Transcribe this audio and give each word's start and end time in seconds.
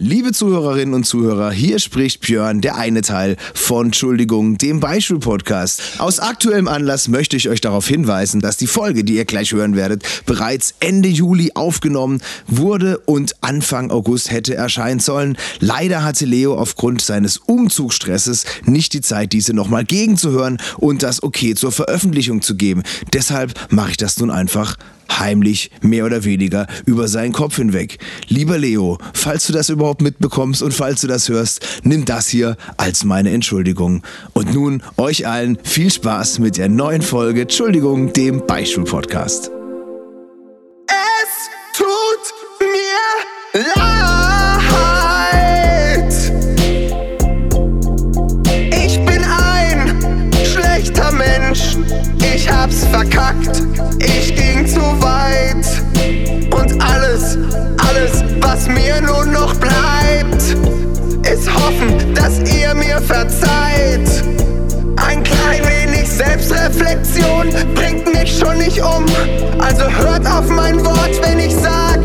Liebe 0.00 0.30
Zuhörerinnen 0.30 0.94
und 0.94 1.06
Zuhörer, 1.06 1.50
hier 1.50 1.80
spricht 1.80 2.20
Björn, 2.20 2.60
der 2.60 2.76
eine 2.76 3.02
Teil 3.02 3.36
von 3.52 3.86
Entschuldigung, 3.86 4.56
dem 4.56 4.78
Beispiel-Podcast. 4.78 5.82
Aus 5.98 6.20
aktuellem 6.20 6.68
Anlass 6.68 7.08
möchte 7.08 7.36
ich 7.36 7.48
euch 7.48 7.60
darauf 7.60 7.88
hinweisen, 7.88 8.40
dass 8.40 8.56
die 8.56 8.68
Folge, 8.68 9.02
die 9.02 9.16
ihr 9.16 9.24
gleich 9.24 9.50
hören 9.50 9.74
werdet, 9.74 10.04
bereits 10.24 10.74
Ende 10.78 11.08
Juli 11.08 11.50
aufgenommen 11.56 12.20
wurde 12.46 12.98
und 13.06 13.34
Anfang 13.40 13.90
August 13.90 14.30
hätte 14.30 14.54
erscheinen 14.54 15.00
sollen. 15.00 15.36
Leider 15.58 16.04
hatte 16.04 16.26
Leo 16.26 16.54
aufgrund 16.54 17.00
seines 17.00 17.38
Umzugsstresses 17.38 18.44
nicht 18.66 18.92
die 18.92 19.00
Zeit, 19.00 19.32
diese 19.32 19.52
nochmal 19.52 19.84
gegenzuhören 19.84 20.58
und 20.76 21.02
das 21.02 21.24
okay 21.24 21.56
zur 21.56 21.72
Veröffentlichung 21.72 22.40
zu 22.40 22.54
geben. 22.54 22.84
Deshalb 23.12 23.52
mache 23.72 23.90
ich 23.90 23.96
das 23.96 24.16
nun 24.20 24.30
einfach 24.30 24.76
heimlich 25.10 25.70
mehr 25.82 26.04
oder 26.04 26.24
weniger 26.24 26.66
über 26.86 27.08
seinen 27.08 27.32
Kopf 27.32 27.56
hinweg. 27.56 27.98
Lieber 28.28 28.58
Leo, 28.58 28.98
falls 29.14 29.46
du 29.46 29.52
das 29.52 29.68
überhaupt 29.68 30.02
mitbekommst 30.02 30.62
und 30.62 30.72
falls 30.72 31.00
du 31.00 31.06
das 31.06 31.28
hörst, 31.28 31.66
nimm 31.82 32.04
das 32.04 32.28
hier 32.28 32.56
als 32.76 33.04
meine 33.04 33.30
Entschuldigung. 33.30 34.02
Und 34.32 34.54
nun 34.54 34.82
euch 34.96 35.26
allen 35.26 35.58
viel 35.62 35.90
Spaß 35.90 36.38
mit 36.38 36.56
der 36.56 36.68
neuen 36.68 37.02
Folge 37.02 37.42
Entschuldigung, 37.42 38.12
dem 38.12 38.46
Beispiel-Podcast. 38.46 39.57
Hab's 52.68 52.84
verkackt. 52.86 53.62
Ich 53.98 54.34
ging 54.34 54.66
zu 54.66 54.80
weit. 55.00 55.66
Und 56.52 56.82
alles, 56.82 57.38
alles, 57.78 58.24
was 58.40 58.68
mir 58.68 59.00
nun 59.00 59.32
noch 59.32 59.54
bleibt, 59.56 60.42
ist 61.26 61.52
hoffen, 61.52 62.14
dass 62.14 62.38
ihr 62.52 62.74
mir 62.74 63.00
verzeiht. 63.00 64.24
Ein 64.96 65.22
klein 65.22 65.62
wenig 65.64 66.08
Selbstreflexion 66.08 67.48
bringt 67.74 68.12
mich 68.12 68.38
schon 68.38 68.58
nicht 68.58 68.80
um. 68.80 69.04
Also 69.58 69.84
hört 69.84 70.26
auf 70.26 70.48
mein 70.48 70.84
Wort, 70.84 71.20
wenn 71.22 71.38
ich 71.38 71.54
sag. 71.54 72.00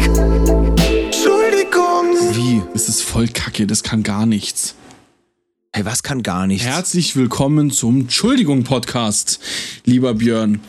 Entschuldigung. 1.06 2.16
Wie? 2.32 2.62
Das 2.74 2.90
ist 2.90 3.02
voll 3.02 3.28
kacke, 3.28 3.68
das 3.68 3.84
kann 3.84 4.04
gar 4.04 4.26
nichts. 4.26 4.76
Hey, 5.76 5.86
was 5.86 6.04
kann 6.04 6.22
gar 6.22 6.46
nichts? 6.46 6.68
Herzlich 6.68 7.16
willkommen 7.16 7.72
zum 7.72 8.02
Entschuldigung-Podcast, 8.02 9.40
lieber 9.86 10.14
Björn. 10.14 10.60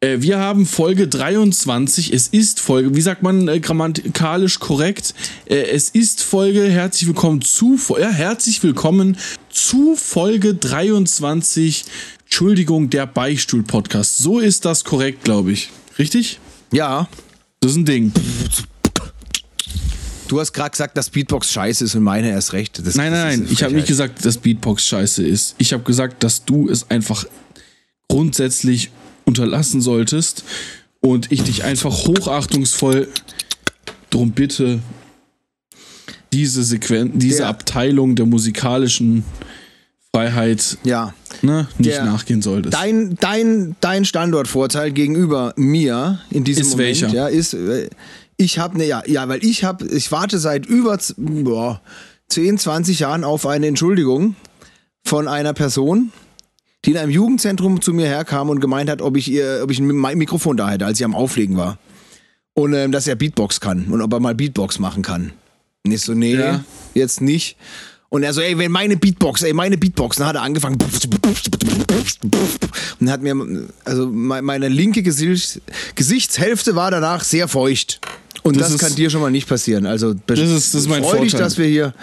Äh, 0.00 0.22
wir 0.22 0.38
haben 0.40 0.66
Folge 0.66 1.06
23. 1.06 2.12
Es 2.12 2.26
ist 2.26 2.58
Folge, 2.58 2.96
wie 2.96 3.00
sagt 3.00 3.22
man 3.22 3.46
äh, 3.46 3.60
grammatikalisch 3.60 4.58
korrekt? 4.58 5.14
Äh, 5.46 5.70
es 5.70 5.90
ist 5.90 6.22
Folge, 6.22 6.64
herzlich 6.64 7.06
willkommen 7.06 7.42
zu, 7.42 7.78
ja, 8.00 8.10
herzlich 8.10 8.60
willkommen 8.64 9.16
zu 9.50 9.94
Folge 9.94 10.54
23. 10.54 11.84
Entschuldigung, 12.24 12.90
der 12.90 13.06
Beichtstuhl-Podcast. 13.06 14.18
So 14.18 14.40
ist 14.40 14.64
das 14.64 14.82
korrekt, 14.82 15.22
glaube 15.22 15.52
ich. 15.52 15.70
Richtig? 15.96 16.40
Ja, 16.72 17.08
Das 17.60 17.70
ist 17.70 17.76
ein 17.76 17.84
Ding. 17.84 18.12
Du 20.30 20.38
hast 20.40 20.52
gerade 20.52 20.70
gesagt, 20.70 20.96
dass 20.96 21.10
Beatbox 21.10 21.50
scheiße 21.52 21.84
ist 21.84 21.94
und 21.94 22.02
meine 22.02 22.30
erst 22.30 22.52
recht. 22.52 22.78
Das, 22.86 22.94
Nein, 22.94 23.10
das 23.12 23.20
nein, 23.24 23.40
nein. 23.40 23.48
Ich 23.50 23.62
habe 23.62 23.74
nicht 23.74 23.88
gesagt, 23.88 24.24
dass 24.24 24.38
Beatbox 24.38 24.86
scheiße 24.86 25.26
ist. 25.26 25.54
Ich 25.58 25.72
habe 25.72 25.82
gesagt, 25.82 26.22
dass 26.22 26.44
du 26.44 26.68
es 26.68 26.88
einfach 26.90 27.24
grundsätzlich 28.08 28.90
unterlassen 29.24 29.80
solltest 29.80 30.44
und 31.00 31.30
ich 31.32 31.42
dich 31.42 31.64
einfach 31.64 31.92
hochachtungsvoll 32.06 33.08
drum 34.10 34.32
bitte, 34.32 34.80
diese 36.32 36.62
Sequenz, 36.62 37.12
diese 37.16 37.38
Der- 37.38 37.48
Abteilung 37.48 38.14
der 38.16 38.26
musikalischen 38.26 39.24
Freiheit 40.14 40.78
Ja. 40.84 41.14
ne, 41.42 41.68
nicht 41.78 41.90
Der- 41.90 42.04
nachgehen 42.04 42.42
solltest. 42.42 42.74
Dein, 42.74 43.16
dein, 43.20 43.76
dein 43.80 44.04
Standortvorteil 44.04 44.92
gegenüber 44.92 45.54
mir 45.56 46.20
in 46.30 46.42
diesem 46.44 46.62
Ist 46.62 46.70
Moment, 46.70 46.86
welcher? 46.88 47.08
ja, 47.14 47.26
ist, 47.28 47.54
äh, 47.54 47.88
ich 48.40 48.58
habe 48.58 48.78
ne, 48.78 48.86
ja, 48.86 49.02
ja, 49.06 49.28
weil 49.28 49.44
ich 49.44 49.64
habe, 49.64 49.86
ich 49.86 50.10
warte 50.12 50.38
seit 50.38 50.64
über 50.66 50.98
boah, 51.18 51.80
10, 52.28 52.58
20 52.58 53.00
Jahren 53.00 53.22
auf 53.24 53.46
eine 53.46 53.66
Entschuldigung 53.66 54.34
von 55.04 55.28
einer 55.28 55.52
Person, 55.52 56.10
die 56.84 56.92
in 56.92 56.96
einem 56.96 57.10
Jugendzentrum 57.10 57.82
zu 57.82 57.92
mir 57.92 58.06
herkam 58.06 58.48
und 58.48 58.60
gemeint 58.60 58.88
hat, 58.88 59.02
ob 59.02 59.16
ich 59.18 59.30
ihr, 59.30 59.60
ob 59.62 59.70
ich 59.70 59.78
ein 59.78 59.90
Mi- 59.90 60.14
Mikrofon 60.16 60.56
da 60.56 60.70
hätte, 60.70 60.86
als 60.86 60.96
sie 60.98 61.04
am 61.04 61.14
Auflegen 61.14 61.56
war. 61.58 61.78
Und 62.54 62.72
ähm, 62.74 62.92
dass 62.92 63.06
er 63.06 63.14
Beatbox 63.14 63.60
kann 63.60 63.86
und 63.88 64.00
ob 64.00 64.12
er 64.12 64.20
mal 64.20 64.34
Beatbox 64.34 64.78
machen 64.78 65.02
kann. 65.02 65.32
Und 65.84 65.92
ich 65.92 66.00
so, 66.02 66.14
nee, 66.14 66.34
Ja. 66.34 66.64
jetzt 66.94 67.20
nicht. 67.20 67.56
Und 68.08 68.22
er 68.22 68.32
so, 68.32 68.40
ey, 68.40 68.56
wenn 68.58 68.72
meine 68.72 68.96
Beatbox, 68.96 69.42
ey, 69.42 69.52
meine 69.52 69.76
Beatbox, 69.78 70.16
dann 70.16 70.26
hat 70.26 70.34
er 70.36 70.42
angefangen 70.42 70.78
und 73.00 73.10
hat 73.10 73.22
mir, 73.22 73.68
also 73.84 74.06
me- 74.08 74.42
meine 74.42 74.68
linke 74.68 75.02
Gesicht, 75.02 75.60
Gesichtshälfte 75.94 76.74
war 76.74 76.90
danach 76.90 77.22
sehr 77.24 77.46
feucht. 77.48 78.00
Und 78.42 78.56
das, 78.56 78.68
Das 78.68 78.74
ist- 78.74 78.80
kann 78.80 78.94
dir 78.94 79.10
schon 79.10 79.20
mal 79.20 79.30
nicht 79.30 79.48
passieren. 79.48 79.86
Also 79.86 80.14
Das 80.26 80.38
ist- 80.38 80.74
das 80.74 80.82
ist 80.82 80.88
mein 80.88 81.02
freu 81.02 81.20
dich, 81.20 81.32
dass 81.32 81.58
wir 81.58 81.66
hier, 81.66 81.94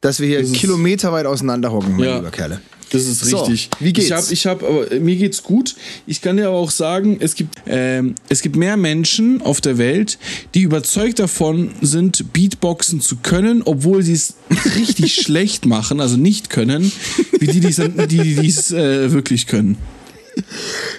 dass 0.00 0.20
wir 0.20 0.26
hier 0.28 0.42
Das 0.42 0.52
kilometerweit 0.52 1.26
auseinander 1.26 1.70
hocken, 1.72 1.96
mein 1.96 2.04
Ja. 2.08 2.16
lieber 2.16 2.30
Kerle. 2.30 2.60
Das 2.90 3.02
ist 3.06 3.24
So, 3.24 3.38
richtig. 3.38 3.70
wie 3.80 3.92
geht's? 3.92 4.06
Ich 4.06 4.12
habe, 4.12 4.26
ich 4.32 4.46
hab, 4.46 4.62
aber 4.62 5.00
mir 5.00 5.16
geht's 5.16 5.42
gut. 5.42 5.74
Ich 6.06 6.20
kann 6.20 6.36
dir 6.36 6.46
aber 6.48 6.58
auch 6.58 6.70
sagen, 6.70 7.16
es 7.18 7.34
gibt, 7.34 7.56
ähm, 7.66 8.14
es 8.28 8.40
gibt 8.40 8.54
mehr 8.54 8.76
Menschen 8.76 9.42
auf 9.42 9.60
der 9.60 9.78
Welt, 9.78 10.16
die 10.54 10.60
überzeugt 10.62 11.18
davon 11.18 11.72
sind, 11.80 12.32
Beatboxen 12.32 13.00
zu 13.00 13.16
können, 13.16 13.62
obwohl 13.64 14.02
sie 14.04 14.12
es 14.12 14.34
richtig 14.76 15.14
schlecht 15.14 15.66
machen, 15.66 16.00
also 16.00 16.16
nicht 16.16 16.50
können, 16.50 16.92
wie 17.40 17.46
die, 17.48 17.58
die 17.60 17.68
es 17.68 17.76
die, 17.76 18.34
die 18.36 18.46
es, 18.48 18.70
äh, 18.70 19.10
wirklich 19.10 19.46
können. 19.48 19.76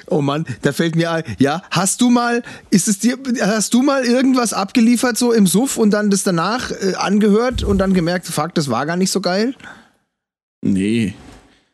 Oh 0.07 0.22
Mann, 0.22 0.46
da 0.62 0.72
fällt 0.72 0.96
mir 0.96 1.12
ein, 1.12 1.23
ja, 1.40 1.62
hast 1.72 2.01
du 2.01 2.09
mal, 2.09 2.44
ist 2.69 2.88
es 2.88 3.00
dir, 3.00 3.18
hast 3.41 3.73
du 3.73 3.81
mal 3.81 4.03
irgendwas 4.06 4.53
abgeliefert 4.53 5.18
so 5.18 5.31
im 5.34 5.47
Suff 5.47 5.78
und 5.78 5.91
dann 5.91 6.09
das 6.09 6.23
danach 6.23 6.72
äh, 6.72 6.94
angehört 6.96 7.63
und 7.63 7.78
dann 7.79 7.94
gemerkt, 7.94 8.28
fuck, 8.28 8.53
das 8.56 8.69
war 8.69 8.85
gar 8.85 8.97
nicht 8.97 9.12
so 9.12 9.22
geil? 9.22 9.56
Nee. 10.62 11.13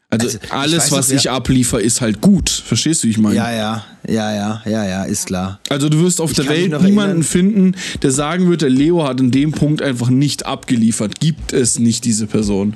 Also, 0.09 0.25
Also, 0.27 0.39
ich 0.44 0.51
alles, 0.51 0.83
weiß 0.85 0.91
was 0.91 1.11
ich 1.11 1.29
abliefer, 1.29 1.79
ist 1.79 2.01
halt 2.01 2.19
gut. 2.19 2.49
Verstehst 2.49 3.01
du, 3.03 3.07
wie 3.07 3.11
ich 3.11 3.17
meine? 3.17 3.35
Ja, 3.35 3.49
ja, 3.51 3.85
ja, 4.07 4.33
ja, 4.33 4.61
ja, 4.66 4.85
ja, 4.85 5.03
ist 5.05 5.28
klar. 5.28 5.61
Also 5.69 5.88
du 5.88 6.01
wirst 6.03 6.19
auf 6.19 6.33
der 6.33 6.43
kann 6.45 6.53
mich 6.55 6.72
Welt 6.72 6.81
niemanden 6.81 7.22
erinnern- 7.22 7.23
finden, 7.23 7.75
der 8.01 8.11
sagen 8.11 8.49
wird, 8.49 8.61
der 8.61 8.69
Leo 8.69 9.05
hat 9.07 9.22
in 9.22 9.31
dem 9.31 9.53
Punkt 9.53 9.81
einfach 9.81 10.09
nicht 10.09 10.45
abgeliefert. 10.45 11.22
Gibt 11.22 11.53
es 11.53 11.79
nicht 11.79 12.03
diese 12.03 12.28
Person. 12.28 12.75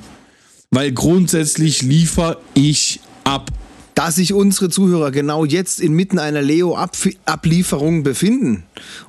Weil 0.70 0.92
grundsätzlich 0.92 1.82
liefer 1.82 2.38
ich 2.54 3.00
ab. 3.24 3.50
Dass 3.96 4.16
sich 4.16 4.34
unsere 4.34 4.68
Zuhörer 4.68 5.10
genau 5.10 5.46
jetzt 5.46 5.80
inmitten 5.80 6.18
einer 6.18 6.42
Leo-Ablieferung 6.42 8.02
befinden 8.02 8.64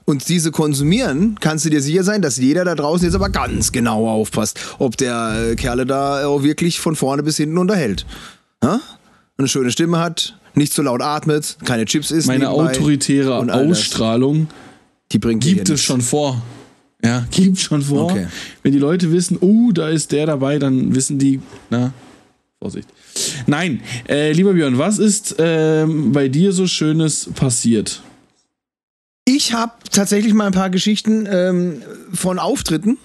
und 0.05 0.29
diese 0.29 0.51
konsumieren, 0.51 1.35
kannst 1.41 1.65
du 1.65 1.69
dir 1.69 1.81
sicher 1.81 2.05
sein, 2.05 2.21
dass 2.21 2.37
jeder 2.37 2.63
da 2.63 2.73
draußen 2.73 3.05
jetzt 3.05 3.13
aber 3.15 3.27
ganz 3.27 3.73
genau 3.73 4.07
aufpasst, 4.07 4.57
ob 4.79 4.95
der 4.95 5.55
Kerle 5.57 5.85
da 5.85 6.25
auch 6.25 6.41
wirklich 6.41 6.79
von 6.79 6.95
vorne 6.95 7.21
bis 7.21 7.35
hinten 7.35 7.57
unterhält. 7.57 8.05
Ha? 8.63 8.79
Eine 9.37 9.49
schöne 9.49 9.71
Stimme 9.71 9.99
hat, 9.99 10.39
nicht 10.55 10.71
zu 10.71 10.83
laut 10.83 11.01
atmet, 11.01 11.57
keine 11.65 11.83
Chips 11.83 12.09
isst. 12.09 12.27
Meine 12.27 12.49
autoritäre. 12.49 13.35
Ausstrahlung 13.53 14.47
Die 15.11 15.19
bringt 15.19 15.43
gibt 15.43 15.67
es 15.67 15.81
schon 15.81 15.99
vor. 15.99 16.41
Ja, 17.03 17.27
gibt 17.31 17.59
schon 17.59 17.81
vor. 17.81 18.11
Okay. 18.11 18.27
Wenn 18.63 18.71
die 18.71 18.79
Leute 18.79 19.11
wissen, 19.11 19.37
oh, 19.41 19.73
da 19.73 19.89
ist 19.89 20.13
der 20.13 20.27
dabei, 20.27 20.59
dann 20.59 20.95
wissen 20.95 21.19
die, 21.19 21.41
na, 21.69 21.91
Vorsicht. 22.59 22.89
Nein, 23.45 23.81
äh, 24.09 24.31
lieber 24.31 24.53
Björn, 24.53 24.77
was 24.77 24.97
ist 24.97 25.35
ähm, 25.37 26.11
bei 26.11 26.27
dir 26.27 26.51
so 26.51 26.65
Schönes 26.65 27.29
passiert? 27.35 28.01
Ich 29.25 29.53
habe 29.53 29.73
tatsächlich 29.91 30.33
mal 30.33 30.47
ein 30.47 30.53
paar 30.53 30.71
Geschichten 30.71 31.27
ähm, 31.29 31.83
von 32.13 32.39
Auftritten, 32.39 32.97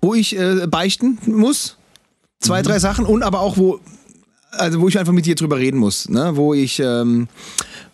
wo 0.00 0.14
ich 0.14 0.38
äh, 0.38 0.66
beichten 0.66 1.18
muss. 1.26 1.76
Zwei, 2.40 2.62
drei 2.62 2.78
Sachen 2.78 3.04
und 3.04 3.22
aber 3.22 3.40
auch, 3.40 3.56
wo, 3.58 3.80
also 4.52 4.80
wo 4.80 4.88
ich 4.88 4.98
einfach 4.98 5.12
mit 5.12 5.26
dir 5.26 5.34
drüber 5.34 5.58
reden 5.58 5.78
muss, 5.78 6.08
ne? 6.08 6.36
wo 6.36 6.54
ich, 6.54 6.78
ähm, 6.78 7.28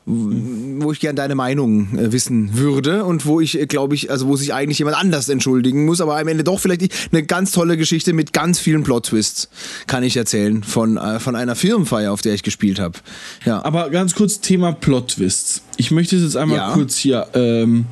wo 0.07 0.91
ich 0.93 0.99
gern 0.99 1.15
deine 1.15 1.35
Meinung 1.35 1.97
äh, 1.97 2.11
wissen 2.11 2.57
würde 2.57 3.05
und 3.05 3.27
wo 3.27 3.41
ich, 3.41 3.59
äh, 3.61 3.67
glaube 3.67 3.95
ich, 3.95 4.11
also 4.11 4.27
wo 4.27 4.35
sich 4.37 4.53
eigentlich 4.55 4.79
jemand 4.79 4.97
anders 4.97 5.29
entschuldigen 5.29 5.85
muss, 5.85 6.01
aber 6.01 6.19
am 6.19 6.27
Ende 6.27 6.43
doch 6.43 6.59
vielleicht 6.59 6.89
eine 7.13 7.23
ganz 7.23 7.53
tolle 7.53 7.77
Geschichte 7.77 8.13
mit 8.13 8.33
ganz 8.33 8.59
vielen 8.59 8.83
Plot-Twists 8.83 9.49
kann 9.87 10.03
ich 10.03 10.17
erzählen 10.17 10.63
von, 10.65 10.97
äh, 10.97 11.21
von 11.21 11.37
einer 11.37 11.55
Firmenfeier, 11.55 12.13
auf 12.13 12.23
der 12.23 12.35
ich 12.35 12.43
gespielt 12.43 12.81
habe. 12.81 12.99
Ja. 13.45 13.65
Aber 13.65 13.91
ganz 13.91 14.15
kurz 14.15 14.41
Thema 14.41 14.73
Plot-Twists. 14.73 15.63
Ich 15.77 15.91
möchte 15.91 16.17
es 16.17 16.23
jetzt 16.23 16.37
einmal 16.37 16.57
Ja. 16.59 16.73
kurz 16.73 16.97
hier, 16.97 17.29
ähm, 17.35 17.85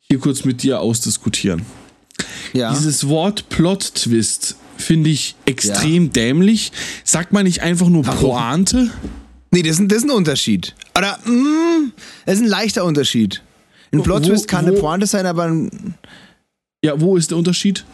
hier 0.00 0.18
kurz 0.18 0.44
mit 0.44 0.62
dir 0.62 0.80
ausdiskutieren. 0.80 1.62
ja. 2.52 2.72
Dieses 2.72 3.06
Wort 3.08 3.48
Plot-Twist 3.50 4.56
finde 4.76 5.10
ich 5.10 5.36
extrem 5.44 6.12
dämlich. 6.12 6.72
Sagt 7.04 7.32
man 7.32 7.44
nicht 7.44 7.62
einfach 7.62 7.88
nur 7.88 8.06
Warum? 8.06 8.30
Pointe? 8.32 8.90
Nee, 9.54 9.62
das 9.62 9.72
ist, 9.76 9.80
ein- 9.80 9.88
das 9.88 9.98
ist 9.98 10.04
ein 10.04 10.10
Unterschied. 10.10 10.74
Oder, 10.98 11.16
mm, 11.24 11.92
das 12.26 12.34
ist 12.36 12.40
ein 12.42 12.48
leichter 12.48 12.84
Unterschied. 12.84 13.40
Ein 13.92 14.02
Plot-Twist 14.02 14.48
kann 14.48 14.64
wo- 14.66 14.70
eine 14.70 14.78
Pointe 14.80 15.06
sein, 15.06 15.26
aber 15.26 15.44
ein, 15.44 15.94
Ja, 16.84 17.00
wo 17.00 17.16
ist 17.16 17.30
der 17.30 17.38
Unterschied? 17.38 17.84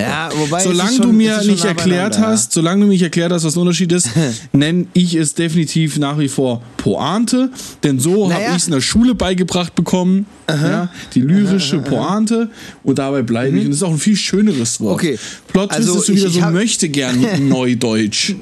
ja, 0.00 0.30
wobei 0.32 0.62
solange 0.62 0.92
schon- 0.92 1.02
du 1.06 1.12
mir 1.12 1.42
nicht 1.42 1.64
erklärt 1.64 2.18
hast, 2.20 2.52
solange 2.52 2.80
du 2.82 2.86
mir 2.86 2.92
nicht 2.92 3.02
erklärt 3.02 3.32
hast, 3.32 3.42
was 3.44 3.54
der 3.54 3.62
Unterschied 3.62 3.90
ist, 3.92 4.08
nenne 4.52 4.86
ich 4.94 5.14
es 5.14 5.34
definitiv 5.34 5.98
nach 5.98 6.18
wie 6.18 6.28
vor 6.28 6.62
Pointe, 6.76 7.50
denn 7.82 7.98
so 7.98 8.30
habe 8.30 8.34
Naja. 8.34 8.50
ich 8.52 8.58
es 8.62 8.66
in 8.68 8.72
der 8.74 8.80
Schule 8.80 9.14
beigebracht 9.16 9.74
bekommen, 9.74 10.26
ja, 10.48 10.88
die 11.14 11.20
lyrische 11.20 11.78
Pointe 11.80 12.50
und 12.82 12.98
dabei 12.98 13.22
bleibe 13.22 13.56
ich. 13.58 13.64
Und 13.64 13.70
das 13.70 13.76
ist 13.78 13.82
auch 13.82 13.92
ein 13.92 13.98
viel 13.98 14.16
schöneres 14.16 14.80
Wort. 14.80 15.02
Mhm. 15.02 15.08
Okay. 15.10 15.18
Plot 15.48 15.70
Also 15.70 15.98
ist 16.00 16.08
wieder 16.08 16.26
ich- 16.28 16.34
so 16.34 16.40
möchte 16.50 16.88
gern 16.88 17.24
Neudeutsch. 17.48 18.34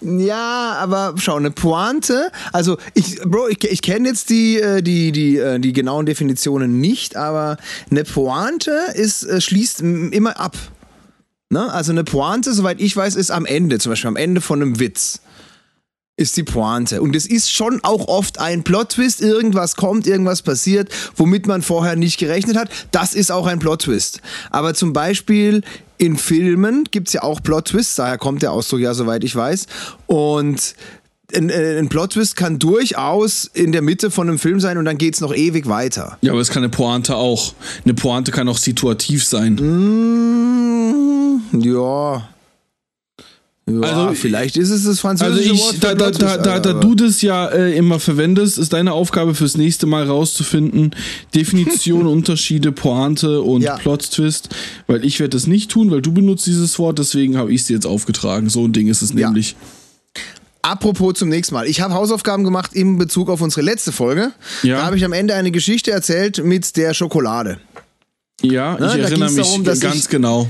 Ja, 0.00 0.74
aber 0.78 1.14
schau, 1.18 1.36
eine 1.36 1.50
Pointe, 1.50 2.30
also 2.52 2.76
ich, 2.94 3.18
Bro, 3.20 3.48
ich, 3.48 3.64
ich 3.64 3.82
kenne 3.82 4.08
jetzt 4.08 4.30
die, 4.30 4.56
äh, 4.60 4.82
die, 4.82 5.12
die, 5.12 5.36
äh, 5.38 5.58
die 5.58 5.72
genauen 5.72 6.06
Definitionen 6.06 6.80
nicht, 6.80 7.16
aber 7.16 7.56
eine 7.90 8.04
Pointe 8.04 8.72
ist, 8.94 9.24
äh, 9.24 9.40
schließt 9.40 9.80
immer 9.80 10.38
ab. 10.38 10.56
Ne? 11.50 11.72
Also 11.72 11.92
eine 11.92 12.04
Pointe, 12.04 12.52
soweit 12.52 12.80
ich 12.80 12.94
weiß, 12.96 13.16
ist 13.16 13.30
am 13.30 13.46
Ende, 13.46 13.78
zum 13.78 13.90
Beispiel 13.90 14.08
am 14.08 14.16
Ende 14.16 14.40
von 14.40 14.60
einem 14.60 14.78
Witz. 14.80 15.20
Ist 16.18 16.36
die 16.36 16.42
Pointe. 16.42 17.00
Und 17.00 17.14
es 17.14 17.26
ist 17.26 17.52
schon 17.52 17.78
auch 17.84 18.08
oft 18.08 18.40
ein 18.40 18.64
Plot-Twist. 18.64 19.20
Irgendwas 19.20 19.76
kommt, 19.76 20.08
irgendwas 20.08 20.42
passiert, 20.42 20.90
womit 21.14 21.46
man 21.46 21.62
vorher 21.62 21.94
nicht 21.94 22.18
gerechnet 22.18 22.56
hat. 22.56 22.70
Das 22.90 23.14
ist 23.14 23.30
auch 23.30 23.46
ein 23.46 23.60
Plot-Twist. 23.60 24.20
Aber 24.50 24.74
zum 24.74 24.92
Beispiel 24.92 25.62
in 25.96 26.16
Filmen 26.16 26.82
gibt's 26.90 27.12
ja 27.12 27.22
auch 27.22 27.40
Plot-Twists. 27.40 27.94
Daher 27.94 28.18
kommt 28.18 28.42
der 28.42 28.50
Ausdruck 28.50 28.80
ja, 28.80 28.94
soweit 28.94 29.22
ich 29.22 29.36
weiß. 29.36 29.68
Und 30.08 30.74
ein, 31.32 31.50
äh, 31.50 31.78
ein 31.78 31.88
Plot-Twist 31.88 32.34
kann 32.34 32.58
durchaus 32.58 33.48
in 33.54 33.70
der 33.70 33.82
Mitte 33.82 34.10
von 34.10 34.28
einem 34.28 34.40
Film 34.40 34.58
sein 34.58 34.76
und 34.76 34.86
dann 34.86 34.98
geht's 34.98 35.20
noch 35.20 35.32
ewig 35.32 35.68
weiter. 35.68 36.18
Ja, 36.20 36.32
aber 36.32 36.40
es 36.40 36.48
kann 36.48 36.64
eine 36.64 36.70
Pointe 36.70 37.14
auch. 37.14 37.54
Eine 37.84 37.94
Pointe 37.94 38.32
kann 38.32 38.48
auch 38.48 38.58
situativ 38.58 39.24
sein. 39.24 39.54
Mm, 39.54 41.60
ja. 41.60 42.28
Ja, 43.68 43.80
Also, 43.80 44.14
vielleicht 44.14 44.56
ist 44.56 44.70
es 44.70 44.84
das 44.84 44.88
Also 44.88 45.00
französische 45.02 45.58
Wort 45.58 45.74
ich, 45.74 45.80
da, 45.80 45.94
da, 45.94 46.10
da, 46.10 46.36
da, 46.38 46.58
da 46.58 46.72
du 46.74 46.94
das 46.94 47.20
ja 47.22 47.46
äh, 47.48 47.76
immer 47.76 48.00
verwendest, 48.00 48.56
ist 48.58 48.72
deine 48.72 48.92
Aufgabe 48.92 49.34
fürs 49.34 49.56
nächste 49.56 49.86
Mal 49.86 50.04
rauszufinden, 50.06 50.92
Definition, 51.34 52.06
Unterschiede, 52.06 52.72
Pointe 52.72 53.42
und 53.42 53.62
Ja. 53.62 53.76
Plot-Twist, 53.76 54.48
weil 54.86 55.04
ich 55.04 55.20
werde 55.20 55.36
das 55.36 55.46
nicht 55.46 55.70
tun, 55.70 55.90
weil 55.90 56.00
du 56.02 56.12
benutzt 56.12 56.46
dieses 56.46 56.78
Wort, 56.78 56.98
deswegen 56.98 57.36
habe 57.36 57.52
ich 57.52 57.62
es 57.62 57.68
jetzt 57.68 57.86
aufgetragen. 57.86 58.48
So 58.48 58.64
ein 58.64 58.72
Ding 58.72 58.88
ist 58.88 59.02
es 59.02 59.10
Ja. 59.12 59.26
nämlich. 59.26 59.56
Apropos 60.62 61.14
zum 61.14 61.28
nächsten 61.28 61.54
Mal. 61.54 61.66
Ich 61.66 61.80
habe 61.80 61.94
Hausaufgaben 61.94 62.44
gemacht 62.44 62.74
in 62.74 62.98
Bezug 62.98 63.30
auf 63.30 63.40
unsere 63.40 63.62
letzte 63.62 63.92
Folge. 63.92 64.32
Ja. 64.62 64.78
Da 64.78 64.86
habe 64.86 64.96
ich 64.96 65.04
am 65.04 65.12
Ende 65.12 65.34
eine 65.34 65.50
Geschichte 65.50 65.90
erzählt 65.92 66.44
mit 66.44 66.76
der 66.76 66.94
Schokolade. 66.94 67.58
Ja, 68.42 68.74
ich 68.74 68.78
da 68.80 68.94
erinnere 68.96 69.30
mich 69.30 69.46
darum, 69.46 69.64
ganz 69.64 69.84
ich- 69.84 70.08
genau. 70.08 70.48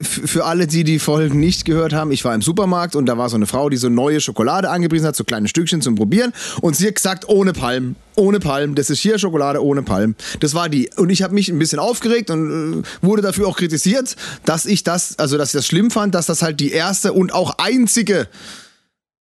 Für 0.00 0.44
alle, 0.44 0.68
die 0.68 0.84
die 0.84 1.00
Folgen 1.00 1.40
nicht 1.40 1.64
gehört 1.64 1.92
haben, 1.92 2.12
ich 2.12 2.24
war 2.24 2.32
im 2.32 2.40
Supermarkt 2.40 2.94
und 2.94 3.06
da 3.06 3.18
war 3.18 3.28
so 3.28 3.34
eine 3.34 3.46
Frau, 3.46 3.68
die 3.68 3.76
so 3.76 3.88
neue 3.88 4.20
Schokolade 4.20 4.70
angepriesen 4.70 5.08
hat, 5.08 5.16
so 5.16 5.24
kleine 5.24 5.48
Stückchen 5.48 5.82
zum 5.82 5.96
Probieren. 5.96 6.32
Und 6.60 6.76
sie 6.76 6.86
hat 6.86 6.94
gesagt, 6.94 7.28
ohne 7.28 7.52
Palm, 7.52 7.96
ohne 8.14 8.38
Palm, 8.38 8.76
das 8.76 8.90
ist 8.90 9.00
hier 9.00 9.18
Schokolade 9.18 9.60
ohne 9.60 9.82
Palm. 9.82 10.14
Das 10.38 10.54
war 10.54 10.68
die. 10.68 10.88
Und 10.96 11.10
ich 11.10 11.22
habe 11.22 11.34
mich 11.34 11.48
ein 11.48 11.58
bisschen 11.58 11.80
aufgeregt 11.80 12.30
und 12.30 12.82
äh, 12.84 13.04
wurde 13.04 13.22
dafür 13.22 13.48
auch 13.48 13.56
kritisiert, 13.56 14.14
dass 14.44 14.66
ich 14.66 14.84
das, 14.84 15.18
also 15.18 15.36
dass 15.36 15.48
ich 15.48 15.58
das 15.58 15.66
schlimm 15.66 15.90
fand, 15.90 16.14
dass 16.14 16.26
das 16.26 16.42
halt 16.42 16.60
die 16.60 16.70
erste 16.70 17.12
und 17.12 17.34
auch 17.34 17.58
einzige 17.58 18.28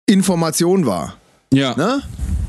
Information 0.04 0.84
war. 0.84 1.16
Ja. 1.52 1.76
ne? 1.76 2.02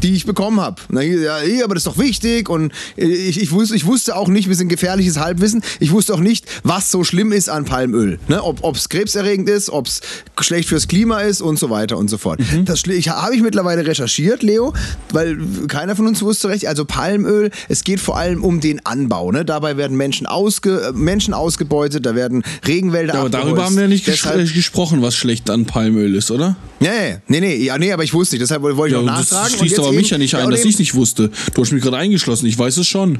die 0.04 0.14
ich 0.14 0.26
bekommen 0.26 0.60
habe. 0.60 0.82
Ja, 0.92 1.42
eh, 1.42 1.64
aber 1.64 1.76
das 1.76 1.82
ist 1.86 1.88
doch 1.88 1.98
wichtig 1.98 2.50
und 2.50 2.72
äh, 2.98 3.06
ich, 3.06 3.42
ich, 3.42 3.52
wusste, 3.52 3.76
ich 3.76 3.86
wusste 3.86 4.16
auch 4.16 4.28
nicht, 4.28 4.48
wir 4.48 4.56
sind 4.56 4.68
gefährliches 4.70 5.18
Halbwissen, 5.18 5.64
ich 5.80 5.92
wusste 5.92 6.14
auch 6.14 6.20
nicht, 6.20 6.46
was 6.64 6.92
so 6.92 7.04
schlimm 7.04 7.32
ist 7.32 7.50
an 7.50 7.66
Palmöl. 7.66 8.20
Ne? 8.28 8.44
Ob 8.44 8.76
es 8.76 8.90
krebserregend 8.90 9.50
ist, 9.50 9.70
ob 9.70 9.88
es 9.88 10.02
schlecht 10.40 10.70
fürs 10.70 10.88
Klima 10.88 11.22
ist 11.22 11.42
und 11.42 11.58
so 11.60 11.70
weiter 11.70 11.98
und 11.98 12.10
so 12.10 12.18
fort. 12.18 12.40
Mhm. 12.40 12.66
Das 12.66 12.84
habe 12.84 13.36
ich 13.36 13.42
mittlerweile 13.42 13.86
recherchiert, 13.86 14.44
Leo, 14.44 14.74
weil 15.12 15.38
keiner 15.68 15.96
von 15.96 16.08
uns 16.08 16.22
wusste 16.22 16.50
recht. 16.50 16.68
Also 16.68 16.86
Palmöl, 16.86 17.52
es 17.70 17.84
geht 17.84 18.00
vor 18.00 18.18
allem 18.18 18.44
um 18.44 18.60
den 18.62 18.86
Anbau. 18.86 19.32
Ne? 19.32 19.46
Dabei 19.46 19.78
werden 19.78 19.98
Menschen, 19.98 20.28
ausge, 20.28 20.92
Menschen 20.94 21.34
ausgebeutet, 21.34 22.06
da 22.06 22.16
werden 22.16 22.44
Regenwälder 22.66 23.14
Ja, 23.14 23.20
aber 23.20 23.26
abgeholzt. 23.28 23.48
darüber 23.48 23.66
haben 23.66 23.78
wir 23.78 23.88
nicht 23.88 24.06
ges 24.06 24.26
äh, 24.26 24.46
gesprochen, 24.46 25.02
was 25.02 25.16
schlecht 25.16 25.50
an 25.50 25.66
Palmöl 25.66 26.16
ist, 26.16 26.32
oder? 26.32 26.56
Nee, 26.80 27.18
nee, 27.28 27.40
nee, 27.40 27.56
ja, 27.56 27.78
nee, 27.78 27.92
aber 27.92 28.04
ich 28.04 28.14
wusste 28.14 28.36
nicht, 28.36 28.44
deshalb 28.44 28.62
wollte 28.62 28.87
ich 28.88 28.94
Ja, 28.94 29.00
auch 29.00 29.06
das 29.06 29.32
nachfragen. 29.32 29.54
und 29.54 29.60
schließt 29.60 29.80
aber 29.80 29.92
mich 29.92 30.10
ja 30.10 30.18
nicht 30.18 30.36
ein, 30.36 30.50
dass 30.50 30.64
ich 30.66 30.74
es 30.74 30.80
nicht 30.80 30.94
wusste. 30.96 31.30
Du 31.54 31.62
hast 31.62 31.72
mich 31.72 31.82
gerade 31.84 31.98
eingeschlossen, 31.98 32.46
ich 32.48 32.58
weiß 32.58 32.78
es 32.78 32.88
schon. 32.88 33.20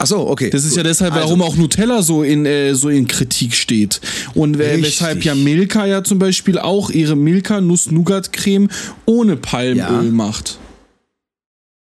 Ach 0.00 0.06
so, 0.06 0.28
okay. 0.28 0.50
Das 0.50 0.64
ist 0.64 0.76
ja 0.76 0.82
deshalb, 0.82 1.12
Also- 1.14 1.26
warum 1.28 1.42
auch 1.42 1.56
Nutella 1.56 2.02
so 2.02 2.22
in, 2.22 2.46
äh, 2.46 2.74
so 2.74 2.88
in 2.88 3.06
Kritik 3.08 3.54
steht. 3.54 4.00
Und 4.34 4.60
äh, 4.60 4.80
weshalb 4.82 5.24
ja 5.24 5.34
Milka 5.34 5.86
ja 5.86 6.04
zum 6.04 6.18
Beispiel 6.18 6.58
auch 6.58 6.90
ihre 6.90 7.16
Milka 7.16 7.60
Nuss-Nougat-Creme 7.60 8.68
ohne 9.06 9.36
Palmöl 9.36 9.76
Ja. 9.76 10.02
macht. 10.02 10.58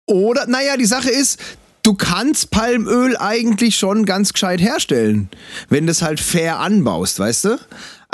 Oder, 0.07 0.45
naja, 0.47 0.77
die 0.77 0.85
Sache 0.85 1.09
ist, 1.09 1.39
du 1.83 1.95
kannst 1.95 2.51
Palmöl 2.51 3.17
eigentlich 3.17 3.75
schon 3.75 4.05
ganz 4.05 4.33
gescheit 4.33 4.61
herstellen, 4.61 5.29
wenn 5.69 5.85
du 5.87 5.91
es 5.91 6.01
halt 6.01 6.19
fair 6.19 6.59
anbaust, 6.59 7.19
weißt 7.19 7.45
du? 7.45 7.57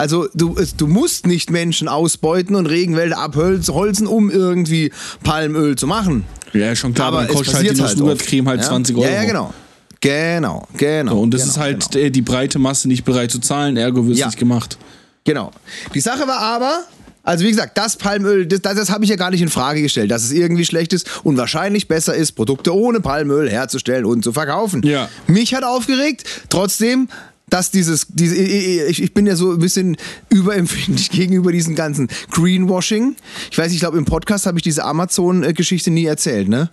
Also 0.01 0.27
du, 0.33 0.55
du 0.77 0.87
musst 0.87 1.27
nicht 1.27 1.51
Menschen 1.51 1.87
ausbeuten 1.87 2.55
und 2.55 2.65
Regenwälder 2.65 3.19
abholzen, 3.19 4.07
um 4.07 4.31
irgendwie 4.31 4.91
Palmöl 5.23 5.75
zu 5.75 5.85
machen. 5.85 6.23
Ja, 6.53 6.75
schon 6.75 6.95
klar, 6.95 7.09
aber, 7.09 7.17
Aber 7.19 7.27
dann 7.27 7.35
kostet 7.35 7.53
halt 7.53 7.63
die 7.65 7.67
passiert 7.69 7.99
halt 7.99 8.47
halt 8.47 8.59
oft. 8.61 8.67
20 8.67 8.97
ja? 8.97 9.03
Euro. 9.03 9.13
Ja, 9.13 9.21
ja, 9.21 9.27
genau. 9.27 9.53
Genau, 9.99 10.67
genau. 10.75 11.11
So, 11.11 11.21
und 11.21 11.31
das 11.35 11.41
genau, 11.41 11.51
ist 11.51 11.59
halt 11.59 11.91
Genau. 11.91 12.05
äh, 12.05 12.09
die 12.09 12.23
breite 12.23 12.57
Masse 12.57 12.87
nicht 12.87 13.05
bereit 13.05 13.29
zu 13.29 13.37
zahlen, 13.37 13.77
ergo 13.77 14.03
wird 14.03 14.15
es 14.15 14.19
Ja. 14.21 14.25
nicht 14.25 14.39
gemacht. 14.39 14.79
Genau. 15.23 15.51
Die 15.93 15.99
Sache 15.99 16.27
war 16.27 16.39
aber, 16.39 16.79
also 17.21 17.45
wie 17.45 17.51
gesagt, 17.51 17.77
das 17.77 17.95
Palmöl, 17.95 18.47
das, 18.47 18.61
das, 18.63 18.73
das 18.77 18.89
habe 18.89 19.03
ich 19.03 19.11
ja 19.11 19.17
gar 19.17 19.29
nicht 19.29 19.41
in 19.43 19.49
Frage 19.49 19.83
gestellt, 19.83 20.09
dass 20.09 20.23
es 20.23 20.31
irgendwie 20.31 20.65
schlecht 20.65 20.93
ist 20.93 21.07
und 21.23 21.37
wahrscheinlich 21.37 21.87
besser 21.87 22.15
ist, 22.15 22.31
Produkte 22.31 22.75
ohne 22.75 23.01
Palmöl 23.01 23.47
herzustellen 23.47 24.05
und 24.05 24.23
zu 24.23 24.33
verkaufen. 24.33 24.81
Ja. 24.83 25.09
Mich 25.27 25.53
hat 25.53 25.63
aufgeregt, 25.63 26.23
trotzdem, 26.49 27.07
dass 27.51 27.69
dieses, 27.69 28.07
diese, 28.09 28.35
ich, 28.35 29.03
ich 29.03 29.13
bin 29.13 29.27
ja 29.27 29.35
so 29.35 29.51
ein 29.51 29.59
bisschen 29.59 29.97
überempfindlich 30.29 31.09
gegenüber 31.11 31.51
diesem 31.51 31.75
ganzen 31.75 32.07
Greenwashing. 32.31 33.15
Ich 33.51 33.57
weiß, 33.57 33.71
ich 33.71 33.79
glaube, 33.79 33.99
im 33.99 34.05
Podcast 34.05 34.47
habe 34.47 34.57
ich 34.57 34.63
diese 34.63 34.83
Amazon-Geschichte 34.85 35.91
nie 35.91 36.05
erzählt, 36.05 36.49
ne? 36.49 36.71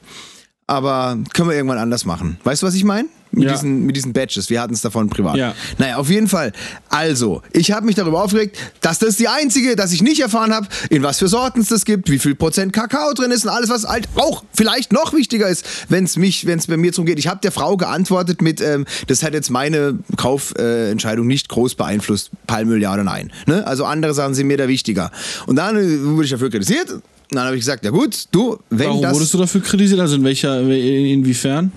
Aber 0.66 1.18
können 1.32 1.48
wir 1.48 1.56
irgendwann 1.56 1.78
anders 1.78 2.04
machen. 2.04 2.38
Weißt 2.44 2.62
du, 2.62 2.66
was 2.66 2.74
ich 2.74 2.84
meine? 2.84 3.08
Mit, 3.30 3.44
Ja. 3.44 3.52
diesen, 3.52 3.84
mit 3.84 3.96
diesen 3.96 4.12
Badges. 4.12 4.50
Wir 4.50 4.60
hatten 4.60 4.74
es 4.74 4.80
davon 4.80 5.08
privat. 5.10 5.36
Ja. 5.36 5.54
Naja, 5.78 5.96
auf 5.96 6.08
jeden 6.10 6.28
Fall. 6.28 6.52
Also, 6.88 7.42
ich 7.52 7.72
habe 7.72 7.86
mich 7.86 7.94
darüber 7.94 8.22
aufgeregt, 8.22 8.56
dass 8.80 8.98
das 8.98 9.16
die 9.16 9.28
einzige, 9.28 9.76
dass 9.76 9.92
ich 9.92 10.02
nicht 10.02 10.20
erfahren 10.20 10.52
habe, 10.52 10.66
in 10.90 11.02
was 11.02 11.18
für 11.18 11.28
Sorten 11.28 11.60
es 11.60 11.68
das 11.68 11.84
gibt, 11.84 12.10
wie 12.10 12.18
viel 12.18 12.34
Prozent 12.34 12.72
Kakao 12.72 13.12
drin 13.14 13.30
ist 13.30 13.44
und 13.44 13.50
alles, 13.50 13.68
was 13.68 13.86
halt 13.86 14.08
auch 14.16 14.44
vielleicht 14.54 14.92
noch 14.92 15.12
wichtiger 15.12 15.48
ist, 15.48 15.64
wenn 15.88 16.04
es 16.04 16.16
mich, 16.16 16.46
wenn 16.46 16.58
es 16.58 16.66
bei 16.66 16.76
mir 16.76 16.90
drum 16.92 17.06
geht. 17.06 17.18
Ich 17.18 17.28
habe 17.28 17.40
der 17.42 17.52
Frau 17.52 17.76
geantwortet 17.76 18.42
mit, 18.42 18.60
ähm, 18.60 18.86
das 19.06 19.22
hat 19.22 19.34
jetzt 19.34 19.50
meine 19.50 19.98
Kaufentscheidung 20.16 21.26
äh, 21.26 21.28
nicht 21.28 21.48
groß 21.48 21.74
beeinflusst, 21.74 22.30
Palmöl 22.46 22.80
ja 22.80 22.92
oder 22.94 23.04
nein. 23.04 23.32
Ne? 23.46 23.66
Also 23.66 23.84
andere 23.84 24.14
Sachen 24.14 24.34
sind 24.34 24.46
mir 24.46 24.56
da 24.56 24.68
wichtiger. 24.68 25.10
Und 25.46 25.56
dann 25.56 25.76
äh, 25.76 26.02
wurde 26.04 26.24
ich 26.24 26.30
dafür 26.30 26.50
kritisiert. 26.50 26.88
Dann 27.30 27.44
habe 27.44 27.56
ich 27.56 27.60
gesagt, 27.60 27.84
ja 27.84 27.90
gut, 27.90 28.24
du, 28.30 28.58
wenn 28.70 28.88
Warum 28.88 29.02
das... 29.02 29.14
wurdest 29.14 29.34
du 29.34 29.38
dafür 29.38 29.60
kritisiert? 29.60 30.00
Also 30.00 30.16
in 30.16 30.24
welcher, 30.24 30.60
inwiefern? 30.62 31.72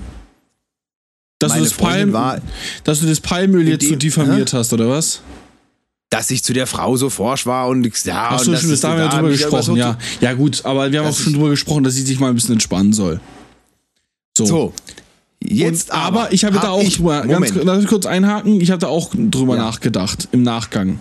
Dass, 1.42 1.54
du 1.54 1.64
das, 1.64 1.74
Palm, 1.74 2.12
dass 2.84 3.00
du 3.02 3.08
das 3.08 3.20
Palmöl 3.20 3.68
jetzt 3.68 3.84
so 3.84 3.90
dem- 3.92 4.00
diffamiert 4.00 4.54
hast, 4.54 4.72
oder 4.74 4.88
was? 4.90 5.22
dass 6.14 6.30
ich 6.30 6.44
zu 6.44 6.52
der 6.52 6.68
Frau 6.68 6.98
so 6.98 7.10
forsch 7.10 7.46
war 7.46 7.70
und 7.70 7.86
ich- 7.86 8.04
ja, 8.04 8.32
Ach 8.32 8.40
und 8.40 8.46
so, 8.46 8.52
das 8.52 8.60
stimmt, 8.60 8.72
das 8.74 8.78
ist- 8.80 8.84
da 8.84 8.90
haben 8.90 8.98
wir 8.98 9.06
da 9.08 9.16
drüber 9.18 9.30
gesprochen, 9.30 9.64
so- 9.64 9.76
ja. 9.78 9.98
Ja, 10.20 10.34
gut, 10.34 10.66
aber 10.66 10.92
wir 10.92 11.00
haben 11.00 11.08
auch 11.08 11.18
schon 11.18 11.32
drüber 11.34 11.50
gesprochen, 11.50 11.86
dass 11.86 11.94
sie 11.94 12.02
sich 12.02 12.20
mal 12.20 12.28
ein 12.28 12.36
bisschen 12.36 12.52
entspannen 12.54 12.92
soll. 12.92 13.22
So. 14.38 14.46
So. 14.46 14.74
Jetzt 15.44 15.90
Und, 15.90 15.98
aber, 15.98 16.34
ich 16.34 16.44
habe 16.44 16.56
hab 16.58 16.64
da 16.64 16.70
auch 16.72 16.84
ich, 16.84 16.98
drüber, 16.98 17.22
ganz, 17.26 17.54
lass 17.64 17.78
mich 17.80 17.88
kurz 17.88 18.06
einhaken, 18.06 18.60
ich 18.62 18.70
habe 18.72 18.80
da 18.80 18.88
auch 18.88 19.12
drüber 19.16 19.56
Ja. 19.56 19.64
nachgedacht, 19.64 20.28
im 20.34 20.44
Nachgang. 20.44 21.00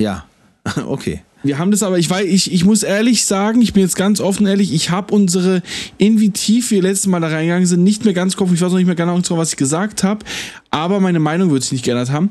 Ja, 0.00 0.24
okay. 0.86 1.22
Wir 1.44 1.58
haben 1.58 1.70
das 1.70 1.82
aber, 1.82 1.98
ich 1.98 2.08
weiß, 2.08 2.24
ich, 2.24 2.52
ich 2.52 2.64
muss 2.64 2.82
ehrlich 2.82 3.26
sagen, 3.26 3.60
ich 3.60 3.74
bin 3.74 3.82
jetzt 3.82 3.96
ganz 3.96 4.20
offen 4.20 4.46
ehrlich, 4.46 4.72
ich 4.72 4.88
habe 4.88 5.14
unsere, 5.14 5.62
in 5.98 6.18
wie 6.18 6.30
tief 6.30 6.70
wir 6.70 6.80
letztes 6.80 7.06
Mal 7.06 7.20
da 7.20 7.28
reingegangen 7.28 7.66
sind, 7.66 7.84
nicht 7.84 8.04
mehr 8.06 8.14
ganz 8.14 8.34
kopf, 8.34 8.50
ich 8.52 8.62
weiß 8.62 8.70
noch 8.70 8.78
nicht 8.78 8.86
mehr 8.86 8.94
genau, 8.94 9.20
was 9.28 9.50
ich 9.50 9.56
gesagt 9.56 10.02
habe, 10.02 10.24
aber 10.70 11.00
meine 11.00 11.20
Meinung 11.20 11.50
wird 11.50 11.62
sich 11.62 11.72
nicht 11.72 11.84
geändert 11.84 12.10
haben. 12.10 12.30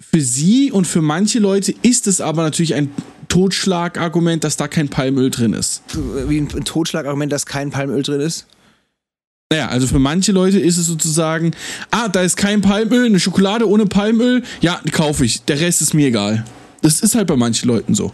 Für 0.00 0.22
sie 0.22 0.72
und 0.72 0.86
für 0.86 1.02
manche 1.02 1.38
Leute 1.38 1.74
ist 1.82 2.06
es 2.06 2.22
aber 2.22 2.42
natürlich 2.42 2.74
ein 2.74 2.90
Totschlagargument, 3.28 4.42
dass 4.42 4.56
da 4.56 4.68
kein 4.68 4.88
Palmöl 4.88 5.30
drin 5.30 5.52
ist. 5.52 5.82
Wie 6.26 6.38
ein 6.38 6.48
Totschlagargument, 6.48 7.30
dass 7.30 7.44
kein 7.44 7.70
Palmöl 7.70 8.02
drin 8.02 8.20
ist? 8.20 8.46
Naja, 9.52 9.68
also 9.68 9.86
für 9.86 9.98
manche 9.98 10.32
Leute 10.32 10.58
ist 10.58 10.78
es 10.78 10.86
sozusagen, 10.86 11.52
ah, 11.90 12.08
da 12.08 12.22
ist 12.22 12.36
kein 12.36 12.62
Palmöl, 12.62 13.04
eine 13.04 13.20
Schokolade 13.20 13.68
ohne 13.68 13.84
Palmöl, 13.84 14.42
ja, 14.62 14.80
die 14.84 14.90
kaufe 14.90 15.26
ich, 15.26 15.42
der 15.42 15.60
Rest 15.60 15.82
ist 15.82 15.92
mir 15.92 16.06
egal. 16.06 16.44
Das 16.80 17.00
ist 17.00 17.14
halt 17.14 17.26
bei 17.26 17.36
manchen 17.36 17.68
Leuten 17.68 17.94
so. 17.94 18.12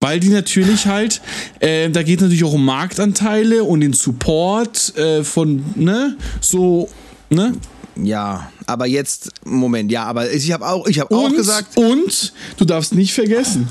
Weil 0.00 0.20
die 0.20 0.28
natürlich 0.28 0.86
halt, 0.86 1.20
äh, 1.58 1.90
da 1.90 2.04
geht 2.04 2.18
es 2.18 2.22
natürlich 2.22 2.44
auch 2.44 2.52
um 2.52 2.64
Marktanteile 2.64 3.64
und 3.64 3.80
den 3.80 3.92
Support 3.92 4.96
äh, 4.96 5.24
von, 5.24 5.64
ne, 5.74 6.16
so, 6.40 6.88
ne? 7.30 7.54
Ja, 8.00 8.52
aber 8.66 8.86
jetzt, 8.86 9.30
Moment, 9.44 9.90
ja, 9.90 10.04
aber 10.04 10.30
ich 10.30 10.52
habe 10.52 10.64
auch, 10.68 10.86
ich 10.86 11.00
hab 11.00 11.10
auch 11.10 11.32
gesagt, 11.34 11.76
und 11.76 12.32
du 12.56 12.64
darfst 12.64 12.94
nicht 12.94 13.12
vergessen, 13.12 13.66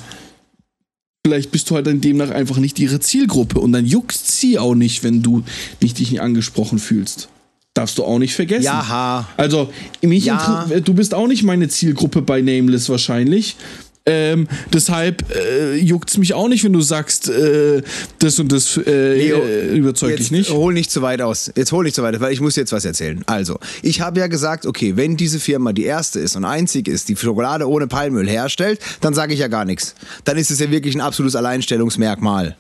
vielleicht 1.26 1.52
bist 1.52 1.70
du 1.70 1.76
halt 1.76 1.88
dann 1.88 2.02
demnach 2.02 2.32
einfach 2.32 2.58
nicht 2.58 2.78
ihre 2.78 3.00
Zielgruppe 3.00 3.62
und 3.62 3.72
dann 3.72 3.86
juckst 3.86 4.28
sie 4.38 4.60
auch 4.60 4.76
nicht, 4.76 5.06
wenn 5.06 5.24
du 5.24 5.44
nicht 5.82 5.98
dich 5.98 6.12
nicht 6.12 6.20
angesprochen 6.20 6.78
fühlst. 6.78 7.30
Darfst 7.74 7.98
du 8.00 8.04
auch 8.04 8.20
nicht 8.20 8.34
vergessen. 8.34 8.64
Jaha. 8.64 9.30
Also, 9.38 9.72
mich 10.02 10.26
Ja. 10.26 10.66
du 10.84 10.94
bist 10.94 11.14
auch 11.14 11.28
nicht 11.28 11.44
meine 11.44 11.70
Zielgruppe 11.70 12.22
bei 12.22 12.42
Nameless 12.42 12.90
wahrscheinlich. 12.90 13.56
Ähm, 14.10 14.48
deshalb 14.72 15.26
äh, 15.36 15.76
juckt 15.76 16.10
es 16.10 16.18
mich 16.18 16.34
auch 16.34 16.48
nicht, 16.48 16.64
wenn 16.64 16.72
du 16.72 16.80
sagst, 16.80 17.30
äh, 17.30 17.82
das 18.20 18.40
und 18.40 18.54
das 18.54 18.78
äh, 18.78 19.18
Leo, 19.18 19.40
äh, 19.40 19.76
überzeugt 19.76 20.18
dich 20.20 20.32
nicht. 20.32 20.50
hol 20.50 20.74
nicht 20.74 20.90
zu 20.90 21.02
weit 21.02 21.22
aus. 21.22 21.52
Jetzt 21.56 21.74
hol 21.74 21.84
nicht 21.84 21.94
zu 21.94 22.04
weit, 22.04 22.16
aus, 22.16 22.22
weil 22.22 22.32
ich 22.32 22.40
muss 22.40 22.56
jetzt 22.56 22.72
was 22.72 22.86
erzählen. 22.86 23.22
Also, 23.26 23.60
ich 23.82 24.00
habe 24.00 24.22
ja 24.22 24.28
gesagt, 24.28 24.66
okay, 24.66 24.96
wenn 24.96 25.18
diese 25.18 25.42
Firma 25.42 25.74
die 25.74 25.84
erste 25.84 26.22
ist 26.22 26.38
und 26.38 26.46
einzig 26.46 26.88
ist, 26.88 27.10
die 27.10 27.18
Schokolade 27.18 27.68
ohne 27.70 27.88
Palmöl 27.88 28.30
herstellt, 28.30 28.80
dann 29.02 29.14
sage 29.14 29.34
ich 29.34 29.42
ja 29.42 29.50
gar 29.50 29.66
nichts. 29.66 29.94
Dann 30.24 30.38
ist 30.38 30.52
es 30.52 30.60
ja 30.60 30.72
wirklich 30.72 30.96
ein 30.96 31.02
absolutes 31.02 31.36
Alleinstellungsmerkmal. 31.36 32.56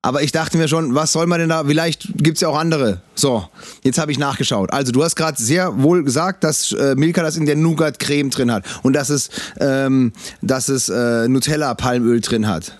Aber 0.00 0.22
ich 0.22 0.30
dachte 0.30 0.56
mir 0.58 0.68
schon, 0.68 0.94
was 0.94 1.12
soll 1.12 1.26
man 1.26 1.40
denn 1.40 1.48
da? 1.48 1.64
Vielleicht 1.64 2.06
gibt's 2.22 2.40
ja 2.40 2.48
auch 2.48 2.56
andere. 2.56 3.02
So, 3.16 3.48
jetzt 3.82 3.98
habe 3.98 4.12
ich 4.12 4.18
nachgeschaut. 4.18 4.72
Also, 4.72 4.92
du 4.92 5.02
hast 5.02 5.16
gerade 5.16 5.42
sehr 5.42 5.82
wohl 5.82 6.04
gesagt, 6.04 6.44
dass 6.44 6.70
äh, 6.72 6.94
Milka 6.96 7.22
das 7.22 7.36
in 7.36 7.46
der 7.46 7.56
Nougat-Creme 7.56 8.30
drin 8.30 8.52
hat 8.52 8.64
und 8.84 8.92
dass 8.92 9.10
es, 9.10 9.28
ähm, 9.58 10.12
dass 10.40 10.68
es 10.68 10.88
äh, 10.88 11.26
Nutella-Palmöl 11.26 12.20
drin 12.20 12.46
hat. 12.46 12.78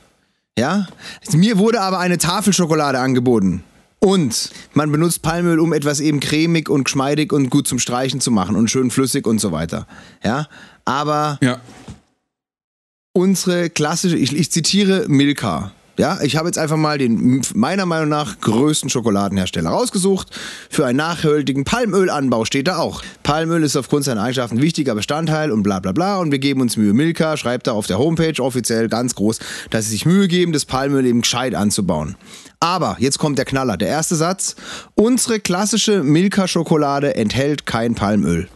Ja? 0.56 0.86
Mir 1.32 1.58
wurde 1.58 1.80
aber 1.80 1.98
eine 1.98 2.18
Tafelschokolade 2.18 2.98
angeboten. 3.00 3.64
Und 4.00 4.50
man 4.74 4.92
benutzt 4.92 5.22
Palmöl, 5.22 5.58
um 5.58 5.72
etwas 5.72 5.98
eben 5.98 6.20
cremig 6.20 6.68
und 6.68 6.84
geschmeidig 6.84 7.32
und 7.32 7.50
gut 7.50 7.66
zum 7.66 7.80
Streichen 7.80 8.20
zu 8.20 8.30
machen 8.30 8.54
und 8.54 8.70
schön 8.70 8.92
flüssig 8.92 9.26
und 9.26 9.40
so 9.40 9.50
weiter. 9.50 9.88
Ja? 10.22 10.46
Aber 10.84 11.38
Ja. 11.42 11.60
unsere 13.12 13.70
klassische, 13.70 14.16
ich, 14.16 14.34
ich 14.36 14.52
zitiere 14.52 15.06
Milka. 15.08 15.72
Ja, 15.98 16.20
ich 16.22 16.36
habe 16.36 16.46
jetzt 16.46 16.58
einfach 16.58 16.76
mal 16.76 16.96
den 16.96 17.42
meiner 17.54 17.84
Meinung 17.84 18.08
nach 18.08 18.40
größten 18.40 18.88
Schokoladenhersteller 18.88 19.70
rausgesucht. 19.70 20.28
Für 20.70 20.86
einen 20.86 20.96
nachhaltigen 20.96 21.64
Palmölanbau 21.64 22.44
steht 22.44 22.68
da 22.68 22.78
auch. 22.78 23.02
Palmöl 23.24 23.64
ist 23.64 23.76
aufgrund 23.76 24.04
seiner 24.04 24.22
Eigenschaften 24.22 24.58
ein 24.58 24.62
wichtiger 24.62 24.94
Bestandteil 24.94 25.50
und 25.50 25.64
bla 25.64 25.80
bla 25.80 25.90
bla. 25.90 26.18
Und 26.20 26.30
wir 26.30 26.38
geben 26.38 26.60
uns 26.60 26.76
Mühe. 26.76 26.94
Milka 26.94 27.36
schreibt 27.36 27.66
da 27.66 27.72
auf 27.72 27.88
der 27.88 27.98
Homepage 27.98 28.40
offiziell 28.40 28.88
ganz 28.88 29.16
groß, 29.16 29.40
dass 29.70 29.86
sie 29.86 29.90
sich 29.90 30.06
Mühe 30.06 30.28
geben, 30.28 30.52
das 30.52 30.66
Palmöl 30.66 31.04
eben 31.04 31.22
gescheit 31.22 31.56
anzubauen. 31.56 32.14
Aber 32.60 32.96
jetzt 33.00 33.18
kommt 33.18 33.36
der 33.36 33.44
Knaller. 33.44 33.76
Der 33.76 33.88
erste 33.88 34.14
Satz. 34.14 34.54
Unsere 34.94 35.40
klassische 35.40 36.04
Milka-Schokolade 36.04 37.16
enthält 37.16 37.66
kein 37.66 37.96
Palmöl. 37.96 38.48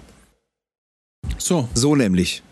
So. 1.38 1.68
So 1.74 1.96
nämlich. 1.96 2.44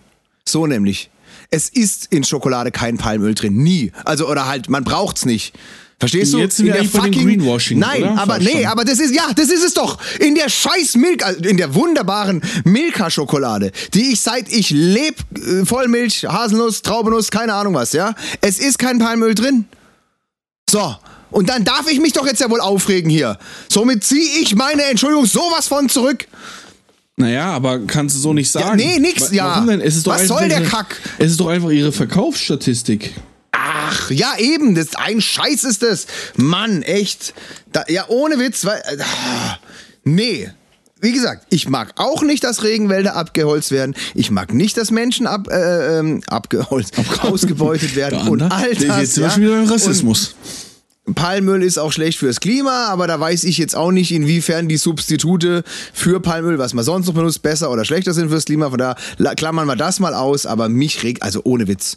So 0.44 0.66
nämlich. 0.66 1.10
Es 1.50 1.68
ist 1.68 2.06
in 2.10 2.24
Schokolade 2.24 2.70
kein 2.70 2.96
Palmöl 2.96 3.34
drin. 3.34 3.56
Nie. 3.56 3.92
Also, 4.04 4.28
oder 4.28 4.46
halt, 4.46 4.68
man 4.68 4.84
braucht's 4.84 5.24
nicht. 5.24 5.54
Verstehst 6.00 6.32
du? 6.32 6.38
Jetzt 6.38 6.56
sind 6.56 6.66
wir 6.66 6.76
eigentlich 6.76 6.92
bei 6.92 7.10
dem 7.10 7.26
Greenwashing, 7.26 7.78
Nein, 7.78 8.02
oder? 8.02 8.12
aber 8.12 8.34
Fast 8.36 8.46
nee, 8.46 8.62
schon. 8.62 8.66
aber 8.66 8.84
das 8.86 9.00
ist, 9.00 9.14
ja, 9.14 9.30
das 9.36 9.50
ist 9.50 9.62
es 9.62 9.74
doch. 9.74 9.98
In 10.18 10.34
der 10.34 10.48
scheiß 10.48 10.96
Milka, 10.96 11.26
also 11.26 11.40
in 11.40 11.58
der 11.58 11.74
wunderbaren 11.74 12.40
Milka-Schokolade, 12.64 13.70
die 13.92 14.12
ich 14.12 14.20
seit 14.22 14.50
ich 14.50 14.70
leb, 14.70 15.16
äh, 15.36 15.66
Vollmilch, 15.66 16.24
Haselnuss, 16.24 16.80
Traubenuss, 16.80 17.30
keine 17.30 17.52
Ahnung 17.52 17.74
was, 17.74 17.92
ja. 17.92 18.14
Es 18.40 18.58
ist 18.58 18.78
kein 18.78 18.98
Palmöl 18.98 19.34
drin. 19.34 19.66
So. 20.70 20.96
Und 21.30 21.50
dann 21.50 21.64
darf 21.64 21.88
ich 21.88 22.00
mich 22.00 22.14
doch 22.14 22.26
jetzt 22.26 22.40
ja 22.40 22.50
wohl 22.50 22.60
aufregen 22.60 23.10
hier. 23.10 23.38
Somit 23.70 24.02
ziehe 24.02 24.40
ich 24.40 24.56
meine 24.56 24.84
Entschuldigung 24.84 25.26
sowas 25.26 25.68
von 25.68 25.90
zurück. 25.90 26.26
Naja, 27.20 27.52
aber 27.52 27.80
kannst 27.80 28.16
du 28.16 28.20
so 28.20 28.32
nicht 28.32 28.50
sagen. 28.50 28.76
nee, 28.76 28.98
nix, 28.98 29.30
ja. 29.30 29.44
Warum 29.44 29.66
denn? 29.66 29.80
Es 29.82 29.94
ist 29.96 30.06
doch 30.06 30.14
Was 30.14 30.26
soll 30.26 30.48
der 30.48 30.60
ihre, 30.60 30.68
Kack? 30.68 30.96
Es 31.18 31.32
ist 31.32 31.40
doch 31.40 31.48
einfach 31.48 31.68
ihre 31.68 31.92
Verkaufsstatistik. 31.92 33.14
Ach, 33.52 34.10
ja, 34.10 34.38
eben, 34.38 34.74
das 34.74 34.94
ein 34.96 35.20
Scheiß 35.20 35.64
ist 35.64 35.82
das. 35.82 36.06
Mann, 36.36 36.82
echt. 36.82 37.34
Da, 37.72 37.84
ja, 37.88 38.06
ohne 38.08 38.38
Witz, 38.38 38.64
weil. 38.64 38.78
Äh, 38.78 38.96
nee. 40.04 40.50
Wie 41.02 41.12
gesagt, 41.12 41.46
ich 41.50 41.68
mag 41.68 41.92
auch 41.96 42.22
nicht, 42.22 42.44
dass 42.44 42.62
Regenwälder 42.62 43.16
abgeholzt 43.16 43.70
werden. 43.70 43.94
Ich 44.14 44.30
mag 44.30 44.52
nicht, 44.52 44.76
dass 44.76 44.90
Menschen 44.90 45.26
ab, 45.26 45.48
äh, 45.50 45.98
ähm, 45.98 46.22
abgeholzt, 46.26 46.94
ausgebeutet 47.22 47.96
werden. 47.96 48.28
Und 48.28 48.42
all 48.42 48.74
das. 48.74 48.98
Jetzt 48.98 49.14
sind 49.14 49.24
wir 49.24 49.50
ja. 49.50 49.62
wieder 49.62 49.72
Rassismus. 49.72 50.28
Und 50.28 50.69
Palmöl 51.14 51.62
ist 51.62 51.78
auch 51.78 51.92
schlecht 51.92 52.18
fürs 52.18 52.40
Klima, 52.40 52.86
aber 52.86 53.06
da 53.06 53.18
weiß 53.18 53.44
ich 53.44 53.58
jetzt 53.58 53.76
auch 53.76 53.92
nicht, 53.92 54.12
inwiefern 54.12 54.68
die 54.68 54.76
Substitute 54.76 55.62
für 55.92 56.20
Palmöl, 56.20 56.58
was 56.58 56.74
man 56.74 56.84
sonst 56.84 57.06
noch 57.06 57.14
benutzt, 57.14 57.42
besser 57.42 57.70
oder 57.70 57.84
schlechter 57.84 58.12
sind 58.12 58.30
fürs 58.30 58.44
Klima. 58.44 58.70
Von 58.70 58.78
da 58.78 58.94
klammern 59.36 59.66
wir 59.66 59.76
das 59.76 60.00
mal 60.00 60.14
aus, 60.14 60.46
aber 60.46 60.68
mich 60.68 61.02
regt, 61.02 61.22
also 61.22 61.40
ohne 61.44 61.68
Witz. 61.68 61.96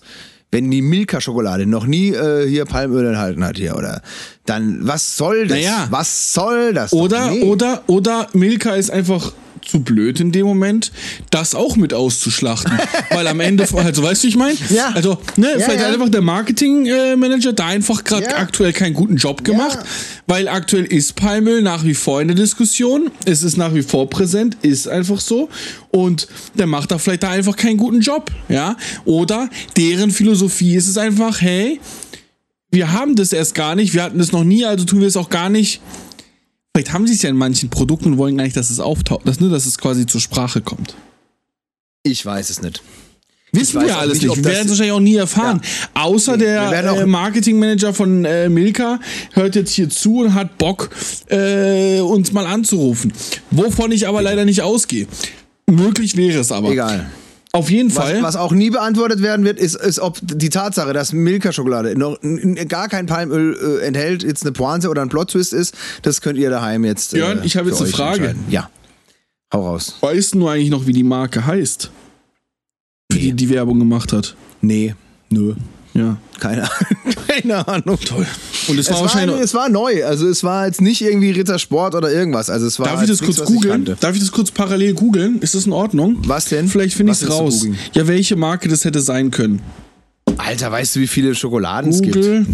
Wenn 0.52 0.70
die 0.70 0.84
Milka-Schokolade 0.84 1.66
noch 1.66 1.88
nie 1.88 2.10
äh, 2.10 2.48
hier 2.48 2.66
Palmöl 2.66 3.08
enthalten 3.08 3.44
hat 3.44 3.58
hier, 3.58 3.76
oder 3.76 4.02
dann, 4.46 4.80
was 4.88 5.18
soll 5.18 5.48
das? 5.48 5.58
Naja. 5.58 5.88
Was 5.90 6.34
soll 6.34 6.74
das? 6.74 6.92
Oder, 6.94 7.32
Nee. 7.32 7.44
oder, 7.44 7.84
oder 7.88 8.28
Milka 8.34 8.76
ist 8.76 8.92
einfach 8.92 9.32
zu 9.66 9.80
blöd 9.80 10.20
in 10.20 10.34
dem 10.34 10.46
Moment, 10.46 10.92
das 11.30 11.56
auch 11.56 11.78
mit 11.78 11.94
auszuschlachten. 11.94 12.78
Weil 13.12 13.26
am 13.28 13.40
Ende, 13.40 13.64
also 13.64 14.04
weißt 14.04 14.22
du, 14.22 14.26
wie 14.26 14.30
ich 14.30 14.36
meine? 14.36 14.58
Ja. 14.70 14.90
Also, 14.94 15.20
ne, 15.38 15.52
Ja, 15.52 15.60
vielleicht 15.60 15.80
ja. 15.80 15.88
einfach 15.88 16.10
der 16.10 16.22
Marketingmanager 16.22 17.54
da 17.54 17.68
einfach 17.68 18.04
gerade 18.04 18.26
Ja. 18.26 18.38
aktuell 18.40 18.74
keinen 18.74 18.94
guten 18.94 19.16
Job 19.16 19.46
gemacht, 19.46 19.80
weil 20.28 20.50
aktuell 20.50 20.84
ist 20.84 21.16
Palmöl 21.16 21.62
nach 21.62 21.86
wie 21.86 21.94
vor 21.94 22.22
in 22.22 22.28
der 22.28 22.36
Diskussion, 22.36 23.10
es 23.24 23.42
ist 23.44 23.56
nach 23.56 23.74
wie 23.74 23.84
vor 23.84 24.10
präsent, 24.10 24.58
ist 24.64 24.90
einfach 24.90 25.22
so 25.22 25.48
und 25.92 26.28
der 26.56 26.68
macht 26.68 26.92
da 26.92 26.98
vielleicht 26.98 27.24
da 27.24 27.30
einfach 27.30 27.56
keinen 27.56 27.78
guten 27.78 28.02
Job, 28.02 28.32
ja? 28.50 28.76
Oder 29.06 29.50
deren 29.78 30.12
Philosophie 30.12 30.76
ist 30.76 30.90
es 30.90 30.98
einfach, 30.98 31.40
hey, 31.40 31.80
wir 32.74 32.92
haben 32.92 33.16
das 33.16 33.32
erst 33.34 33.54
gar 33.54 33.76
nicht, 33.76 33.94
wir 33.94 34.02
hatten 34.02 34.18
das 34.18 34.32
noch 34.32 34.44
nie, 34.44 34.66
also 34.66 34.84
tun 34.84 35.00
wir 35.00 35.08
es 35.08 35.16
auch 35.16 35.30
gar 35.30 35.50
nicht. 35.50 35.80
Vielleicht 36.76 36.92
haben 36.92 37.06
sie 37.06 37.14
es 37.14 37.22
ja 37.22 37.30
in 37.30 37.36
manchen 37.36 37.70
Produkten 37.70 38.14
und 38.14 38.18
wollen 38.18 38.36
gar 38.36 38.46
nicht, 38.46 38.58
dass 38.58 38.72
es 38.72 38.80
auftaucht, 38.80 39.28
dass, 39.28 39.40
ne, 39.40 39.50
dass 39.50 39.68
es 39.68 39.78
quasi 39.78 40.08
zur 40.08 40.20
Sprache 40.20 40.62
kommt. 40.62 40.96
Ich 42.02 42.26
weiß 42.26 42.50
es 42.50 42.64
nicht. 42.64 42.82
Wissen 43.52 43.80
wir 43.80 43.96
alles 43.96 44.20
nicht, 44.24 44.36
Wir 44.36 44.44
werden 44.44 44.64
es 44.64 44.70
wahrscheinlich 44.70 44.92
auch 44.92 45.00
nie 45.00 45.16
erfahren. 45.16 45.62
Außer 45.94 46.40
wir 46.40 46.48
werden 46.48 46.96
der 46.96 47.04
äh, 47.04 47.06
Marketingmanager 47.06 47.94
von 47.94 48.26
äh, 48.26 48.50
Milka 48.50 49.00
hört 49.34 49.56
jetzt 49.56 49.72
hier 49.72 49.88
zu 49.90 50.22
und 50.22 50.34
hat 50.34 50.58
Bock, 50.58 50.90
äh, 51.30 52.00
uns 52.00 52.32
mal 52.32 52.48
anzurufen. 52.48 53.14
Wovon 53.52 53.92
ich 53.92 54.08
aber 54.08 54.24
leider 54.24 54.46
nicht 54.46 54.64
ausgehe. 54.64 55.06
Möglich 55.70 56.18
wäre 56.18 56.40
es 56.40 56.52
aber. 56.52 56.72
Egal. 56.72 57.06
Auf 57.56 57.70
jeden 57.70 57.96
Was, 57.96 58.04
Fall. 58.04 58.24
was 58.24 58.36
auch 58.36 58.52
nie 58.52 58.72
beantwortet 58.72 59.22
werden 59.22 59.46
wird, 59.46 59.60
ist, 59.60 59.76
ist 59.76 60.00
ob 60.00 60.18
die 60.24 60.50
Tatsache, 60.50 60.92
dass 60.92 61.14
Milka-Schokolade 61.14 61.96
noch 61.96 62.18
gar 62.68 62.90
kein 62.90 63.06
Palmöl 63.06 63.80
äh, 63.82 63.86
enthält, 63.86 64.24
jetzt 64.24 64.42
eine 64.44 64.54
Pointe 64.54 64.90
oder 64.90 65.04
ein 65.04 65.10
Plot-Twist 65.10 65.54
ist. 65.54 65.76
Das 66.02 66.22
könnt 66.22 66.40
ihr 66.40 66.50
daheim 66.50 66.84
jetzt. 66.84 67.14
äh, 67.14 67.18
Björn, 67.18 67.42
ich 67.44 67.56
habe 67.56 67.70
jetzt 67.70 67.80
eine 67.80 67.92
Frage. 67.92 68.36
Ja. 68.50 68.72
Hau 69.54 69.68
raus. 69.68 69.98
Weißt 70.02 70.34
du 70.34 70.40
nur 70.40 70.52
eigentlich 70.52 70.72
noch, 70.72 70.88
wie 70.88 70.94
die 70.94 71.04
Marke 71.04 71.46
heißt? 71.46 71.92
Für 73.12 73.20
die 73.20 73.34
die 73.34 73.50
Werbung 73.52 73.78
gemacht 73.78 74.14
hat. 74.14 74.36
Nee. 74.62 74.96
Nö. 75.30 75.54
Ja. 75.94 76.18
Keine, 76.40 76.68
keine 77.42 77.68
Ahnung. 77.68 78.00
Toll. 78.00 78.26
Und 78.68 78.80
es 78.80 78.86
Es 78.88 78.90
war 78.92 78.96
war, 78.98 79.02
wahrscheinlich. 79.04 79.40
es 79.40 79.54
war 79.54 79.70
neu, 79.70 80.06
also 80.06 80.28
es 80.28 80.44
war 80.44 80.66
jetzt 80.68 80.82
nicht 80.82 81.02
irgendwie 81.02 81.32
Rittersport 81.32 81.96
oder 81.96 82.12
irgendwas. 82.12 82.50
Also 82.50 82.66
es 82.68 82.80
war 82.80 82.88
Darf 82.88 83.02
ich 83.04 83.10
das 83.10 83.22
nichts, 83.22 83.38
kurz 83.38 83.48
googeln? 83.50 83.96
Darf 84.00 84.14
ich 84.14 84.20
das 84.22 84.32
kurz 84.32 84.52
parallel 84.52 84.94
googeln? 84.94 85.40
Ist 85.40 85.56
das 85.56 85.66
in 85.66 85.74
Ordnung? 85.74 86.18
Was 86.28 86.46
denn? 86.46 86.68
Vielleicht 86.68 86.96
finde 86.96 87.12
ich 87.14 87.22
es 87.22 87.30
raus. 87.30 87.66
Ja, 87.94 88.08
welche 88.08 88.36
Marke 88.36 88.70
das 88.70 88.86
hätte 88.86 89.02
sein 89.02 89.32
können. 89.32 89.62
Alter, 90.38 90.72
weißt 90.72 90.96
du, 90.96 91.00
wie 91.02 91.08
viele 91.08 91.36
Schokoladen 91.36 91.92
es 91.92 92.02
gibt? 92.02 92.16
Google. 92.16 92.46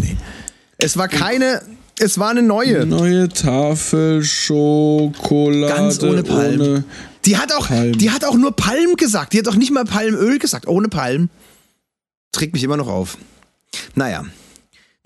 Es 0.78 0.96
war 0.96 1.08
keine, 1.08 1.62
es 1.98 2.18
war 2.18 2.30
eine 2.30 2.42
neue. 2.42 2.84
Neue 2.86 3.28
Tafel 3.28 4.24
Schokolade 4.24 5.72
Ganz 5.74 6.02
ohne 6.02 6.22
Palm. 6.22 6.60
ohne- 6.60 6.84
Die 7.26 7.36
hat 7.36 7.52
auch, 7.52 7.68
Palm. 7.68 7.96
die 7.98 8.10
hat 8.10 8.24
auch 8.24 8.34
nur 8.36 8.52
Palm 8.56 8.96
gesagt. 8.96 9.32
Die 9.34 9.38
hat 9.38 9.48
auch 9.48 9.54
nicht 9.56 9.70
mal 9.72 9.84
Palmöl 9.84 10.38
gesagt. 10.38 10.66
Ohne 10.66 10.88
Palm. 10.88 11.28
Trägt 12.32 12.52
mich 12.54 12.62
immer 12.64 12.76
noch 12.76 12.88
auf. 12.88 13.18
Naja. 13.94 14.24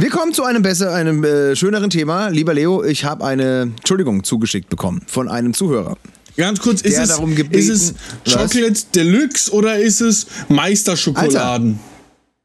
Wir 0.01 0.11
kommen 0.11 0.33
zu 0.35 0.43
einem 0.43 0.63
besser, 0.63 0.93
einem 0.93 1.23
äh, 1.23 1.55
schöneren 1.55 1.89
Thema. 1.89 2.29
Lieber 2.29 2.53
Leo, 2.53 2.83
ich 2.83 3.05
habe 3.05 3.25
eine 3.25 3.73
Entschuldigung 3.79 4.25
zugeschickt 4.25 4.69
bekommen 4.69 5.03
von 5.07 5.29
einem 5.29 5.55
Zuhörer. 5.55 5.97
Ganz 6.37 6.59
kurz, 6.59 6.81
ist 6.83 6.99
es, 6.99 7.09
darum 7.11 7.37
gebeten- 7.37 7.59
ist 7.61 7.69
es 7.69 7.95
Was? 8.25 8.35
Chocolate 8.35 8.81
Deluxe 8.93 9.53
oder 9.53 9.79
ist 9.79 10.01
es 10.01 10.27
Meisterschokoladen? 10.49 11.79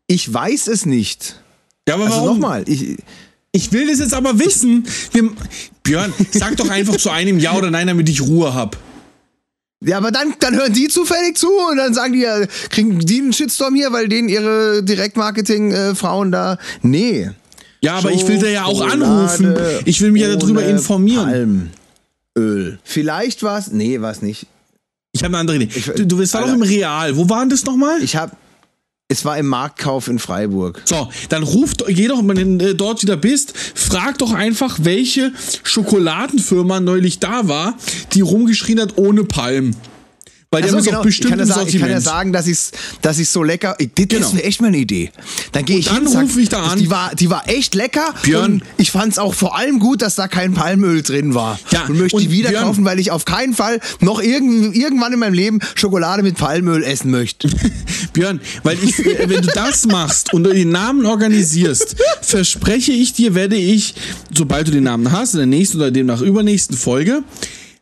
Ich 0.06 0.32
weiß 0.32 0.68
es 0.68 0.86
nicht. 0.86 1.41
Ja, 1.88 1.96
aber 1.96 2.06
Also 2.06 2.18
warum? 2.18 2.27
nochmal, 2.39 2.63
ich, 2.68 2.98
Ich 3.51 3.72
will 3.72 3.88
das 3.88 3.98
jetzt 3.98 4.13
aber 4.13 4.38
wissen. 4.38 4.86
Wir, 5.12 5.32
Björn, 5.82 6.13
sag 6.32 6.56
doch 6.58 6.70
einfach 6.70 6.98
zu 6.98 7.10
einem 7.10 7.39
Ja 7.39 7.56
oder 7.56 7.72
Nein, 7.72 7.88
damit 7.88 8.08
ich 8.10 8.22
Ruhe 8.22 8.53
hab. 8.53 8.77
Ja, 9.84 9.98
aber 9.98 10.12
dann, 10.12 10.36
dann 10.39 10.56
hören 10.56 10.74
die 10.74 10.88
zufällig 10.88 11.36
zu 11.38 11.48
und 11.72 11.77
dann 11.77 11.96
sagen 11.96 12.13
die 12.13 12.20
ja, 12.20 12.46
kriegen 12.70 13.00
die 13.00 13.20
einen 13.22 13.34
Shitstorm 13.34 13.74
hier, 13.74 13.91
weil 13.91 14.08
denen 14.08 14.29
ihre 14.29 14.84
Direktmarketing-Frauen 14.84 16.32
da. 16.32 16.60
Nee. 16.84 17.32
Ja, 17.81 17.95
aber 17.95 18.12
ich 18.12 18.27
will 18.27 18.39
da 18.39 18.48
ja 18.48 18.65
auch 18.65 18.81
anrufen. 18.81 19.55
Ich 19.86 20.01
will 20.01 20.12
mich 20.12 20.21
ja 20.21 20.36
darüber 20.36 20.63
informieren. 20.65 21.71
Palmöl. 22.36 22.79
Vielleicht 22.83 23.43
war 23.43 23.57
es. 23.59 23.71
Nee, 23.71 24.01
war 24.01 24.12
es 24.12 24.21
nicht. 24.21 24.48
Ich 25.13 25.24
habe 25.24 25.33
eine 25.33 25.38
andere 25.39 25.57
Idee. 25.57 25.69
Ich- 25.74 25.86
du, 25.86 26.05
du 26.05 26.17
war 26.19 26.41
doch 26.41 26.53
im 26.53 26.62
Real. 26.62 27.15
Wo 27.17 27.29
war 27.29 27.39
denn 27.39 27.50
das 27.50 27.65
nochmal? 27.65 28.01
Ich 28.03 28.15
habe, 28.15 28.33
es 29.07 29.25
war 29.25 29.38
im 29.38 29.48
Marktkauf 29.48 30.07
in 30.07 30.19
Freiburg. 30.19 30.81
So, 30.86 31.09
dann 31.29 31.41
ruf, 31.43 31.74
doch- 31.75 31.88
geh 31.88 32.07
doch, 32.07 32.21
wenn 32.24 32.59
du 32.59 32.75
dort 32.75 33.01
wieder 33.01 33.17
bist, 33.17 33.53
frag 33.75 34.17
doch 34.19 34.33
einfach, 34.33 34.77
welche 34.83 35.31
Schokoladenfirma 35.63 36.79
neulich 36.79 37.19
da 37.19 37.48
war, 37.48 37.75
die 38.13 38.21
rumgeschrien 38.21 38.79
hat 38.81 38.98
ohne 38.98 39.24
Palm. 39.24 39.71
Weil 40.51 40.63
die 40.63 40.70
so, 40.70 40.77
haben 40.77 40.84
genau. 40.84 41.00
auch 41.01 41.03
bestimmt 41.03 41.25
ich, 41.25 41.29
kann 41.29 41.39
ja 41.39 41.46
sagen, 41.46 41.68
ich 41.70 41.79
kann 41.79 41.91
ja 41.91 42.01
sagen, 42.01 42.34
dass 42.34 42.48
ich 42.48 42.58
dass 43.03 43.20
ich's 43.20 43.32
so 43.32 43.44
lecker. 43.44 43.75
Ich, 43.77 43.91
das 43.94 44.08
Genau. 44.08 44.34
wäre 44.34 44.44
echt 44.46 44.62
mal 44.62 44.70
eine 44.70 44.79
Idee. 44.79 45.12
Dann 45.51 45.63
gehe 45.63 45.77
ich 45.77 45.86
dann 45.86 45.98
hin, 45.98 46.08
sag, 46.08 46.24
ruf 46.24 46.38
ich 46.38 46.50
da 46.50 46.63
an. 46.63 46.79
Die 46.79 46.89
war, 46.89 47.13
die 47.13 47.29
war 47.29 47.48
echt 47.48 47.75
lecker. 47.75 48.15
Björn. 48.24 48.53
Und 48.53 48.63
ich 48.77 48.89
fand 48.89 49.12
es 49.12 49.20
auch 49.20 49.36
vor 49.36 49.56
allem 49.56 49.77
gut, 49.77 50.01
dass 50.01 50.15
da 50.15 50.27
kein 50.27 50.56
Palmöl 50.56 51.03
drin 51.03 51.36
war. 51.36 51.60
Ja, 51.70 51.86
Und 51.86 52.00
möchte 52.00 52.18
die 52.18 52.25
und 52.25 52.32
wieder 52.32 52.50
Björn. 52.50 52.63
kaufen, 52.63 52.84
weil 52.84 52.98
ich 53.00 53.12
auf 53.12 53.25
keinen 53.25 53.53
Fall 53.53 53.79
noch 54.00 54.20
irgend, 54.20 54.75
irgendwann 54.75 55.13
in 55.13 55.20
meinem 55.20 55.36
Leben 55.36 55.60
Schokolade 55.75 56.24
mit 56.24 56.36
Palmöl 56.36 56.84
essen 56.84 57.12
möchte. 57.12 57.48
Björn, 58.13 58.41
weil 58.63 58.75
ich, 58.84 58.98
äh, 59.06 59.29
wenn 59.29 59.44
du 59.44 59.50
das 59.53 59.86
machst 59.86 60.34
und 60.34 60.46
du 60.46 60.51
den 60.51 60.70
Namen 60.72 61.06
organisierst, 61.06 61.96
verspreche 62.24 62.91
ich 62.91 63.13
dir, 63.13 63.36
werde 63.36 63.56
ich, 63.56 63.94
sobald 64.36 64.68
du 64.68 64.72
den 64.72 64.86
Namen 64.86 65.12
hast, 65.12 65.34
in 65.34 65.38
der 65.41 65.46
nächsten 65.46 65.77
oder 65.77 65.91
demnach 65.91 66.22
übernächsten 66.22 66.75
Folge, 66.75 67.22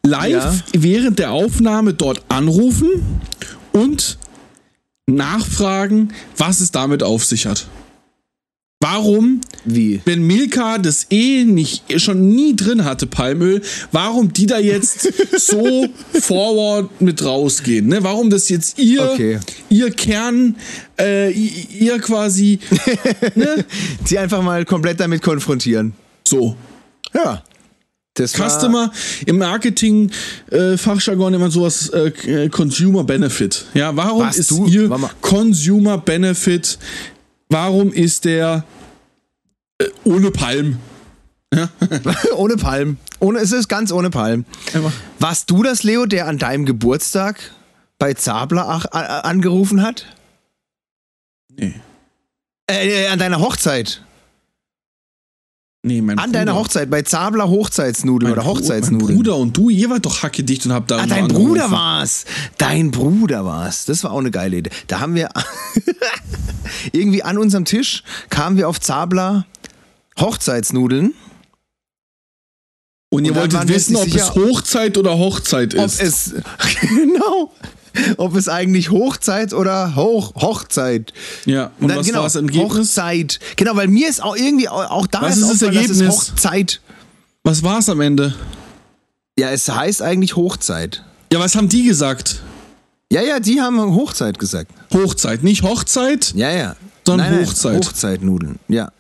live 0.03 0.31
Ja. 0.31 0.55
während 0.73 1.19
der 1.19 1.31
Aufnahme 1.31 1.93
dort 1.93 2.23
anrufen 2.29 2.89
und 3.73 4.17
nachfragen, 5.09 6.09
was 6.37 6.59
es 6.59 6.71
damit 6.71 7.03
auf 7.03 7.23
sich 7.25 7.45
hat. 7.45 7.67
Warum, 8.79 9.41
Wie? 9.65 10.01
wenn 10.05 10.21
Milka 10.21 10.77
das 10.77 11.07
eh 11.09 11.43
nicht 11.45 11.99
schon 11.99 12.29
nie 12.29 12.55
drin 12.55 12.85
hatte, 12.85 13.07
Palmöl, 13.07 13.61
warum 13.91 14.31
die 14.31 14.45
da 14.45 14.59
jetzt 14.59 15.11
so 15.39 15.87
forward 16.13 17.01
mit 17.01 17.25
rausgehen? 17.25 17.87
Ne? 17.87 18.03
Warum 18.03 18.29
das 18.29 18.49
jetzt 18.49 18.77
ihr, 18.77 19.01
Okay. 19.13 19.39
ihr 19.69 19.89
Kern, 19.89 20.55
äh, 20.99 21.31
ihr 21.31 21.97
quasi, 21.99 22.59
ne? 23.35 23.65
Sie 24.05 24.19
einfach 24.19 24.43
mal 24.43 24.63
komplett 24.63 24.99
damit 24.99 25.23
konfrontieren. 25.23 25.93
So. 26.27 26.55
Ja. 27.15 27.41
Das 28.19 28.33
Customer 28.33 28.91
im 29.25 29.37
Marketing 29.37 30.11
äh, 30.51 30.75
Fachjargon 30.77 31.33
immer 31.33 31.51
sowas 31.51 31.89
äh, 31.89 32.49
Consumer 32.49 33.03
Benefit. 33.03 33.65
Ja, 33.73 33.95
warum 33.95 34.25
Was, 34.27 34.37
ist 34.37 34.51
du? 34.51 34.67
mal. 34.87 35.09
Consumer 35.21 35.97
Benefit? 35.97 36.79
Warum 37.49 37.93
ist 37.93 38.25
der 38.25 38.63
äh, 39.79 39.85
ohne 40.03 40.31
Palm? 40.31 40.77
ohne 42.35 42.57
Palm. 42.57 42.97
Ohne, 43.19 43.39
es 43.39 43.51
ist 43.51 43.67
ganz 43.69 43.91
ohne 43.91 44.09
Palm. 44.09 44.45
Einfach. 44.73 44.91
Warst 45.19 45.49
du 45.49 45.63
das, 45.63 45.83
Leo, 45.83 46.05
der 46.05 46.27
an 46.27 46.37
deinem 46.37 46.65
Geburtstag 46.65 47.39
bei 47.99 48.13
Zabler 48.13 48.67
ach, 48.67 48.85
a- 48.91 49.19
angerufen 49.21 49.81
hat? 49.81 50.05
Nee. 51.55 51.73
Äh, 52.69 53.05
äh, 53.05 53.07
an 53.07 53.17
deiner 53.19 53.39
Hochzeit. 53.39 54.01
Nee, 55.83 56.01
mein 56.01 56.17
An 56.19 56.33
deiner 56.33 56.51
Bruder. 56.53 56.63
Hochzeit, 56.65 56.89
bei 56.89 57.01
Zabler 57.03 57.47
Hochzeitsnudeln 57.49 58.31
Mein 58.31 58.39
oder 58.39 58.41
Bru- 58.49 58.53
Mein 58.55 58.61
Hochzeitsnudeln. 58.61 59.15
Bruder 59.15 59.37
und 59.37 59.55
du, 59.55 59.69
ihr 59.69 59.89
wart 59.89 60.05
doch 60.05 60.21
hackedicht 60.23 60.65
und 60.65 60.73
habt 60.73 60.91
da 60.91 60.97
Ah, 60.97 61.05
dein 61.05 61.27
Bruder 61.27 61.63
angerufen. 61.65 61.71
war's. 61.71 62.25
Dein 62.57 62.91
Bruder 62.91 63.45
war's. 63.45 63.85
Das 63.85 64.03
war 64.03 64.11
auch 64.11 64.19
eine 64.19 64.31
geile 64.31 64.57
Idee. 64.57 64.71
Da 64.87 64.99
haben 64.99 65.15
wir 65.15 65.29
irgendwie 66.91 67.23
an 67.23 67.37
unserem 67.37 67.63
Tisch 67.65 68.03
kamen 68.29 68.57
wir 68.57 68.67
auf 68.67 68.81
Zabler 68.81 69.45
Hochzeitsnudeln. 70.19 71.13
Und 73.09 73.23
ihr 73.25 73.31
Und 73.31 73.37
wolltet 73.37 73.67
wissen, 73.69 73.95
ob 73.95 74.05
nicht 74.05 74.15
es 74.17 74.27
sicher- 74.27 74.35
Hochzeit 74.35 74.97
oder 74.97 75.17
Hochzeit 75.17 75.75
Ob 75.75 75.85
ist. 75.85 76.01
es 76.01 76.33
genau, 76.81 77.53
ob 78.17 78.35
es 78.35 78.49
eigentlich 78.49 78.91
Hochzeit 78.91 79.53
oder 79.53 79.95
Hoch 79.95 80.35
Hochzeit. 80.35 81.13
ja, 81.45 81.71
und 81.79 81.89
Dann 81.89 81.99
was 81.99 82.05
genau, 82.07 82.19
war 82.19 82.25
das 82.25 82.35
Ergebnis? 82.35 82.71
Hochzeit. 82.71 83.39
Genau, 83.55 83.75
weil 83.75 83.87
mir 83.87 84.09
ist 84.09 84.21
auch 84.21 84.35
irgendwie 84.35 84.69
auch, 84.69 85.07
da 85.07 85.21
Was 85.21 85.37
ist 85.37 85.43
das 85.43 85.51
aufgefallen, 85.51 85.75
dass 85.75 85.91
es 85.91 86.01
Ergebnis? 86.01 86.31
Hochzeit. 86.31 86.81
Was 87.43 87.63
war 87.63 87.79
es 87.79 87.89
am 87.89 88.01
Ende? 88.01 88.35
Ja, 89.39 89.51
es 89.51 89.69
heißt 89.69 90.01
eigentlich 90.01 90.35
Hochzeit. 90.35 91.03
Ja, 91.31 91.39
was 91.39 91.55
haben 91.55 91.69
die 91.69 91.83
gesagt? 91.83 92.41
Ja, 93.11 93.21
ja, 93.21 93.39
die 93.39 93.61
haben 93.61 93.79
Hochzeit 93.95 94.39
gesagt. 94.39 94.71
Hochzeit, 94.93 95.43
nicht 95.43 95.63
Hochzeit? 95.63 96.33
Ja, 96.35 96.51
ja. 96.51 96.75
Sondern 97.05 97.39
Hochzeit. 97.39 97.85
Hochzeitnudeln, 97.85 98.59
ja. 98.67 98.91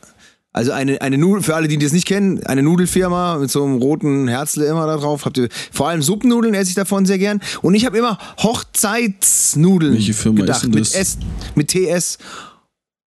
Also 0.57 0.71
eine, 0.71 0.99
eine 1.01 1.19
Nudel, 1.19 1.43
für 1.43 1.55
alle, 1.55 1.67
die 1.67 1.77
das 1.77 1.91
nicht 1.91 2.07
kennen, 2.07 2.43
eine 2.47 2.63
Nudelfirma 2.63 3.37
mit 3.37 3.51
so 3.51 3.63
einem 3.63 3.75
roten 3.75 4.27
Herzle 4.27 4.65
immer 4.65 4.87
da 4.87 4.97
drauf. 4.97 5.23
Habt 5.25 5.37
ihr, 5.37 5.49
vor 5.71 5.87
allem 5.87 6.01
Suppennudeln 6.01 6.55
esse 6.55 6.69
ich 6.69 6.75
davon 6.75 7.05
sehr 7.05 7.19
gern. 7.19 7.41
Und 7.61 7.75
ich 7.75 7.85
habe 7.85 7.95
immer 7.95 8.17
Hochzeitsnudeln 8.41 9.93
Welche 9.93 10.15
Firma 10.15 10.39
gedacht. 10.39 10.63
ist 10.63 10.73
mit 10.73 10.79
das? 10.79 10.95
S, 10.95 11.17
mit 11.53 11.67
TS. 11.67 12.17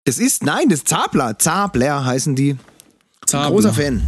Das 0.04 0.18
ist, 0.18 0.44
nein, 0.44 0.68
das 0.68 0.80
ist 0.80 0.88
Zabler. 0.88 1.38
Zabler 1.38 2.04
heißen 2.04 2.36
die. 2.36 2.58
Zabler. 3.24 3.50
Großer 3.52 3.72
Fan. 3.72 4.02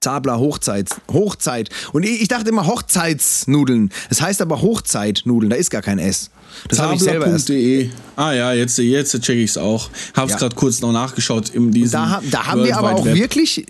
Zabler 0.00 0.38
Hochzeit. 0.38 0.88
Hochzeit. 1.12 1.68
Und 1.92 2.04
ich, 2.04 2.22
ich 2.22 2.28
dachte 2.28 2.48
immer 2.48 2.66
Hochzeitsnudeln. 2.66 3.90
Das 4.08 4.20
heißt 4.22 4.40
aber 4.40 4.62
Hochzeitnudeln. 4.62 5.50
Da 5.50 5.56
ist 5.56 5.70
gar 5.70 5.82
kein 5.82 5.98
S. 5.98 6.30
Das 6.68 6.78
habe 6.78 6.94
ich 6.94 7.00
selber 7.00 7.26
erst. 7.26 7.46
Zabler.de. 7.48 7.90
Ah 8.16 8.32
ja, 8.32 8.52
jetzt, 8.54 8.78
jetzt 8.78 9.20
check 9.20 9.36
ich's 9.38 9.56
auch. 9.58 9.90
Hab's 10.14 10.32
Ja. 10.32 10.38
gerade 10.38 10.56
kurz 10.56 10.80
noch 10.80 10.92
nachgeschaut 10.92 11.50
in 11.50 11.70
diesem 11.70 11.92
Da, 11.92 12.22
da 12.30 12.46
haben 12.46 12.64
wir 12.64 12.70
World 12.70 12.76
aber 12.78 12.88
Wide 12.90 12.96
auch 13.00 13.04
Web. 13.04 13.14
wirklich, 13.16 13.66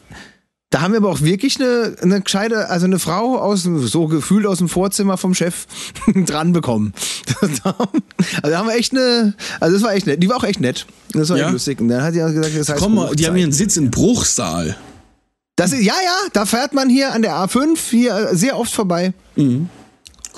da 0.70 0.80
haben 0.82 0.92
wir 0.92 0.98
aber 0.98 1.10
auch 1.10 1.20
wirklich 1.20 1.60
eine, 1.60 1.96
eine 2.00 2.20
gescheite, 2.20 2.68
also 2.70 2.86
eine 2.86 3.00
Frau 3.00 3.36
aus 3.38 3.64
so 3.64 4.06
gefühlt 4.06 4.46
aus 4.46 4.58
dem 4.58 4.68
Vorzimmer 4.68 5.16
vom 5.18 5.34
Chef 5.34 5.66
dran 6.14 6.52
bekommen. 6.52 6.94
also 7.40 7.56
da 7.64 8.58
haben 8.58 8.68
wir 8.68 8.76
echt 8.76 8.92
eine, 8.92 9.34
also 9.58 9.74
das 9.74 9.82
war 9.82 9.94
echt 9.94 10.06
nett, 10.06 10.22
die 10.22 10.28
war 10.28 10.36
auch 10.36 10.44
echt 10.44 10.60
nett. 10.60 10.86
Das 11.12 11.28
war 11.28 11.36
Ja? 11.38 11.46
echt 11.46 11.52
lustig. 11.54 11.80
Und 11.80 11.88
dann 11.88 12.02
hat 12.02 12.14
die 12.14 12.22
auch 12.22 12.28
gesagt, 12.28 12.56
das 12.56 12.68
heißt 12.68 12.78
Komm 12.80 12.94
mal, 12.94 13.14
die 13.16 13.26
haben 13.26 13.34
hier 13.34 13.44
einen 13.44 13.52
Hochzeit. 13.52 13.68
Sitz 13.70 13.76
in 13.76 13.90
Bruchsal. 13.90 14.76
Das 15.60 15.72
ist, 15.72 15.82
ja, 15.82 15.94
ja, 16.04 16.16
da 16.32 16.46
fährt 16.46 16.72
man 16.74 16.88
hier 16.88 17.12
an 17.12 17.22
der 17.22 17.34
A5 17.34 17.76
hier 17.90 18.28
sehr 18.32 18.58
oft 18.58 18.72
vorbei. 18.72 19.12
Cool. 19.36 19.66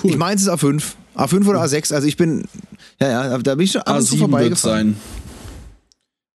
Ich 0.04 0.16
meine, 0.16 0.36
es 0.36 0.42
ist 0.42 0.48
A5. 0.48 0.82
A5 1.16 1.46
oder 1.46 1.62
A6, 1.62 1.92
also 1.94 2.06
ich 2.08 2.16
bin, 2.16 2.44
ja, 3.00 3.08
ja, 3.28 3.38
da 3.38 3.54
bin 3.54 3.64
ich 3.64 3.72
schon 3.72 3.82
ab 3.82 3.96
und 3.98 4.02
zu 4.02 4.14
A7 4.14 4.18
wird 4.20 4.30
vorbeigefahren. 4.30 4.94
sein. 4.94 4.96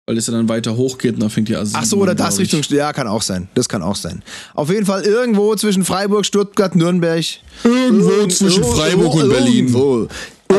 Weil 0.09 0.19
es 0.19 0.27
ja 0.29 0.35
dann 0.35 0.49
weiter 0.49 0.77
hochgeht 0.77 1.15
und 1.15 1.21
dann 1.21 1.31
fängt 1.31 1.49
die 1.49 1.57
A7 1.57 1.71
Ach 1.75 1.85
so, 1.85 1.97
oder 1.97 2.13
an, 2.13 2.17
das. 2.17 2.39
Richtung, 2.39 2.63
ja, 2.69 2.93
kann 2.93 3.09
auch 3.09 3.23
sein. 3.23 3.49
Das 3.55 3.69
kann 3.69 3.83
auch 3.83 3.97
sein. 3.97 4.23
Auf 4.55 4.71
jeden 4.71 4.87
Fall 4.87 5.03
irgendwo 5.03 5.55
zwischen 5.57 5.85
Freiburg, 5.85 6.25
Stuttgart, 6.25 6.77
Nürnberg. 6.77 7.25
Irgendwo 7.65 8.11
Irgend- 8.11 8.33
zwischen 8.33 8.63
irgendwo- 8.63 8.77
Freiburg 8.77 9.15
und 9.15 9.29
Berlin. 9.31 9.55
Irgendwo, 9.67 10.07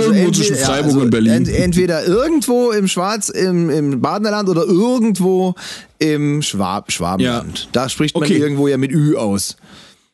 Irgendwo 0.02 0.32
zwischen 0.32 0.56
Freiburg 0.56 0.96
und 0.98 1.10
Berlin. 1.10 1.34
ent- 1.34 1.50
entweder 1.50 2.06
irgendwo 2.06 2.72
im 2.72 2.88
Schwarz, 2.88 3.30
im, 3.30 3.70
im 3.70 4.02
Badenerland 4.02 4.50
oder 4.50 4.66
irgendwo 4.66 5.56
im 6.00 6.42
Schwab, 6.42 6.92
Schwabenland. 6.92 7.70
Da 7.72 7.90
spricht 7.90 8.16
man 8.16 8.24
Okay. 8.24 8.38
irgendwo 8.38 8.68
ja 8.68 8.78
mit 8.78 8.92
Ü 8.92 9.16
aus. 9.16 9.58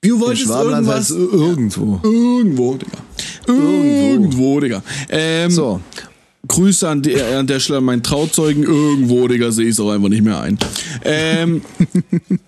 Du 0.02 0.20
wolltest 0.20 0.50
irgendwas... 0.50 1.12
irgendwo. 1.12 2.00
Irgendwo, 2.04 2.76
Digga. 2.76 2.98
Irgendwo, 3.48 4.60
Digga. 4.60 4.84
Ähm, 5.10 5.50
So. 5.52 5.80
Grüße 6.46 6.90
an 6.90 7.02
der, 7.02 7.40
an 7.40 7.48
der 7.48 7.62
Stelle 7.62 7.78
an 7.80 7.86
meinen 7.86 8.04
Trauzeugen. 8.04 8.64
Irgendwo, 8.64 9.28
Digga, 9.30 9.50
sehe 9.52 9.66
ich 9.66 9.72
es 9.72 9.80
auch 9.80 9.92
einfach 9.92 10.10
nicht 10.10 10.24
mehr 10.24 10.42
ein. 10.42 10.58
Ähm, 11.06 11.62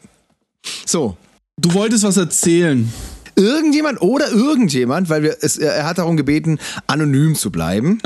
So. 0.86 1.16
du 1.58 1.74
wolltest 1.74 2.04
was 2.04 2.18
erzählen. 2.18 2.92
Irgendjemand 3.36 4.02
oder 4.02 4.32
irgendjemand, 4.32 5.10
weil 5.10 5.24
wir 5.24 5.38
es, 5.42 5.58
er 5.58 5.86
hat 5.86 5.98
darum 5.98 6.16
gebeten, 6.18 6.60
anonym 6.88 7.36
zu 7.36 7.52
bleiben, 7.52 8.00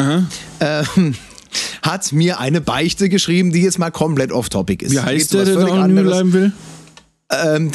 ähm, 0.60 1.16
hat 1.82 2.12
mir 2.12 2.40
eine 2.40 2.62
Beichte 2.62 3.10
geschrieben, 3.10 3.52
die 3.52 3.62
jetzt 3.62 3.80
mal 3.80 3.92
komplett 3.92 4.32
off-topic 4.32 4.86
ist. 4.86 4.92
Wie 4.92 5.00
heißt 5.00 5.34
der, 5.34 5.46
der 5.46 5.58
anonym 5.58 5.82
anderes. 5.82 6.08
bleiben 6.10 6.34
will? 6.34 6.52
Ähm, 7.32 7.72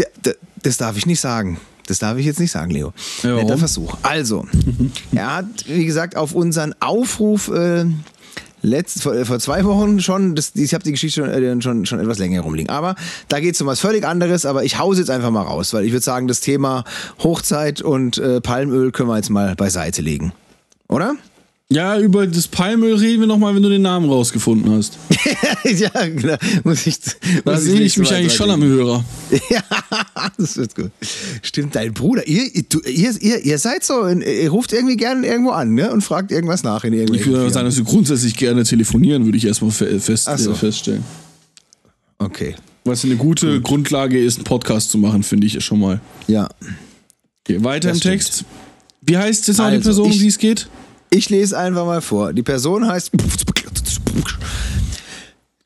das 0.62 0.76
darf 0.78 0.96
ich 0.96 1.06
nicht 1.06 1.20
sagen. 1.20 1.60
Das 1.86 1.98
darf 1.98 2.16
ich 2.16 2.24
jetzt 2.24 2.40
nicht 2.40 2.50
sagen, 2.50 2.70
Leo. 2.70 2.92
Ja? 3.22 3.36
Netter 3.36 3.58
Versuch. 3.58 3.98
Also, 4.02 4.46
er 5.14 5.36
hat, 5.36 5.44
wie 5.66 5.84
gesagt, 5.84 6.16
auf 6.16 6.34
unseren 6.34 6.74
Aufruf 6.80 7.48
äh, 7.48 7.84
letzt, 8.64 9.02
vor, 9.02 9.24
vor 9.24 9.38
zwei 9.38 9.64
Wochen 9.64 10.00
schon, 10.00 10.34
das, 10.34 10.52
ich 10.54 10.74
habe 10.74 10.82
die 10.82 10.92
Geschichte 10.92 11.20
schon, 11.20 11.30
äh, 11.30 11.62
schon, 11.62 11.86
schon 11.86 12.00
etwas 12.00 12.18
länger 12.18 12.40
rumliegen, 12.40 12.70
aber 12.70 12.96
da 13.28 13.40
geht 13.40 13.54
es 13.54 13.60
um 13.60 13.66
was 13.66 13.80
völlig 13.80 14.04
anderes, 14.04 14.46
aber 14.46 14.64
ich 14.64 14.78
hause 14.78 15.00
jetzt 15.00 15.10
einfach 15.10 15.30
mal 15.30 15.42
raus, 15.42 15.72
weil 15.74 15.84
ich 15.84 15.92
würde 15.92 16.04
sagen, 16.04 16.26
das 16.26 16.40
Thema 16.40 16.84
Hochzeit 17.22 17.82
und 17.82 18.18
äh, 18.18 18.40
Palmöl 18.40 18.90
können 18.90 19.08
wir 19.08 19.16
jetzt 19.16 19.30
mal 19.30 19.54
beiseite 19.54 20.02
legen. 20.02 20.32
Oder? 20.88 21.14
Ja, 21.70 21.98
über 21.98 22.26
das 22.26 22.46
Palmöl 22.46 22.94
reden 22.96 23.20
wir 23.20 23.26
nochmal, 23.26 23.54
wenn 23.54 23.62
du 23.62 23.70
den 23.70 23.80
Namen 23.82 24.08
rausgefunden 24.08 24.70
hast. 24.70 24.98
ja, 25.64 25.88
genau. 26.08 26.36
Muss 26.62 26.86
ich, 26.86 26.98
Da 27.44 27.56
sehe 27.58 27.80
ich 27.80 27.96
mich 27.96 28.12
eigentlich 28.12 28.34
schon 28.34 28.50
am 28.50 28.62
Hörer. 28.62 29.02
Ja, 29.50 29.62
das 30.36 30.56
wird 30.58 30.74
gut. 30.74 30.90
Stimmt, 31.42 31.74
dein 31.74 31.92
Bruder, 31.94 32.26
ihr, 32.28 32.54
ihr, 32.54 33.20
ihr, 33.20 33.44
ihr 33.44 33.58
seid 33.58 33.82
so, 33.82 34.06
ihr 34.06 34.50
ruft 34.50 34.72
irgendwie 34.74 34.96
gerne 34.96 35.26
irgendwo 35.26 35.50
an 35.52 35.72
ne? 35.74 35.90
und 35.90 36.02
fragt 36.02 36.30
irgendwas 36.32 36.62
nach 36.64 36.84
in 36.84 36.92
Ich 36.92 37.00
irgendwelchen 37.00 37.32
würde 37.32 37.50
sagen, 37.50 37.66
dass 37.66 37.76
wir 37.78 37.84
grundsätzlich 37.84 38.36
gerne 38.36 38.62
telefonieren, 38.64 39.24
würde 39.24 39.38
ich 39.38 39.46
erstmal 39.46 39.70
fe 39.70 39.98
fest, 40.00 40.28
so. 40.36 40.52
äh, 40.52 40.54
feststellen. 40.54 41.02
Okay, 42.18 42.54
Was 42.84 43.04
eine 43.04 43.16
gute 43.16 43.60
Grundlage 43.62 44.22
ist, 44.22 44.36
einen 44.36 44.44
Podcast 44.44 44.90
zu 44.90 44.98
machen, 44.98 45.22
finde 45.22 45.46
ich 45.46 45.64
schon 45.64 45.80
mal. 45.80 46.00
ja. 46.26 46.48
Okay, 47.46 47.62
weiter 47.64 47.88
Das 47.88 47.98
im 47.98 48.02
Text. 48.02 48.44
Wie 49.02 49.16
heißt 49.18 49.48
jetzt 49.48 49.58
die 49.58 49.62
Also, 49.62 49.80
Person, 49.82 50.04
um 50.06 50.10
ich- 50.12 50.18
die 50.18 50.28
es 50.28 50.38
geht? 50.38 50.68
Ich 51.14 51.30
lese 51.30 51.56
einfach 51.56 51.86
mal 51.86 52.00
vor. 52.00 52.32
Die 52.32 52.42
Person 52.42 52.88
heißt. 52.88 53.12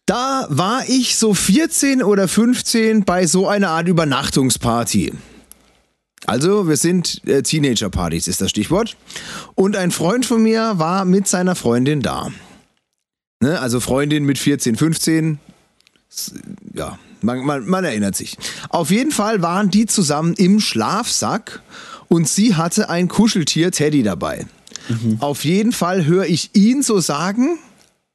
Da 0.04 0.46
war 0.50 0.82
ich 0.88 1.16
so 1.16 1.32
14 1.32 2.02
oder 2.02 2.28
15 2.28 3.04
bei 3.04 3.26
so 3.26 3.48
einer 3.48 3.70
Art 3.70 3.88
Übernachtungsparty. 3.88 5.12
Also, 6.26 6.68
wir 6.68 6.76
sind 6.76 7.26
äh, 7.26 7.42
Teenager-Partys, 7.42 8.28
ist 8.28 8.42
das 8.42 8.50
Stichwort. 8.50 8.96
Und 9.54 9.76
ein 9.76 9.90
Freund 9.90 10.26
von 10.26 10.42
mir 10.42 10.74
war 10.78 11.06
mit 11.06 11.26
seiner 11.28 11.54
Freundin 11.54 12.02
da. 12.02 12.30
Ne? 13.40 13.58
Also 13.58 13.80
Freundin 13.80 14.24
mit 14.24 14.36
14, 14.38 14.76
15. 14.76 15.38
S- 16.10 16.34
Ja, 16.74 16.98
man, 17.22 17.40
man, 17.46 17.66
man 17.66 17.84
erinnert 17.84 18.16
sich. 18.16 18.36
Auf 18.68 18.90
jeden 18.90 19.12
Fall 19.12 19.40
waren 19.40 19.70
die 19.70 19.86
zusammen 19.86 20.34
im 20.34 20.60
Schlafsack 20.60 21.62
und 22.08 22.28
sie 22.28 22.54
hatte 22.56 22.90
ein 22.90 23.08
Kuscheltier 23.08 23.70
Teddy 23.70 24.02
dabei. 24.02 24.46
Auf 25.20 25.44
jeden 25.44 25.72
Fall 25.72 26.06
höre 26.06 26.26
ich 26.26 26.50
ihn 26.54 26.82
so 26.82 27.00
sagen, 27.00 27.58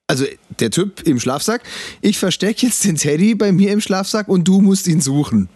also 0.08 0.26
der 0.60 0.72
Typ 0.72 1.04
im 1.04 1.20
Schlafsack, 1.20 1.62
ich 2.02 2.18
verstecke 2.18 2.66
jetzt 2.66 2.84
den 2.84 2.96
Teddy 2.96 3.36
bei 3.36 3.52
mir 3.52 3.72
im 3.72 3.82
Schlafsack 3.82 4.28
und 4.28 4.48
du 4.48 4.62
musst 4.62 4.88
ihn 4.88 5.02
suchen. 5.02 5.50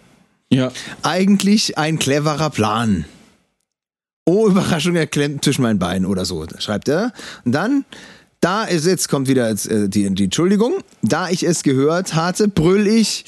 Ja. 0.49 0.71
Eigentlich 1.03 1.77
ein 1.77 1.99
cleverer 1.99 2.49
Plan. 2.49 3.05
Oh, 4.25 4.47
Überraschung, 4.47 4.95
er 4.95 5.07
klemmt 5.07 5.43
zwischen 5.43 5.61
meinen 5.61 5.79
Beinen 5.79 6.05
oder 6.05 6.25
so, 6.25 6.45
schreibt 6.59 6.87
er. 6.87 7.13
Und 7.45 7.53
dann, 7.53 7.85
da 8.41 8.63
ist, 8.63 8.85
jetzt 8.85 9.09
kommt 9.09 9.27
wieder 9.27 9.49
äh, 9.49 9.87
die, 9.87 10.13
die 10.13 10.23
Entschuldigung, 10.25 10.75
da 11.01 11.29
ich 11.29 11.43
es 11.43 11.63
gehört 11.63 12.13
hatte, 12.13 12.47
brüll 12.47 12.87
ich, 12.87 13.25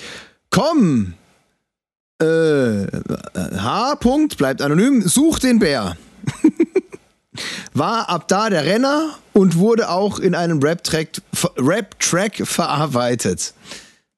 komm, 0.50 1.14
äh, 2.22 2.88
H. 3.58 3.96
Punkt, 3.96 4.38
bleibt 4.38 4.62
anonym, 4.62 5.08
such 5.08 5.40
den 5.40 5.60
Bär. 5.60 5.96
War 7.74 8.10
ab 8.10 8.28
da 8.28 8.50
der 8.50 8.66
Renner 8.66 9.18
und 9.34 9.58
wurde 9.58 9.90
auch 9.90 10.20
in 10.20 10.36
einem 10.36 10.60
Rap-Track 10.60 11.22
Rap-Track 11.58 12.48
verarbeitet. 12.48 13.54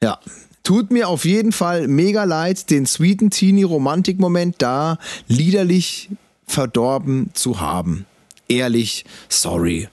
Ja. 0.01 0.19
Tut 0.63 0.91
mir 0.91 1.07
auf 1.09 1.25
jeden 1.25 1.51
Fall 1.51 1.87
mega 1.87 2.23
leid, 2.23 2.69
den 2.69 2.85
sweeten 2.85 3.31
Teenie-Romantik-Moment 3.31 4.55
da 4.59 4.99
liederlich 5.27 6.09
verdorben 6.45 7.31
zu 7.33 7.59
haben. 7.59 8.05
Ehrlich, 8.47 9.05
sorry. 9.27 9.89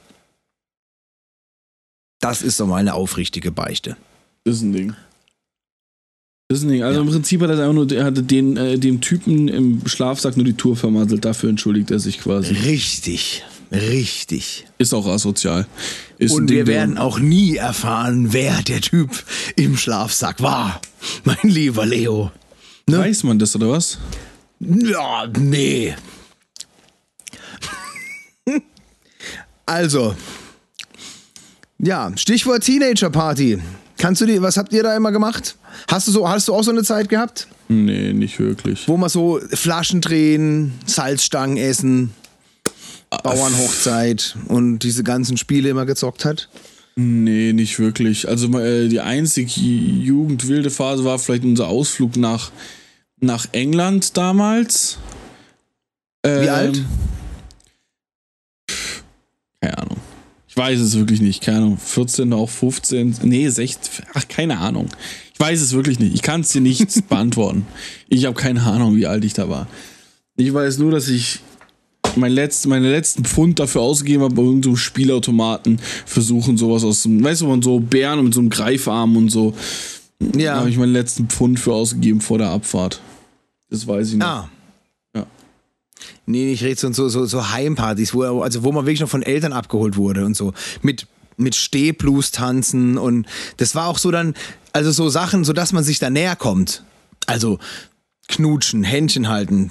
Das 2.20 2.42
ist 2.42 2.58
so 2.58 2.66
meine 2.66 2.94
aufrichtige 2.94 3.50
Beichte. 3.50 3.96
Ist 4.44 4.62
ein 4.62 4.72
Ding. 4.72 4.96
Das 6.50 6.62
ist 6.62 6.70
Ding. 6.70 6.82
Also 6.82 7.02
im 7.02 7.08
Prinzip 7.08 7.42
hat 7.42 7.50
er 7.50 7.58
einfach 7.58 7.74
nur, 7.74 7.92
er 7.92 8.06
hatte 8.06 8.22
den, 8.22 8.56
äh, 8.56 8.78
dem 8.78 9.02
Typen 9.02 9.48
im 9.48 9.86
Schlafsack 9.86 10.38
nur 10.38 10.46
die 10.46 10.54
Tour 10.54 10.76
vermasselt. 10.76 11.26
Dafür 11.26 11.50
entschuldigt 11.50 11.90
er 11.90 11.98
sich 11.98 12.20
quasi. 12.20 12.54
Richtig, 12.54 13.44
richtig. 13.70 14.66
Ist 14.78 14.94
auch 14.94 15.06
asozial. 15.06 15.66
Ist 16.16 16.32
Und 16.32 16.48
wir 16.48 16.66
werden 16.66 16.96
auch 16.96 17.18
nie 17.18 17.56
erfahren, 17.56 18.32
wer 18.32 18.62
der 18.62 18.80
Typ 18.80 19.10
im 19.56 19.76
Schlafsack 19.76 20.40
war. 20.40 20.80
Mein 21.24 21.36
lieber 21.42 21.84
Leo. 21.84 22.32
Ne? 22.88 23.00
Weiß 23.00 23.24
man 23.24 23.38
das 23.38 23.54
oder 23.54 23.68
was? 23.68 23.98
Ja, 24.58 25.26
nee. 25.38 25.94
also. 29.66 30.14
Ja, 31.78 32.10
Stichwort 32.16 32.64
Teenager 32.64 33.10
Party. 33.10 33.58
Kannst 33.98 34.20
du 34.20 34.26
die, 34.26 34.40
was 34.40 34.56
habt 34.56 34.72
ihr 34.72 34.82
da 34.82 34.96
immer 34.96 35.10
gemacht? 35.12 35.56
Hast 35.90 36.06
du 36.08 36.12
so, 36.12 36.28
hast 36.28 36.48
du 36.48 36.54
auch 36.54 36.62
so 36.62 36.70
eine 36.70 36.82
Zeit 36.84 37.08
gehabt? 37.08 37.48
Nee, 37.68 38.12
nicht 38.12 38.38
wirklich. 38.38 38.86
Wo 38.88 38.96
man 38.96 39.08
so 39.10 39.40
Flaschen 39.52 40.00
drehen, 40.00 40.72
Salzstangen 40.86 41.56
essen, 41.56 42.12
Bauernhochzeit 43.10 44.36
und 44.48 44.80
diese 44.80 45.02
ganzen 45.02 45.36
Spiele 45.36 45.68
immer 45.68 45.84
gezockt 45.86 46.24
hat? 46.24 46.48
Nee, 46.96 47.52
nicht 47.52 47.78
wirklich. 47.78 48.28
Also 48.28 48.48
äh, 48.58 48.88
die 48.88 49.00
einzige 49.00 49.50
jugendwilde 49.50 50.70
Phase 50.70 51.04
war 51.04 51.18
vielleicht 51.18 51.44
unser 51.44 51.68
Ausflug 51.68 52.16
nach, 52.16 52.50
nach 53.20 53.46
England 53.52 54.16
damals. 54.16 54.98
Wie 56.24 56.28
Ähm, 56.30 56.48
alt? 56.48 56.82
Keine 59.60 59.78
Ahnung. 59.78 59.96
Ich 60.47 60.47
weiß 60.58 60.80
es 60.80 60.96
wirklich 60.98 61.20
nicht. 61.22 61.42
Keine 61.42 61.58
Ahnung. 61.58 61.78
14, 61.78 62.32
auch 62.34 62.50
15. 62.50 63.16
Nee, 63.22 63.48
16. 63.48 64.04
Ach, 64.14 64.28
keine 64.28 64.58
Ahnung. 64.58 64.88
Ich 65.32 65.40
weiß 65.40 65.60
es 65.60 65.72
wirklich 65.72 65.98
nicht. 66.00 66.14
Ich 66.14 66.22
kann 66.22 66.40
es 66.42 66.50
dir 66.50 66.60
nicht 66.60 67.08
beantworten. 67.08 67.64
Ich 68.08 68.24
habe 68.26 68.34
keine 68.34 68.62
Ahnung, 68.62 68.96
wie 68.96 69.06
alt 69.06 69.24
ich 69.24 69.32
da 69.32 69.48
war. 69.48 69.68
Ich 70.36 70.52
weiß 70.52 70.78
nur, 70.78 70.90
dass 70.90 71.08
ich 71.08 71.40
mein 72.16 72.32
letzt, 72.32 72.66
meine 72.66 72.90
letzten 72.90 73.24
Pfund 73.24 73.58
dafür 73.58 73.80
ausgegeben 73.82 74.22
habe, 74.24 74.34
bei 74.34 74.42
irgendeinem 74.42 74.76
Spielautomaten 74.76 75.78
versuchen, 76.06 76.56
sowas 76.56 76.82
aus 76.84 77.02
dem, 77.04 77.22
weißt 77.22 77.42
du, 77.42 77.46
man 77.46 77.62
so 77.62 77.78
Bären 77.80 78.24
mit 78.24 78.34
so 78.34 78.40
einem 78.40 78.50
Greifarm 78.50 79.16
und 79.16 79.30
so. 79.30 79.54
Da 80.18 80.38
Ja. 80.40 80.54
habe 80.56 80.70
ich 80.70 80.76
meinen 80.76 80.92
letzten 80.92 81.28
Pfund 81.28 81.60
für 81.60 81.72
ausgegeben 81.72 82.20
vor 82.20 82.38
der 82.38 82.48
Abfahrt. 82.50 83.00
Das 83.70 83.86
weiß 83.86 84.10
ich 84.10 84.16
noch. 84.16 84.26
Ah. 84.26 84.48
Nee, 86.28 86.52
ich 86.52 86.62
rede 86.62 86.78
so, 86.78 86.92
so, 86.92 87.08
so, 87.08 87.24
so 87.24 87.50
Heimpartys, 87.52 88.12
wo, 88.12 88.42
also 88.42 88.62
wo 88.62 88.70
man 88.70 88.84
wirklich 88.84 89.00
noch 89.00 89.08
von 89.08 89.22
Eltern 89.22 89.54
abgeholt 89.54 89.96
wurde 89.96 90.26
und 90.26 90.36
so. 90.36 90.52
Mit, 90.82 91.06
mit 91.38 91.54
Stehblues 91.54 92.32
tanzen 92.32 92.98
und 92.98 93.26
das 93.56 93.74
war 93.74 93.86
auch 93.86 93.96
so 93.96 94.10
dann, 94.10 94.34
also 94.74 94.90
so 94.90 95.08
Sachen, 95.08 95.44
so 95.44 95.54
dass 95.54 95.72
man 95.72 95.84
sich 95.84 95.98
da 95.98 96.10
näher 96.10 96.36
kommt. 96.36 96.84
Also 97.24 97.58
knutschen, 98.28 98.84
Händchen 98.84 99.28
halten, 99.28 99.70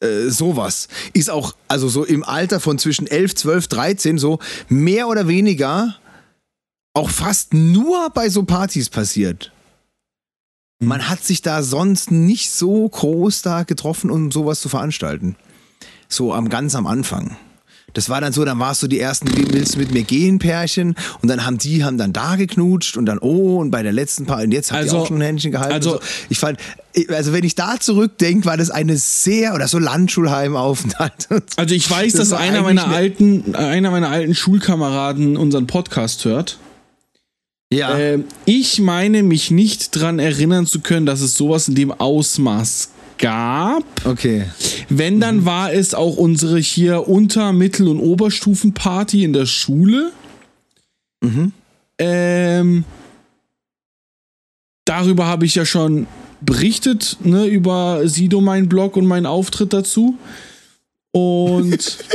äh, 0.00 0.28
sowas. 0.28 0.88
Ist 1.14 1.30
auch, 1.30 1.54
also 1.68 1.88
so 1.88 2.04
im 2.04 2.22
Alter 2.22 2.60
von 2.60 2.78
zwischen 2.78 3.06
11, 3.06 3.36
12, 3.36 3.68
13 3.68 4.18
so 4.18 4.40
mehr 4.68 5.08
oder 5.08 5.26
weniger 5.26 5.96
auch 6.92 7.08
fast 7.08 7.54
nur 7.54 8.10
bei 8.10 8.28
so 8.28 8.42
Partys 8.42 8.90
passiert. 8.90 9.52
Man 10.80 11.08
hat 11.08 11.24
sich 11.24 11.40
da 11.40 11.62
sonst 11.62 12.10
nicht 12.10 12.50
so 12.50 12.86
groß 12.86 13.40
da 13.40 13.62
getroffen, 13.62 14.10
um 14.10 14.30
sowas 14.30 14.60
zu 14.60 14.68
veranstalten. 14.68 15.36
So 16.08 16.32
am 16.32 16.48
ganz 16.48 16.74
am 16.74 16.86
Anfang. 16.86 17.36
Das 17.92 18.08
war 18.08 18.20
dann 18.20 18.32
so, 18.32 18.44
dann 18.44 18.58
warst 18.58 18.82
du 18.82 18.88
die 18.88 18.98
ersten 18.98 19.28
Wie 19.36 19.52
willst 19.52 19.76
du 19.76 19.78
mit 19.78 19.92
mir 19.92 20.02
gehen 20.02 20.40
Pärchen 20.40 20.96
und 21.22 21.28
dann 21.28 21.46
haben 21.46 21.58
die 21.58 21.84
haben 21.84 21.96
dann 21.96 22.12
da 22.12 22.34
geknutscht 22.34 22.96
und 22.96 23.06
dann 23.06 23.20
oh 23.20 23.58
und 23.60 23.70
bei 23.70 23.84
der 23.84 23.92
letzten 23.92 24.26
Paar 24.26 24.42
und 24.42 24.50
jetzt 24.50 24.72
hat 24.72 24.78
Also- 24.80 24.96
die 24.96 25.02
auch 25.02 25.06
schon 25.06 25.18
ein 25.18 25.22
Händchen 25.22 25.52
gehalten. 25.52 25.74
also- 25.74 25.90
so. 25.92 26.00
ich 26.28 26.38
fand 26.40 26.58
also 27.08 27.32
wenn 27.32 27.44
ich 27.44 27.54
da 27.56 27.78
zurückdenke, 27.78 28.46
war 28.46 28.56
das 28.56 28.70
eine 28.70 28.96
sehr 28.96 29.54
oder 29.54 29.68
so 29.68 29.78
Landschulheimaufenthalt. 29.78 31.28
Also 31.56 31.74
ich 31.74 31.88
weiß, 31.88 32.14
Das 32.14 32.30
dass 32.30 32.38
einer 32.40 32.62
meiner 32.62 32.84
eine- 32.86 32.94
alten, 32.94 33.54
einer 33.54 33.90
meiner 33.92 34.08
alten 34.08 34.34
Schulkameraden 34.34 35.36
unseren 35.36 35.66
Podcast 35.68 36.24
hört. 36.24 36.58
ja. 37.72 37.96
Ähm, 37.98 38.24
ich 38.44 38.80
meine 38.80 39.22
mich 39.22 39.50
nicht 39.52 39.90
dran 39.92 40.18
erinnern 40.18 40.66
zu 40.66 40.80
können, 40.80 41.06
dass 41.06 41.20
es 41.20 41.34
sowas 41.34 41.68
in 41.68 41.74
dem 41.76 41.92
Ausmaß 41.92 42.90
gab. 43.18 43.84
okay. 44.04 44.44
Wenn, 44.88 45.20
dann 45.20 45.44
war 45.44 45.72
es 45.72 45.94
auch 45.94 46.16
unsere 46.16 46.58
hier 46.58 47.08
Unter-, 47.08 47.52
Mittel- 47.52 47.88
und 47.88 48.00
Oberstufenparty 48.00 49.24
in 49.24 49.32
der 49.32 49.46
Schule. 49.46 50.12
Ähm, 51.98 52.84
darüber 54.84 55.26
habe 55.26 55.46
ich 55.46 55.54
ja 55.54 55.64
schon 55.64 56.06
berichtet, 56.40 57.16
ne, 57.22 57.46
über 57.46 58.06
Sido, 58.08 58.40
mein 58.40 58.68
Blog 58.68 58.96
und 58.96 59.06
meinen 59.06 59.26
Auftritt 59.26 59.72
dazu. 59.72 60.18
Und 61.12 61.98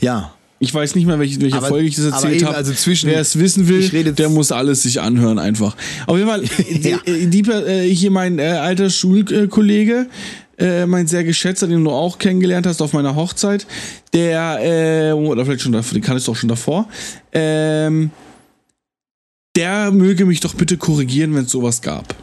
Ja. 0.00 0.34
Ich 0.62 0.72
weiß 0.74 0.94
nicht 0.94 1.06
mehr, 1.06 1.18
welche, 1.18 1.40
welche 1.40 1.56
Aber- 1.56 1.68
Folge 1.68 1.88
ich 1.88 1.96
das 1.96 2.04
erzählt 2.04 2.44
habe. 2.44 2.54
also 2.56 2.72
zwischen- 2.74 3.08
Wer 3.10 3.20
es 3.20 3.38
wissen 3.38 3.66
will, 3.66 3.80
ich 3.80 4.14
der 4.14 4.28
muss 4.28 4.52
alles 4.52 4.82
sich 4.82 5.00
anhören 5.00 5.38
einfach. 5.38 5.74
Auf 6.06 6.16
jeden 6.18 6.28
Fall, 6.28 6.44
Ja. 6.82 6.98
die, 7.06 7.26
die, 7.28 7.50
äh, 7.50 7.88
hier 7.92 8.10
mein 8.10 8.38
äh, 8.38 8.42
alter 8.42 8.90
Schulkollege, 8.90 10.06
äh, 10.58 10.84
mein 10.84 11.06
sehr 11.06 11.24
geschätzter, 11.24 11.66
den 11.66 11.82
du 11.82 11.90
auch 11.90 12.18
kennengelernt 12.18 12.66
hast 12.66 12.82
auf 12.82 12.92
meiner 12.92 13.14
Hochzeit, 13.16 13.66
der, 14.12 14.58
äh, 14.60 15.12
oder 15.12 15.46
vielleicht 15.46 15.62
schon 15.62 15.72
davor, 15.72 15.94
den 15.94 16.02
kannst 16.02 16.28
du 16.28 16.32
auch 16.32 16.36
schon 16.36 16.50
davor, 16.50 16.86
ähm, 17.32 18.10
der 19.56 19.90
möge 19.92 20.26
mich 20.26 20.40
doch 20.40 20.52
bitte 20.54 20.76
korrigieren, 20.76 21.34
wenn 21.34 21.44
es 21.46 21.50
sowas 21.50 21.80
gab. 21.80 22.14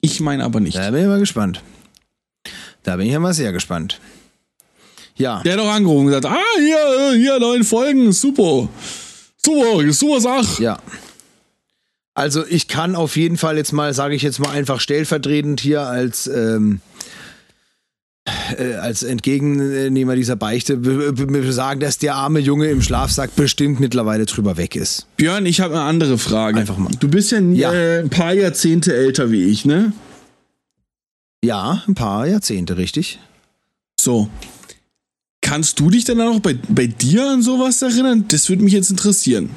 Ich 0.00 0.18
meine 0.20 0.42
aber 0.44 0.58
nicht. 0.58 0.76
Da 0.76 0.90
bin 0.90 1.02
ich 1.02 1.06
mal 1.06 1.20
gespannt. 1.20 1.62
Da 2.82 2.96
bin 2.96 3.06
ich 3.06 3.12
ja 3.12 3.20
mal 3.20 3.32
sehr 3.34 3.52
gespannt. 3.52 4.00
Ja. 5.20 5.42
Der 5.42 5.52
hat 5.52 5.60
doch 5.60 5.70
angerufen 5.70 6.00
und 6.00 6.06
gesagt, 6.06 6.26
ah, 6.26 6.58
hier, 6.58 7.12
äh, 7.12 7.16
hier, 7.18 7.38
neun 7.38 7.62
Folgen, 7.64 8.12
super. 8.12 8.68
Super, 9.36 9.92
super 9.92 10.20
Sach. 10.20 10.58
Ja. 10.58 10.78
Also 12.14 12.44
ich 12.46 12.68
kann 12.68 12.96
auf 12.96 13.16
jeden 13.16 13.36
Fall 13.36 13.56
jetzt 13.56 13.72
mal, 13.72 13.94
sage 13.94 14.14
ich 14.14 14.22
jetzt 14.22 14.38
mal 14.40 14.50
einfach 14.50 14.80
stellvertretend 14.80 15.60
hier 15.60 15.82
als, 15.82 16.26
ähm, 16.26 16.80
äh, 18.58 18.74
als 18.74 19.02
Entgegennehmer 19.02 20.16
dieser 20.16 20.36
Beichte 20.36 20.76
be- 20.76 21.12
be- 21.12 21.26
be- 21.26 21.52
sagen, 21.52 21.80
dass 21.80 21.98
der 21.98 22.16
arme 22.16 22.38
Junge 22.40 22.66
im 22.68 22.82
Schlafsack 22.82 23.34
bestimmt 23.36 23.80
mittlerweile 23.80 24.26
drüber 24.26 24.56
weg 24.56 24.76
ist. 24.76 25.06
Björn, 25.16 25.46
ich 25.46 25.60
habe 25.60 25.74
eine 25.74 25.84
andere 25.84 26.18
Frage. 26.18 26.58
Einfach 26.60 26.76
mal. 26.76 26.90
Du 27.00 27.08
bist 27.08 27.30
ja, 27.32 27.38
Ja. 27.40 27.72
Äh, 27.72 28.00
ein 28.00 28.10
paar 28.10 28.34
Jahrzehnte 28.34 28.94
älter 28.94 29.30
wie 29.30 29.44
ich, 29.44 29.64
ne? 29.64 29.92
Ja, 31.42 31.82
ein 31.88 31.94
paar 31.94 32.26
Jahrzehnte, 32.26 32.76
richtig? 32.76 33.18
So. 33.98 34.28
Kannst 35.50 35.80
du 35.80 35.90
dich 35.90 36.04
dann 36.04 36.20
auch 36.20 36.38
bei, 36.38 36.56
bei 36.68 36.86
dir 36.86 37.28
an 37.28 37.42
sowas 37.42 37.82
erinnern? 37.82 38.24
Das 38.28 38.48
würde 38.48 38.62
mich 38.62 38.72
jetzt 38.72 38.88
interessieren. 38.88 39.50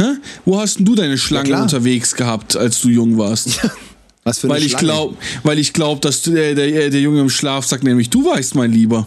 Hä? 0.00 0.14
Wo 0.46 0.58
hast 0.58 0.78
denn 0.78 0.86
du 0.86 0.94
deine 0.94 1.18
Schlange 1.18 1.50
klar. 1.50 1.62
unterwegs 1.62 2.14
gehabt, 2.14 2.56
als 2.56 2.80
du 2.80 2.88
jung 2.88 3.18
warst? 3.18 3.60
Was 4.24 4.38
für 4.38 4.46
eine 4.46 4.54
weil 4.54 4.62
ich 4.62 4.70
Schlange. 4.70 4.86
glaube, 4.86 5.16
weil 5.42 5.58
ich 5.58 5.74
glaube, 5.74 6.00
dass 6.00 6.22
du, 6.22 6.30
der, 6.30 6.54
der, 6.54 6.88
der 6.88 7.00
Junge 7.02 7.20
im 7.20 7.28
Schlafsack 7.28 7.82
nämlich 7.82 8.08
du 8.08 8.24
weißt, 8.24 8.54
mein 8.54 8.72
Lieber. 8.72 9.06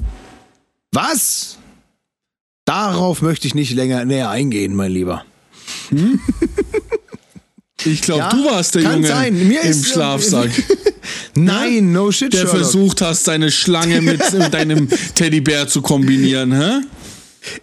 Was? 0.91 1.57
Darauf 2.65 3.23
möchte 3.23 3.47
ich 3.47 3.55
nicht 3.55 3.73
länger 3.73 4.05
näher 4.05 4.29
eingehen, 4.29 4.75
mein 4.75 4.91
Lieber. 4.91 5.25
Ich 7.91 8.01
glaube, 8.01 8.21
Ja, 8.21 8.29
du 8.29 8.45
warst 8.45 8.75
der 8.75 8.83
Junge 8.83 9.07
sein. 9.07 9.47
Mir 9.47 9.61
im 9.61 9.83
Schlafsack, 9.83 10.49
Nein, 11.35 11.91
no 11.91 12.11
shit, 12.11 12.33
der 12.33 12.39
Sherlock. 12.39 12.55
versucht 12.57 13.01
hast, 13.01 13.27
deine 13.27 13.51
Schlange 13.51 14.01
mit, 14.01 14.21
deinem 14.51 14.87
Teddybär 15.15 15.67
zu 15.67 15.81
kombinieren, 15.81 16.51
hä? 16.53 16.81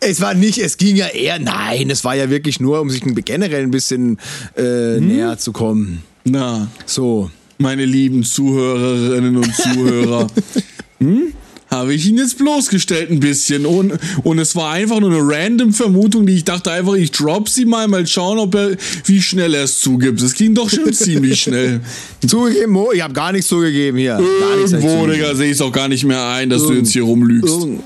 Es 0.00 0.20
war 0.20 0.32
nicht, 0.34 0.58
es 0.58 0.78
ging 0.78 0.96
ja 0.96 1.08
eher, 1.08 1.38
nein, 1.38 1.90
es 1.90 2.04
war 2.04 2.14
ja 2.14 2.30
wirklich 2.30 2.58
nur, 2.58 2.80
um 2.80 2.88
sich 2.88 3.02
generell 3.24 3.62
ein 3.64 3.70
bisschen 3.70 4.18
äh, 4.56 4.96
Hm? 4.96 5.08
näher 5.08 5.38
zu 5.38 5.52
kommen. 5.52 6.02
Na, 6.24 6.68
So. 6.86 7.30
meine 7.58 7.84
lieben 7.84 8.22
Zuhörerinnen 8.24 9.36
und 9.36 9.54
Zuhörer. 9.54 10.26
hm? 11.00 11.32
Habe 11.74 11.92
ich 11.94 12.06
ihn 12.06 12.16
jetzt 12.16 12.38
bloßgestellt 12.38 13.10
ein 13.10 13.20
bisschen. 13.20 13.66
Und, 13.66 13.98
und 14.22 14.38
es 14.38 14.54
war 14.54 14.70
einfach 14.70 15.00
nur 15.00 15.10
eine 15.10 15.20
random 15.20 15.72
Vermutung, 15.72 16.24
die 16.26 16.34
ich 16.34 16.44
dachte 16.44 16.70
einfach, 16.70 16.94
ich 16.94 17.10
drop 17.10 17.48
sie 17.48 17.64
mal, 17.64 17.88
mal 17.88 18.06
schauen, 18.06 18.38
ob 18.38 18.54
er, 18.54 18.76
wie 19.04 19.20
schnell 19.20 19.54
er 19.54 19.64
es 19.64 19.80
zugibt. 19.80 20.22
Es 20.22 20.34
ging 20.34 20.54
doch 20.54 20.70
schon 20.70 20.92
ziemlich 20.92 21.40
schnell. 21.40 21.80
Zugegeben, 22.26 22.72
Mo, 22.72 22.92
ich 22.92 23.02
habe 23.02 23.12
gar 23.12 23.32
nichts 23.32 23.48
zugegeben 23.48 23.98
hier. 23.98 24.18
Irgendwo. 24.18 25.06
Digga, 25.06 25.34
sehe 25.34 25.46
ich 25.46 25.52
es 25.52 25.60
auch 25.60 25.72
gar 25.72 25.88
nicht 25.88 26.04
mehr 26.04 26.24
ein, 26.28 26.48
dass 26.48 26.62
du 26.62 26.74
jetzt 26.74 26.92
hier 26.92 27.02
rumlügst. 27.02 27.52
Irgend, 27.52 27.82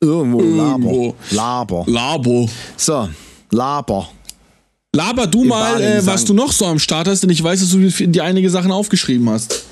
irgendwo, 0.00 0.40
Irgendwo. 0.40 1.16
Laber. 1.30 1.84
Laber. 1.84 1.84
Labo. 1.86 2.50
So, 2.76 3.08
Laber. 3.50 4.08
Laber 4.94 5.26
du 5.26 5.44
mal, 5.44 5.80
äh, 5.80 6.04
was 6.04 6.24
du 6.24 6.32
noch 6.32 6.50
so 6.50 6.64
am 6.64 6.78
Start 6.78 7.08
hast, 7.08 7.22
denn 7.22 7.30
ich 7.30 7.42
weiß, 7.42 7.60
dass 7.60 7.70
du 7.70 7.78
dir 8.06 8.24
einige 8.24 8.48
Sachen 8.48 8.72
aufgeschrieben 8.72 9.28
hast. 9.28 9.64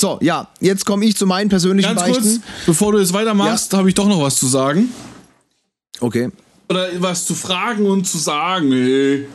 So, 0.00 0.18
ja, 0.22 0.48
jetzt 0.60 0.86
komme 0.86 1.04
ich 1.04 1.14
zu 1.14 1.26
meinen 1.26 1.50
persönlichen 1.50 1.94
Ganz 1.94 2.00
Beichten. 2.00 2.22
kurz, 2.22 2.40
bevor 2.64 2.92
du 2.92 3.00
jetzt 3.00 3.12
weitermachst, 3.12 3.74
habe 3.74 3.90
ich 3.90 3.94
doch 3.94 4.08
noch 4.08 4.22
was 4.22 4.38
zu 4.38 4.46
sagen. 4.46 4.88
Okay. 6.00 6.30
Oder 6.70 6.88
was 7.00 7.26
zu 7.26 7.34
fragen 7.34 7.84
und 7.84 8.08
zu 8.08 8.16
sagen. 8.16 8.72
Ey. 8.72 9.28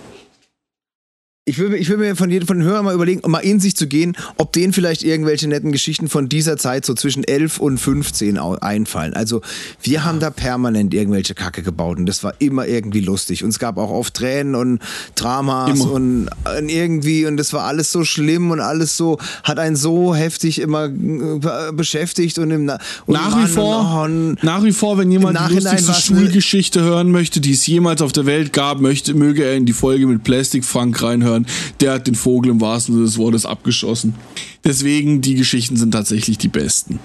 Ich 1.47 1.59
will, 1.59 1.75
ich 1.75 1.87
will 1.89 1.97
mir 1.97 2.15
von 2.15 2.31
jedem 2.31 2.47
von 2.47 2.57
den 2.57 2.67
Hörern 2.67 2.85
mal 2.85 2.95
überlegen, 2.95 3.19
um 3.19 3.29
mal 3.29 3.37
in 3.37 3.59
sich 3.59 3.75
zu 3.75 3.85
gehen, 3.85 4.17
ob 4.37 4.51
denen 4.53 4.73
vielleicht 4.73 5.03
irgendwelche 5.03 5.47
netten 5.47 5.71
Geschichten 5.71 6.09
von 6.09 6.27
dieser 6.27 6.57
Zeit 6.57 6.87
so 6.87 6.95
zwischen 6.95 7.23
11 7.23 7.59
und 7.59 7.77
15 7.77 8.39
au- 8.39 8.55
einfallen. 8.61 9.13
Also 9.13 9.41
wir 9.83 10.03
haben 10.03 10.19
da 10.19 10.31
permanent 10.31 10.95
irgendwelche 10.95 11.35
Kacke 11.35 11.61
gebaut 11.61 11.99
und 11.99 12.07
das 12.07 12.23
war 12.23 12.33
immer 12.39 12.65
irgendwie 12.65 13.01
lustig. 13.01 13.43
Und 13.43 13.51
es 13.51 13.59
gab 13.59 13.77
auch 13.77 13.91
oft 13.91 14.15
Tränen 14.15 14.55
und 14.55 14.79
Dramas 15.13 15.81
und, 15.81 16.29
und 16.57 16.69
irgendwie 16.69 17.27
und 17.27 17.37
das 17.37 17.53
war 17.53 17.65
alles 17.65 17.91
so 17.91 18.03
schlimm 18.03 18.49
und 18.49 18.59
alles 18.59 18.97
so, 18.97 19.19
hat 19.43 19.59
einen 19.59 19.75
so 19.75 20.15
heftig 20.15 20.59
immer 20.59 20.85
äh, 20.85 21.71
beschäftigt 21.73 22.39
und 22.39 22.49
im 22.49 22.65
Na 22.65 22.79
und 23.05 23.13
Nach 23.13 23.37
wie 23.37 23.45
vor, 23.45 24.01
und, 24.05 24.29
und, 24.31 24.43
nach 24.43 24.63
wie 24.63 24.71
vor, 24.71 24.97
wenn 24.97 25.11
jemand 25.11 25.37
die 25.47 25.53
lustigste 25.53 25.93
Schulgeschichte 25.93 26.81
hören 26.81 27.11
möchte, 27.11 27.39
die 27.39 27.51
es 27.51 27.67
jemals 27.67 28.01
auf 28.01 28.13
der 28.13 28.25
Welt 28.25 28.51
gab, 28.51 28.81
möchte, 28.81 29.13
möge 29.13 29.43
er 29.43 29.53
in 29.53 29.67
die 29.67 29.73
Folge 29.73 30.07
mit 30.07 30.23
Plastic 30.23 30.65
Frank 30.65 31.03
reinhören. 31.03 31.34
Der 31.79 31.93
hat 31.93 32.07
den 32.07 32.15
Vogel 32.15 32.51
im 32.51 32.61
wahrsten 32.61 32.95
Sinne 32.95 33.05
des 33.05 33.17
Wortes 33.17 33.45
abgeschossen. 33.45 34.15
Deswegen, 34.63 35.21
die 35.21 35.35
Geschichten 35.35 35.75
sind 35.77 35.91
tatsächlich 35.91 36.37
die 36.37 36.47
besten. 36.47 36.99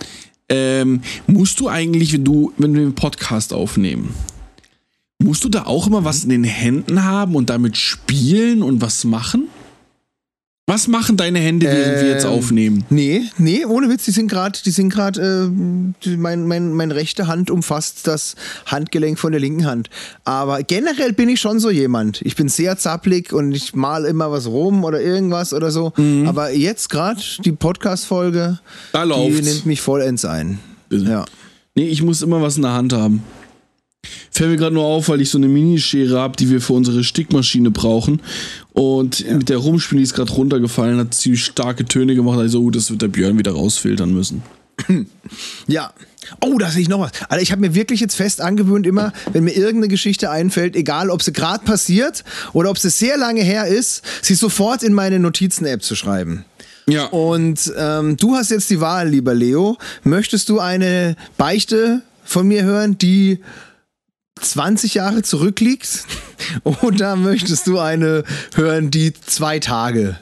Ähm, 0.49 1.03
musst 1.27 1.61
du 1.61 1.69
eigentlich, 1.69 2.13
wenn 2.13 2.25
du, 2.25 2.53
wenn 2.59 2.75
wir 2.75 2.83
einen 2.83 2.95
Podcast 2.95 3.53
aufnehmen, 3.53 4.15
musst 5.19 5.45
du 5.45 5.49
da 5.49 5.65
auch 5.65 5.87
immer 5.87 6.05
was 6.05 6.25
in 6.25 6.31
den 6.31 6.45
Händen 6.45 7.05
haben 7.05 7.37
und 7.37 7.51
damit 7.51 7.77
spielen 7.77 8.63
und 8.63 8.81
was 8.81 9.05
machen? 9.05 9.49
Was 10.71 10.87
machen 10.87 11.17
deine 11.17 11.41
Hände, 11.41 11.67
während 11.67 12.01
wir 12.01 12.09
jetzt 12.11 12.25
Ähm, 12.25 12.31
aufnehmen? 12.31 12.85
Nee, 12.91 13.23
nee, 13.39 13.65
ohne 13.65 13.89
Witz, 13.89 14.05
die 14.05 14.13
sind 14.13 14.29
gerade, 14.31 14.57
die 14.65 14.71
sind 14.71 14.89
gerade, 14.91 15.51
äh, 16.05 16.11
mein, 16.17 16.47
mein, 16.47 16.73
meine 16.75 16.95
rechte 16.95 17.27
Hand 17.27 17.51
umfasst 17.51 18.07
das 18.07 18.37
Handgelenk 18.67 19.19
von 19.19 19.33
der 19.33 19.41
linken 19.41 19.67
Hand. 19.67 19.91
Aber 20.25 20.63
generell 20.63 21.13
bin 21.13 21.29
ich 21.29 21.41
schon 21.41 21.59
so 21.59 21.71
jemand. 21.71 22.23
Ich 22.23 22.37
bin 22.37 22.49
sehr 22.49 22.79
zapplig 22.79 23.33
und 23.33 23.51
ich 23.51 23.75
mal 23.75 24.05
immer 24.05 24.31
was 24.31 24.47
rum 24.47 24.85
oder 24.85 25.01
irgendwas 25.01 25.53
oder 25.53 25.73
so. 25.73 25.93
Aber 26.27 26.53
jetzt 26.53 26.89
gerade 26.89 27.21
die 27.45 27.51
Podcast-Folge, 27.53 28.61
Mhm. 28.93 28.99
Die 29.03 29.09
läuft's. 29.09 29.43
nimmt 29.55 29.67
mich 29.67 29.81
vollends 29.81 30.25
ein. 30.25 30.61
Ja. 30.91 31.25
Nee, 31.75 31.89
ich 31.89 32.01
muss 32.03 32.23
immer 32.23 32.41
was 32.43 32.57
in 32.57 32.63
der 32.63 32.75
Hand 32.75 32.93
haben. 32.93 33.25
Fällt 34.31 34.51
mir 34.51 34.57
gerade 34.57 34.75
nur 34.75 34.85
auf, 34.85 35.09
weil 35.09 35.21
ich 35.21 35.29
so 35.31 35.37
eine 35.37 35.49
Minischere 35.49 36.19
habe, 36.19 36.35
die 36.37 36.49
wir 36.49 36.61
für 36.63 36.73
unsere 36.73 37.05
Stickmaschine 37.05 37.71
brauchen. 37.71 38.23
Und 38.81 39.31
mit 39.31 39.51
der 39.51 39.59
Rumspiel, 39.59 39.99
die 39.99 40.05
ist 40.05 40.15
gerade 40.15 40.33
runtergefallen, 40.33 40.99
hat 40.99 41.13
ziemlich 41.13 41.45
starke 41.45 41.85
Töne 41.85 42.15
gemacht. 42.15 42.39
Also, 42.39 42.63
oh, 42.63 42.71
das 42.71 42.91
wird 42.91 43.03
der 43.03 43.09
Björn 43.09 43.37
wieder 43.37 43.53
rausfiltern 43.53 44.11
müssen. 44.13 44.43
Ja. 45.67 45.93
Oh, 46.41 46.59
da 46.59 46.71
sehe 46.71 46.83
ich 46.83 46.89
noch 46.89 47.01
was. 47.01 47.13
Alter, 47.29 47.43
ich 47.43 47.53
habe 47.53 47.61
mir 47.61 47.75
wirklich 47.75 48.01
jetzt 48.01 48.15
fest 48.15 48.41
angewöhnt, 48.41 48.87
immer, 48.87 49.13
wenn 49.33 49.45
mir 49.45 49.55
irgendeine 49.55 49.89
Geschichte 49.89 50.31
einfällt, 50.31 50.77
egal 50.77 51.11
ob 51.11 51.23
sie 51.23 51.33
gerade 51.33 51.65
passiert 51.65 52.25
oder 52.53 52.71
ob 52.71 52.79
sie 52.79 52.89
sehr 52.91 53.17
lange 53.17 53.43
her 53.43 53.67
ist, 53.67 54.03
sie 54.23 54.35
sofort 54.35 54.83
in 54.83 54.93
meine 54.93 55.19
Notizen-App 55.19 55.83
zu 55.83 55.95
schreiben. 55.95 56.45
Ja. 56.89 57.07
Und 57.07 57.73
ähm, 57.77 58.17
du 58.17 58.35
hast 58.35 58.51
jetzt 58.51 58.71
die 58.71 58.81
Wahl, 58.81 59.09
lieber 59.09 59.35
Leo. 59.35 59.77
Möchtest 60.05 60.49
du 60.49 60.59
eine 60.59 61.17
Beichte 61.37 62.03
von 62.25 62.49
mir 62.49 62.65
hören, 62.65 62.97
die 62.97 63.41
20 64.41 64.95
Jahre 64.95 65.23
zurückliegt? 65.23 66.05
Oder 66.65 67.17
möchtest 67.17 67.67
du 67.67 67.79
eine 67.79 68.25
hören, 68.55 68.91
die 68.91 69.13
zwei 69.13 69.59
Tage 69.59 70.19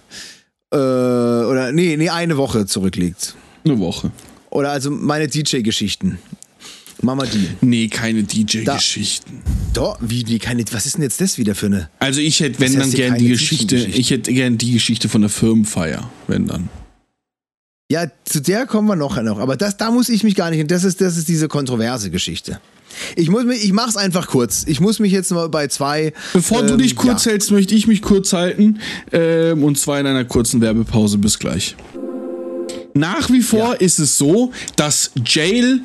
äh, 0.73 0.77
oder 0.77 1.73
nee, 1.73 1.97
nee, 1.97 2.11
eine 2.11 2.37
Woche 2.37 2.67
zurückliegt? 2.67 3.35
Eine 3.65 3.79
Woche. 3.79 4.11
Oder 4.51 4.71
also 4.71 4.91
meine 4.91 5.29
DJ-Geschichten. 5.29 6.19
Mama 7.01 7.27
die. 7.27 7.49
Nee, 7.61 7.89
keine 7.89 8.25
DJ-Geschichten. 8.25 9.43
Doch, 9.73 9.99
wie, 10.01 10.27
wie 10.27 10.39
keine, 10.39 10.65
was 10.73 10.87
ist 10.87 10.97
denn 10.97 11.03
jetzt 11.03 11.21
das 11.21 11.39
wieder 11.39 11.55
für 11.55 11.67
eine? 11.67 11.91
Also, 12.01 12.21
ich 12.21 12.41
hätte, 12.41 12.59
wenn 12.61 12.77
dann 12.77 12.91
gern 12.91 13.17
die 13.17 13.29
Geschichte, 13.29 13.77
DJ-Geschichten. 13.77 14.01
ich 14.01 14.11
hätte 14.11 14.33
gern 14.33 14.59
die 14.59 14.73
Geschichte 14.73 15.09
von 15.09 15.21
der 15.21 15.31
Firmenfeier, 15.31 16.11
wenn 16.27 16.47
dann. 16.47 16.69
Ja, 17.91 18.07
zu 18.25 18.43
der 18.43 18.67
kommen 18.67 18.89
wir 18.89 18.97
noch, 18.97 19.21
noch. 19.23 19.39
Aber 19.39 19.57
das, 19.57 19.77
da 19.77 19.91
muss 19.91 20.09
ich 20.09 20.25
mich 20.25 20.35
gar 20.35 20.51
nicht. 20.51 20.71
Das 20.71 20.85
ist, 20.85 21.01
das 21.01 21.17
ist 21.17 21.29
diese 21.29 21.49
kontroverse 21.49 22.11
Geschichte. 22.11 22.61
Ich 23.16 23.31
muss 23.31 23.44
mich, 23.44 23.64
ich 23.64 23.72
mach's 23.72 23.96
einfach 23.96 24.29
kurz. 24.29 24.64
Ich 24.66 24.81
muss 24.81 24.98
mich 24.98 25.12
jetzt 25.12 25.31
mal 25.31 25.48
bei 25.48 25.68
zwei. 25.68 26.12
Bevor 26.33 26.62
du 26.62 26.74
ähm, 26.74 26.79
dich 26.79 26.96
kurz 26.96 27.24
ja. 27.24 27.33
hältst, 27.33 27.51
möchte 27.51 27.74
ich 27.74 27.87
mich 27.87 28.03
kurz 28.03 28.33
halten. 28.33 28.81
Ähm, 29.12 29.64
und 29.64 29.79
zwar 29.79 30.01
in 30.01 30.07
einer 30.07 30.24
kurzen 30.24 30.61
Werbepause. 30.61 31.18
Bis 31.18 31.38
gleich. 31.38 31.77
Nach 32.94 33.31
wie 33.31 33.42
vor 33.42 33.70
Ja. 33.70 33.72
ist 33.74 33.98
es 33.98 34.18
so, 34.18 34.53
dass 34.77 35.12
Jail 35.24 35.81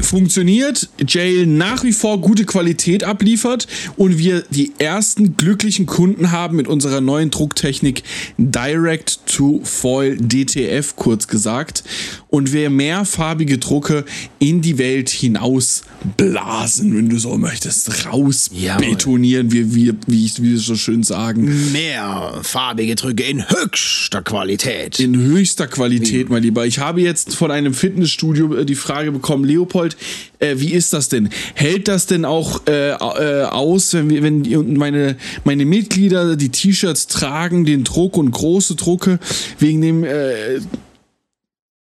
funktioniert, 0.00 0.88
Jail 1.06 1.46
nach 1.46 1.82
wie 1.82 1.92
vor 1.92 2.20
gute 2.20 2.44
Qualität 2.44 3.04
abliefert 3.04 3.66
und 3.96 4.18
wir 4.18 4.42
die 4.50 4.72
ersten 4.78 5.36
glücklichen 5.36 5.86
Kunden 5.86 6.32
haben 6.32 6.56
mit 6.56 6.68
unserer 6.68 7.00
neuen 7.00 7.30
Drucktechnik 7.30 8.02
Direct 8.38 9.20
to 9.26 9.60
Foil 9.64 10.16
DTF 10.16 10.96
kurz 10.96 11.28
gesagt 11.28 11.84
und 12.28 12.52
wir 12.52 12.70
mehrfarbige 12.70 13.58
Drucke 13.58 14.04
in 14.38 14.60
die 14.60 14.78
Welt 14.78 15.08
hinaus 15.08 15.82
blasen, 16.16 16.96
wenn 16.96 17.08
du 17.08 17.18
so 17.18 17.36
möchtest, 17.38 18.06
raus 18.06 18.50
Jawohl. 18.52 18.90
betonieren, 18.90 19.52
wie, 19.52 19.74
wie, 19.74 19.94
wie, 20.06 20.24
ich, 20.24 20.42
wie 20.42 20.50
wir 20.50 20.58
so 20.58 20.74
schön 20.74 21.02
sagen. 21.02 21.72
Mehr 21.72 22.40
farbige 22.42 22.94
Drücke 22.96 23.22
in 23.22 23.48
höchster 23.48 24.22
Qualität. 24.22 24.98
In 24.98 25.16
höchster 25.16 25.66
Qualität, 25.66 26.28
mein 26.28 26.42
Lieber. 26.42 26.66
Ich 26.66 26.78
habe 26.78 27.00
jetzt 27.00 27.34
von 27.36 27.50
einem 27.50 27.74
Fitnessstudio 27.74 28.54
äh, 28.54 28.66
die 28.66 28.74
Frage 28.74 29.12
bekommen, 29.12 29.44
Leopold, 29.44 29.96
äh, 30.38 30.56
wie 30.58 30.72
ist 30.72 30.92
das 30.92 31.08
denn? 31.08 31.28
Hält 31.54 31.88
das 31.88 32.06
denn 32.06 32.24
auch 32.24 32.66
äh, 32.66 32.90
äh, 32.90 33.44
aus, 33.44 33.94
wenn, 33.94 34.10
wir, 34.10 34.22
wenn 34.22 34.74
meine, 34.74 35.16
meine 35.44 35.64
Mitglieder 35.64 36.36
die 36.36 36.50
T-Shirts 36.50 37.06
tragen, 37.06 37.64
den 37.64 37.84
Druck 37.84 38.16
und 38.16 38.30
große 38.30 38.74
Drucke, 38.74 39.18
wegen 39.58 39.80
dem 39.80 40.04
äh, 40.04 40.60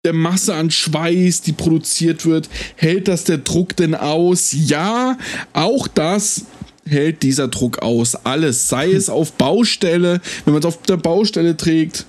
der 0.06 0.12
Masse 0.14 0.54
an 0.54 0.70
Schweiß, 0.70 1.42
die 1.42 1.52
produziert 1.52 2.24
wird, 2.24 2.48
hält 2.76 3.08
das 3.08 3.24
der 3.24 3.38
Druck 3.38 3.76
denn 3.76 3.94
aus? 3.94 4.52
Ja, 4.52 5.18
auch 5.52 5.88
das 5.88 6.46
hält 6.86 7.22
dieser 7.24 7.48
Druck 7.48 7.80
aus. 7.80 8.14
Alles, 8.14 8.68
sei 8.68 8.92
es 8.92 9.10
auf 9.10 9.32
Baustelle, 9.32 10.20
wenn 10.44 10.54
man 10.54 10.60
es 10.60 10.66
auf 10.66 10.80
der 10.82 10.96
Baustelle 10.96 11.56
trägt, 11.56 12.06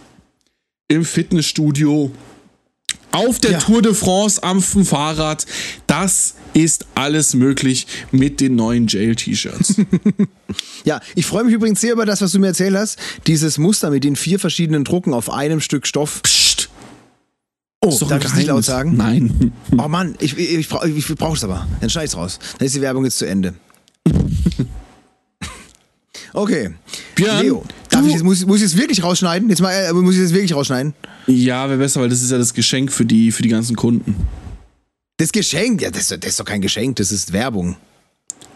im 0.87 1.03
Fitnessstudio, 1.03 2.11
auf 3.11 3.39
der 3.39 3.53
Ja. 3.53 3.57
Tour 3.57 3.81
de 3.81 3.93
France 3.95 4.43
am 4.43 4.61
Fahrrad. 4.61 5.45
Das 5.87 6.35
ist 6.53 6.85
alles 6.93 7.33
möglich 7.33 7.87
mit 8.11 8.39
den 8.39 8.55
neuen 8.55 8.87
Jail-T-Shirts. 8.87 9.75
Ja, 10.85 11.01
ich 11.15 11.25
freue 11.25 11.43
mich 11.43 11.53
übrigens 11.53 11.81
sehr 11.81 11.91
über 11.91 12.05
das, 12.05 12.21
was 12.21 12.31
du 12.31 12.39
mir 12.39 12.47
erzählt 12.47 12.73
hast. 12.73 12.97
Dieses 13.27 13.57
Muster 13.57 13.89
mit 13.89 14.05
den 14.05 14.15
vier 14.15 14.39
verschiedenen 14.39 14.85
Drucken 14.85 15.13
auf 15.13 15.29
einem 15.29 15.59
Stück 15.59 15.85
Stoff. 15.85 16.23
Psst. 16.23 16.46
Oh, 17.87 17.91
Ist 17.93 18.01
doch 18.01 18.09
darf 18.09 18.25
ich 18.25 18.33
nicht 18.33 18.47
laut 18.47 18.65
sagen? 18.65 18.95
Nein. 18.97 19.51
Oh 19.77 19.87
Mann, 19.87 20.15
ich, 20.19 20.37
ich, 20.37 20.53
ich, 20.55 20.67
brauch- 20.69 20.83
ich 20.83 21.07
brauche 21.15 21.37
es 21.37 21.43
aber. 21.43 21.65
Dann 21.79 21.89
schneid 21.89 22.05
ich's 22.05 22.17
raus. 22.17 22.37
Dann 22.59 22.65
ist 22.65 22.75
die 22.75 22.81
Werbung 22.81 23.05
jetzt 23.05 23.17
zu 23.17 23.25
Ende. 23.27 23.53
Okay. 26.33 26.71
Björn, 27.15 27.41
Leo, 27.41 27.63
darf 27.89 28.05
ich, 28.05 28.13
jetzt- 28.13 28.23
muss, 28.23 28.45
muss 28.45 28.57
ich 28.57 28.65
es 28.65 28.77
wirklich 28.77 29.01
rausschneiden? 29.03 29.49
Jetzt 29.49 29.61
mal, 29.61 29.71
äh, 29.71 29.93
muss 29.93 30.15
ich 30.15 30.21
es 30.21 30.33
wirklich 30.33 30.53
rausschneiden? 30.53 30.93
Ja, 31.25 31.67
wäre 31.67 31.79
besser, 31.79 32.01
weil 32.01 32.09
das 32.09 32.21
ist 32.21 32.31
ja 32.31 32.37
das 32.37 32.53
Geschenk 32.53 32.91
für 32.91 33.05
die, 33.05 33.31
für 33.31 33.41
die 33.43 33.49
ganzen 33.49 33.75
Kunden. 33.75 34.15
Das 35.17 35.31
Geschenk, 35.31 35.81
ja, 35.81 35.89
das, 35.89 36.09
das 36.09 36.19
ist 36.23 36.39
doch 36.39 36.45
kein 36.45 36.61
Geschenk, 36.61 36.97
das 36.97 37.11
ist 37.11 37.33
Werbung. 37.33 37.75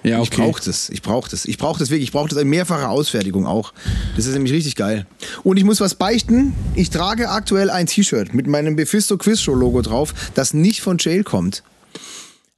Ja, 0.03 0.19
okay. 0.19 0.29
Ich 0.31 0.37
brauche 0.37 0.61
das, 0.63 0.89
ich 0.89 1.01
brauche 1.01 1.29
das, 1.29 1.45
ich 1.45 1.57
brauche 1.57 1.79
das 1.79 1.89
wirklich, 1.91 2.09
ich 2.09 2.11
brauche 2.11 2.29
das 2.29 2.39
in 2.39 2.49
mehrfacher 2.49 2.89
Ausfertigung 2.89 3.45
auch. 3.45 3.71
Das 4.15 4.25
ist 4.25 4.33
nämlich 4.33 4.51
richtig 4.51 4.75
geil. 4.75 5.05
Und 5.43 5.57
ich 5.57 5.63
muss 5.63 5.79
was 5.79 5.93
beichten, 5.93 6.53
ich 6.73 6.89
trage 6.89 7.29
aktuell 7.29 7.69
ein 7.69 7.85
T-Shirt 7.85 8.33
mit 8.33 8.47
meinem 8.47 8.75
Bephisto 8.75 9.17
Quiz 9.17 9.41
Show 9.41 9.53
Logo 9.53 9.81
drauf, 9.81 10.13
das 10.33 10.53
nicht 10.53 10.81
von 10.81 10.97
Jail 10.99 11.23
kommt. 11.23 11.63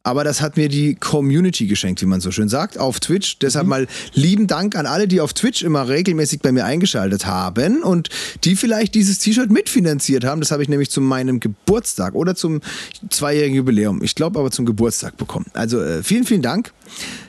Aber 0.05 0.25
das 0.25 0.41
hat 0.41 0.57
mir 0.57 0.67
die 0.67 0.95
Community 0.95 1.65
geschenkt, 1.65 2.01
wie 2.01 2.05
man 2.05 2.19
so 2.19 2.29
schön 2.29 2.49
sagt, 2.49 2.77
auf 2.77 2.99
Twitch. 2.99 3.39
Deshalb 3.39 3.67
mal 3.67 3.87
lieben 4.13 4.47
Dank 4.47 4.75
an 4.75 4.85
alle, 4.85 5.07
die 5.07 5.21
auf 5.21 5.31
Twitch 5.33 5.63
immer 5.63 5.87
regelmäßig 5.87 6.41
bei 6.41 6.51
mir 6.51 6.65
eingeschaltet 6.65 7.25
haben 7.25 7.81
und 7.83 8.09
die 8.43 8.57
vielleicht 8.57 8.95
dieses 8.95 9.19
T-Shirt 9.19 9.49
mitfinanziert 9.49 10.25
haben. 10.25 10.41
Das 10.41 10.51
habe 10.51 10.61
ich 10.61 10.67
nämlich 10.67 10.91
zu 10.91 10.99
meinem 10.99 11.39
Geburtstag 11.39 12.15
oder 12.15 12.35
zum 12.35 12.59
zweijährigen 13.09 13.55
Jubiläum. 13.55 14.03
Ich 14.03 14.13
glaube 14.13 14.39
aber 14.39 14.51
zum 14.51 14.65
Geburtstag 14.65 15.15
bekommen. 15.15 15.45
Also 15.53 15.81
äh, 15.81 16.03
vielen, 16.03 16.25
vielen 16.25 16.41
Dank 16.41 16.73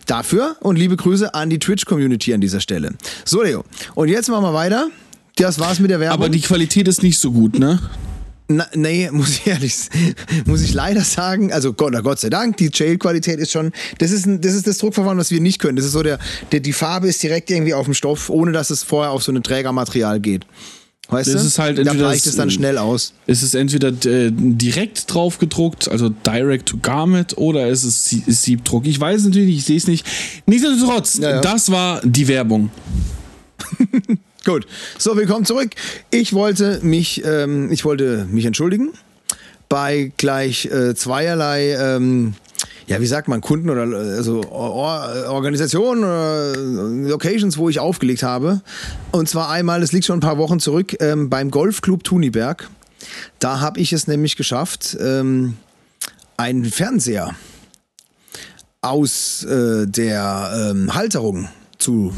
dafür 0.07 0.57
und 0.61 0.77
liebe 0.77 0.97
Grüße 0.97 1.33
an 1.33 1.51
die 1.51 1.61
Twitch-Community 1.61 2.35
an 2.35 2.41
dieser 2.41 2.61
Stelle. 2.61 2.95
So, 3.25 3.43
Leo. 3.43 3.65
Und 3.95 4.09
jetzt 4.09 4.29
machen 4.29 4.43
wir 4.43 4.53
weiter. 4.53 4.89
Das 5.37 5.61
war's 5.61 5.79
mit 5.79 5.91
der 5.91 6.01
Werbung. 6.01 6.15
Aber 6.15 6.29
die 6.29 6.41
Qualität 6.41 6.89
ist 6.89 7.05
nicht 7.05 7.19
so 7.19 7.31
gut, 7.31 7.57
ne? 7.57 7.81
Na, 8.47 8.67
nee, 8.75 9.09
muss 9.13 9.31
ich 9.31 9.47
ehrlich, 9.47 9.75
muss 10.45 10.61
ich 10.61 10.75
leider 10.75 11.03
sagen, 11.03 11.53
also 11.53 11.73
Gott, 11.73 11.95
Gott 12.03 12.21
sei 12.21 12.29
Dank, 12.31 12.59
die 12.59 12.71
Jail-Qualität 12.73 13.39
ist 13.39 13.53
schon, 13.53 13.73
das 13.99 14.11
ist, 14.11 14.27
ein, 14.27 14.41
das 14.43 14.53
ist 14.55 14.67
das 14.67 14.79
Druckverfahren, 14.79 15.17
was 15.19 15.31
wir 15.31 15.41
nicht 15.41 15.59
können. 15.61 15.77
Das 15.77 15.87
ist 15.87 15.93
so 15.93 16.03
der, 16.03 16.19
der, 16.53 16.61
die 16.61 16.73
Farbe 16.75 17.09
ist 17.09 17.23
direkt 17.23 17.51
irgendwie 17.51 17.73
auf 17.75 17.87
dem 17.87 17.95
Stoff, 17.95 18.29
ohne 18.29 18.53
dass 18.53 18.69
es 18.71 18.83
vorher 18.83 19.13
auf 19.13 19.23
so 19.23 19.33
ein 19.33 19.43
Trägermaterial 19.43 20.21
geht. 20.21 20.45
Weißt 21.09 21.35
Das 21.35 21.43
du? 21.43 21.49
ist 21.49 21.59
halt 21.59 21.77
da 21.79 21.83
entweder 21.83 22.07
weicht 22.09 22.25
das- 22.25 22.33
es 22.33 22.37
dann 22.39 22.51
schnell 22.51 22.79
aus. 22.79 23.13
Es 23.27 23.43
ist 23.43 23.55
entweder 23.55 23.89
äh, 23.89 24.31
direkt 24.33 25.13
drauf 25.13 25.39
gedruckt, 25.39 25.87
also 25.89 26.09
direct 26.09 26.67
to 26.71 26.79
garment, 26.79 27.37
oder 27.37 27.69
es 27.69 27.85
ist 27.85 28.07
Sie- 28.07 28.23
ist 28.27 28.43
Siebdruck. 28.43 28.87
Ich 28.87 28.99
weiß 29.01 29.25
natürlich 29.25 29.49
nicht, 29.49 29.59
ich 29.59 29.65
sehe 29.67 29.77
es 29.77 29.87
nicht. 29.87 30.07
Nichtsdestotrotz, 30.47 31.19
Ja, 31.19 31.31
ja. 31.31 31.41
das 31.43 31.71
war 31.71 32.01
die 32.05 32.27
Werbung. 32.29 32.71
Gut, 34.45 34.67
so 34.99 35.17
willkommen 35.17 35.47
zurück. 35.47 35.71
Ich 36.11 36.35
wollte 36.35 36.81
mich, 36.83 37.25
ähm, 37.25 37.73
ich 37.73 37.87
wollte 37.87 38.27
mich 38.31 38.45
entschuldigen 38.45 38.93
bei 39.71 40.13
gleich 40.19 40.67
äh, 40.67 40.95
zweierlei, 40.95 41.71
ähm, 41.73 42.35
ja 42.87 43.01
wie 43.01 43.07
sagt 43.07 43.27
man, 43.27 43.41
Kunden 43.41 43.71
oder 43.71 43.87
äh, 43.87 44.17
also 44.17 44.43
Or 44.45 45.31
Organisationen 45.31 46.05
oder 46.05 46.53
äh, 46.53 47.09
Locations, 47.09 47.57
wo 47.57 47.71
ich 47.71 47.81
aufgelegt 47.81 48.23
habe. 48.23 48.61
Und 49.13 49.31
zwar 49.31 49.49
einmal, 49.49 49.81
das 49.81 49.93
liegt 49.93 50.05
schon 50.05 50.19
ein 50.19 50.21
paar 50.21 50.37
Wochen 50.37 50.61
zurück, 50.61 50.95
ähm, 51.01 51.31
beim 51.31 51.51
Golfclub 51.51 52.05
Thuniberg. 52.05 52.69
Da 53.39 53.61
habe 53.61 53.81
ich 53.81 53.95
es 53.95 54.07
nämlich 54.09 54.37
geschafft, 54.37 54.95
ähm, 55.01 55.57
einen 56.37 56.67
Fernseher 56.67 57.35
aus 58.83 59.43
äh, 59.45 59.87
der 59.87 60.71
ähm, 60.71 60.95
Halterung 60.95 61.49
zu 61.79 62.13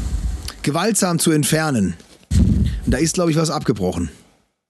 gewaltsam 0.61 1.19
zu 1.19 1.31
entfernen. 1.31 1.95
Da 2.87 2.97
ist, 2.97 3.13
glaube 3.13 3.31
ich, 3.31 3.37
was 3.37 3.49
abgebrochen. 3.49 4.09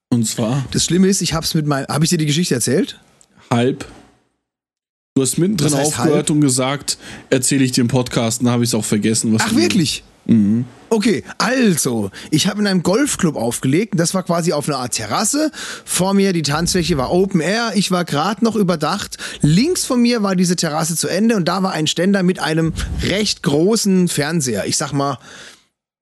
Und 0.10 0.26
zwar 0.26 0.66
Das 0.72 0.86
Schlimme 0.86 1.08
ist, 1.08 1.22
ich 1.22 1.34
habe 1.34 1.46
es 1.46 1.54
mit 1.54 1.68
meinem. 1.68 1.88
Habe 1.88 2.04
ich 2.04 2.10
dir 2.10 2.18
die 2.18 2.26
Geschichte 2.26 2.56
erzählt? 2.56 3.00
halb. 3.50 3.86
Du 5.16 5.22
hast 5.22 5.38
mittendrin 5.38 5.72
Was 5.72 5.80
heißt 5.80 5.88
aufgehört 5.88 6.16
halb? 6.16 6.30
und 6.32 6.42
gesagt, 6.42 6.98
erzähle 7.30 7.64
ich 7.64 7.72
dir 7.72 7.82
im 7.82 7.88
Podcast, 7.88 8.42
dann 8.42 8.50
habe 8.50 8.64
ich 8.64 8.70
es 8.72 8.76
auch 8.76 8.86
vergessen. 8.86 9.34
Was 9.34 9.44
Ach, 9.46 9.56
wirklich? 9.56 10.04
Okay, 10.90 11.24
also, 11.38 12.12
ich 12.32 12.48
habe 12.48 12.60
in 12.60 12.68
einem 12.68 12.84
Golfclub 12.84 13.38
aufgelegt. 13.38 13.94
Das 13.98 14.14
war 14.14 14.24
quasi 14.24 14.52
auf 14.52 14.68
einer 14.68 14.78
Art 14.80 14.94
Terrasse. 14.94 15.52
Vor 15.86 16.14
mir 16.14 16.34
die 16.34 16.42
Tanzfläche 16.42 16.98
war 16.98 17.12
Open 17.14 17.40
Air. 17.40 17.72
Ich 17.76 17.92
war 17.92 18.04
gerade 18.04 18.44
noch 18.44 18.58
überdacht. 18.58 19.18
Links 19.42 19.86
von 19.86 20.02
mir 20.02 20.24
war 20.24 20.36
diese 20.36 20.58
Terrasse 20.58 20.98
zu 20.98 21.08
Ende 21.08 21.38
und 21.38 21.46
da 21.48 21.64
war 21.64 21.72
ein 21.72 21.88
Ständer 21.88 22.24
mit 22.24 22.40
einem 22.40 22.74
recht 23.04 23.42
großen 23.44 24.10
Fernseher. 24.10 24.66
Ich 24.66 24.76
sag 24.76 24.92
mal 24.92 25.18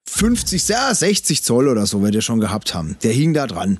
50, 0.07 0.67
ja, 0.67 0.93
60 0.93 1.43
Zoll 1.43 1.67
oder 1.67 1.85
so, 1.85 2.01
wird 2.01 2.15
der 2.15 2.21
schon 2.21 2.39
gehabt 2.39 2.73
haben. 2.73 2.97
Der 3.03 3.11
hing 3.11 3.33
da 3.33 3.47
dran. 3.47 3.79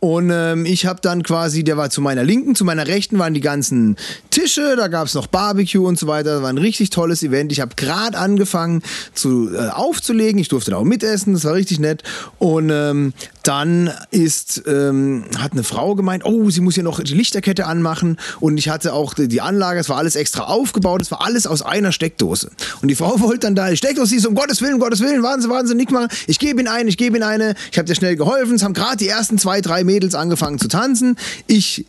Und 0.00 0.30
ähm, 0.32 0.64
ich 0.64 0.86
habe 0.86 1.00
dann 1.02 1.22
quasi, 1.22 1.62
der 1.62 1.76
war 1.76 1.90
zu 1.90 2.00
meiner 2.00 2.24
Linken, 2.24 2.54
zu 2.54 2.64
meiner 2.64 2.86
Rechten 2.86 3.18
waren 3.18 3.34
die 3.34 3.42
ganzen 3.42 3.96
Tische, 4.30 4.74
da 4.76 4.88
gab 4.88 5.06
es 5.06 5.14
noch 5.14 5.26
Barbecue 5.26 5.86
und 5.86 5.98
so 5.98 6.06
weiter. 6.06 6.34
Das 6.34 6.42
war 6.42 6.48
ein 6.48 6.58
richtig 6.58 6.88
tolles 6.88 7.22
Event. 7.22 7.52
Ich 7.52 7.60
habe 7.60 7.74
gerade 7.76 8.16
angefangen 8.16 8.82
zu 9.14 9.54
äh, 9.54 9.68
aufzulegen. 9.68 10.40
Ich 10.40 10.48
durfte 10.48 10.70
da 10.70 10.78
auch 10.78 10.84
mitessen, 10.84 11.34
das 11.34 11.44
war 11.44 11.52
richtig 11.52 11.80
nett. 11.80 12.02
Und 12.38 12.70
ähm, 12.70 13.12
dann 13.42 13.90
ist, 14.10 14.62
ähm, 14.66 15.24
hat 15.38 15.52
eine 15.52 15.64
Frau 15.64 15.94
gemeint, 15.94 16.24
oh, 16.24 16.48
sie 16.50 16.60
muss 16.60 16.74
hier 16.74 16.82
noch 16.82 17.00
die 17.00 17.14
Lichterkette 17.14 17.66
anmachen. 17.66 18.16
Und 18.40 18.56
ich 18.56 18.68
hatte 18.68 18.94
auch 18.94 19.12
die, 19.14 19.40
Anlage, 19.40 19.80
es 19.80 19.88
war 19.88 19.98
alles 19.98 20.16
extra 20.16 20.44
aufgebaut, 20.44 21.02
es 21.02 21.10
war 21.10 21.22
alles 21.22 21.46
aus 21.46 21.60
einer 21.62 21.92
Steckdose. 21.92 22.50
Und 22.80 22.88
die 22.88 22.94
Frau 22.94 23.20
wollte 23.20 23.40
dann 23.40 23.54
da 23.54 23.68
die 23.68 23.76
Steckdose, 23.76 24.10
sie 24.10 24.18
so, 24.18 24.30
um 24.30 24.34
Gottes 24.34 24.62
Willen, 24.62 24.74
um 24.74 24.80
Gottes 24.80 25.00
Willen, 25.00 25.22
warten 25.22 25.42
Sie, 25.42 25.50
warten 25.50 25.68
Sie, 25.68 25.74
nicht 25.74 25.90
mal. 25.90 26.08
Ich 26.26 26.38
gebe 26.38 26.60
Ihnen 26.60 26.68
eine, 26.68 26.88
ich 26.88 26.96
gebe 26.96 27.16
Ihnen 27.16 27.24
eine. 27.26 27.54
Ich 27.70 27.78
habe 27.78 27.86
dir 27.86 27.94
schnell 27.94 28.16
geholfen. 28.16 28.54
Es 28.54 28.62
haben 28.62 28.74
gerade 28.74 28.96
die 28.96 29.08
ersten 29.08 29.36
zwei, 29.36 29.60
drei 29.60 29.84
Mädels 29.90 30.14
angefangen 30.14 30.58
zu 30.58 30.68
tanzen. 30.68 31.16
Ich 31.46 31.86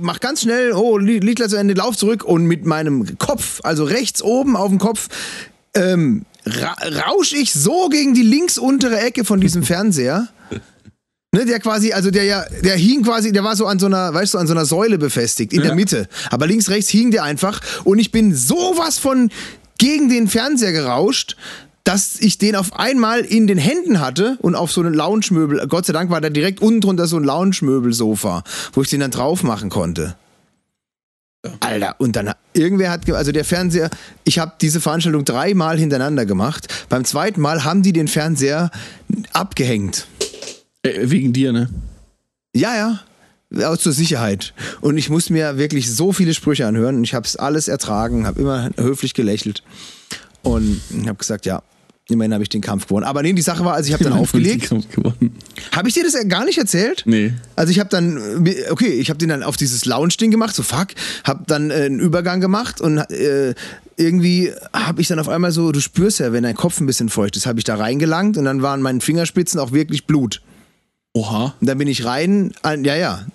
mach 0.00 0.20
ganz 0.20 0.42
schnell, 0.42 0.72
oh, 0.72 0.98
Lied 0.98 1.38
zu 1.48 1.56
Ende, 1.56 1.74
lauf 1.74 1.96
zurück 1.96 2.24
und 2.24 2.44
mit 2.46 2.66
meinem 2.66 3.18
Kopf, 3.18 3.60
also 3.62 3.84
rechts 3.84 4.22
oben 4.22 4.56
auf 4.56 4.68
dem 4.68 4.78
Kopf, 4.78 5.08
ähm, 5.74 6.24
ra 6.44 6.76
rausch 7.06 7.32
ich 7.32 7.52
so 7.52 7.88
gegen 7.88 8.14
die 8.14 8.22
links 8.22 8.58
untere 8.58 8.98
Ecke 9.00 9.24
von 9.24 9.40
diesem 9.40 9.62
Fernseher. 9.72 10.28
Ne, 11.32 11.44
der 11.44 11.58
quasi, 11.60 11.92
also 11.92 12.10
der 12.10 12.24
ja, 12.24 12.44
der 12.64 12.76
hing 12.76 13.02
quasi, 13.02 13.30
der 13.32 13.44
war 13.44 13.56
so 13.56 13.66
an 13.66 13.78
so 13.78 13.86
einer, 13.86 14.14
weißt 14.14 14.34
du, 14.34 14.38
an 14.38 14.46
so 14.46 14.54
einer 14.54 14.64
Säule 14.64 14.96
befestigt, 14.96 15.52
in 15.52 15.60
Ja. 15.60 15.66
der 15.66 15.74
Mitte. 15.74 16.08
Aber 16.30 16.46
links, 16.46 16.70
rechts 16.70 16.88
hing 16.90 17.10
der 17.10 17.24
einfach 17.24 17.60
und 17.84 17.98
ich 17.98 18.10
bin 18.10 18.34
sowas 18.34 18.98
von 18.98 19.30
gegen 19.78 20.08
den 20.08 20.28
Fernseher 20.28 20.72
gerauscht, 20.72 21.36
dass 21.86 22.18
ich 22.18 22.36
den 22.36 22.56
auf 22.56 22.72
einmal 22.72 23.20
in 23.20 23.46
den 23.46 23.58
Händen 23.58 24.00
hatte 24.00 24.36
und 24.42 24.56
auf 24.56 24.72
so 24.72 24.80
einen 24.80 24.92
Lounge-Möbel, 24.92 25.68
Gott 25.68 25.86
sei 25.86 25.92
Dank 25.92 26.10
war 26.10 26.20
da 26.20 26.30
direkt 26.30 26.60
unten 26.60 26.80
drunter 26.80 27.06
so 27.06 27.16
ein 27.16 27.22
Lounge-Möbelsofa, 27.22 28.42
wo 28.72 28.82
ich 28.82 28.90
den 28.90 29.00
dann 29.00 29.12
drauf 29.12 29.44
machen 29.44 29.70
konnte. 29.70 30.16
Alter, 31.60 31.94
und 31.98 32.16
dann 32.16 32.32
irgendwer 32.54 32.90
hat, 32.90 33.08
also 33.08 33.30
der 33.30 33.44
Fernseher, 33.44 33.88
ich 34.24 34.40
habe 34.40 34.54
diese 34.60 34.80
Veranstaltung 34.80 35.24
dreimal 35.24 35.78
hintereinander 35.78 36.26
gemacht. 36.26 36.66
Beim 36.88 37.04
zweiten 37.04 37.40
Mal 37.40 37.62
haben 37.62 37.82
die 37.82 37.92
den 37.92 38.08
Fernseher 38.08 38.72
abgehängt. 39.32 40.08
Äh, 40.82 41.08
wegen 41.08 41.32
dir, 41.32 41.52
ne? 41.52 41.70
Ja, 42.52 42.74
ja. 42.74 43.68
Auch 43.70 43.76
zur 43.76 43.92
Sicherheit. 43.92 44.54
Und 44.80 44.98
ich 44.98 45.08
musste 45.08 45.32
mir 45.32 45.56
wirklich 45.56 45.94
so 45.94 46.12
viele 46.12 46.34
Sprüche 46.34 46.66
anhören 46.66 46.96
und 46.96 47.04
ich 47.04 47.14
habe 47.14 47.26
es 47.26 47.36
alles 47.36 47.68
ertragen, 47.68 48.26
habe 48.26 48.40
immer 48.40 48.70
höflich 48.76 49.14
gelächelt 49.14 49.62
und 50.42 50.80
habe 51.06 51.14
gesagt, 51.14 51.46
ja, 51.46 51.62
immerhin 52.08 52.32
habe 52.32 52.42
ich 52.42 52.48
den 52.48 52.60
Kampf 52.60 52.86
gewonnen. 52.86 53.04
Aber 53.04 53.22
nee, 53.22 53.32
die 53.32 53.42
Sache 53.42 53.64
war, 53.64 53.74
also 53.74 53.88
ich 53.88 53.92
habe 53.92 54.04
dann 54.04 54.12
aufgelegt. 54.18 54.68
Kampf 54.68 54.88
gewonnen. 54.88 55.36
Habe 55.72 55.88
ich 55.88 55.94
dir 55.94 56.04
das 56.04 56.16
gar 56.28 56.44
nicht 56.44 56.58
erzählt? 56.58 57.02
Nee. 57.06 57.32
Also 57.56 57.70
ich 57.70 57.80
habe 57.80 57.90
dann, 57.90 58.46
äh, 58.46 58.70
okay, 58.70 58.88
ich 58.88 59.10
habe 59.10 59.18
den 59.18 59.28
dann 59.28 59.42
auf 59.42 59.56
dieses 59.56 59.84
Lounge-Ding 59.84 60.30
gemacht, 60.30 60.54
so 60.54 60.62
fuck, 60.62 60.88
habe 61.24 61.44
dann 61.46 61.70
äh, 61.70 61.74
einen 61.74 62.00
Übergang 62.00 62.40
gemacht 62.40 62.80
und 62.80 62.98
äh, 62.98 63.54
irgendwie 63.96 64.52
habe 64.72 65.00
ich 65.00 65.08
dann 65.08 65.18
auf 65.18 65.28
einmal 65.28 65.52
so, 65.52 65.72
du 65.72 65.80
spürst 65.80 66.20
ja, 66.20 66.32
wenn 66.32 66.42
dein 66.42 66.56
Kopf 66.56 66.80
ein 66.80 66.86
bisschen 66.86 67.08
feucht 67.08 67.36
ist, 67.36 67.46
habe 67.46 67.58
ich 67.58 67.64
da 67.64 67.76
reingelangt 67.76 68.36
und 68.36 68.44
dann 68.44 68.62
waren 68.62 68.82
meinen 68.82 69.00
Fingerspitzen 69.00 69.58
auch 69.58 69.72
wirklich 69.72 70.06
Blut. 70.06 70.42
Oha. 71.14 71.54
Und 71.60 71.66
dann 71.66 71.78
bin 71.78 71.88
ich 71.88 72.04
rein, 72.04 72.52
an, 72.62 72.84
ja, 72.84 72.94
ja. 72.94 73.26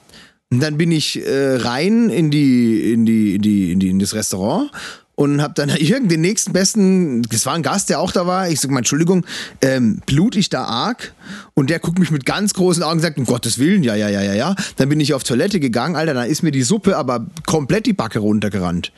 Und 0.51 0.59
dann 0.61 0.77
bin 0.77 0.91
ich 0.91 1.25
äh, 1.25 1.55
rein 1.55 2.09
in 2.09 2.29
die, 2.29 2.91
in 2.91 3.05
die, 3.05 3.35
in 3.35 3.41
die, 3.41 3.71
in 3.71 3.79
die, 3.79 3.89
in 3.89 3.99
das 3.99 4.13
Restaurant 4.13 4.69
und 5.15 5.41
habe 5.41 5.53
dann 5.53 5.69
irgend 5.77 6.11
den 6.11 6.21
nächsten 6.21 6.53
besten, 6.53 7.21
das 7.23 7.45
war 7.45 7.53
ein 7.53 7.63
Gast, 7.63 7.89
der 7.89 7.99
auch 7.99 8.11
da 8.11 8.25
war. 8.27 8.49
Ich 8.49 8.59
sag 8.59 8.71
mal, 8.71 8.79
Entschuldigung, 8.79 9.25
ähm, 9.61 10.01
blut 10.05 10.35
ich 10.35 10.49
da 10.49 10.63
arg? 10.63 11.13
Und 11.53 11.69
der 11.69 11.79
guckt 11.79 11.99
mich 11.99 12.11
mit 12.11 12.25
ganz 12.25 12.53
großen 12.53 12.83
Augen 12.83 12.93
und 12.93 12.99
sagt, 13.01 13.17
um 13.17 13.25
Gottes 13.25 13.59
Willen, 13.59 13.83
ja, 13.83 13.95
ja, 13.95 14.09
ja, 14.09 14.21
ja, 14.21 14.33
ja. 14.33 14.55
Dann 14.77 14.89
bin 14.89 14.99
ich 14.99 15.13
auf 15.13 15.23
Toilette 15.23 15.59
gegangen, 15.59 15.95
Alter, 15.95 16.13
dann 16.13 16.29
ist 16.29 16.43
mir 16.43 16.51
die 16.51 16.63
Suppe 16.63 16.97
aber 16.97 17.27
komplett 17.45 17.85
die 17.85 17.93
Backe 17.93 18.19
runtergerannt. 18.19 18.91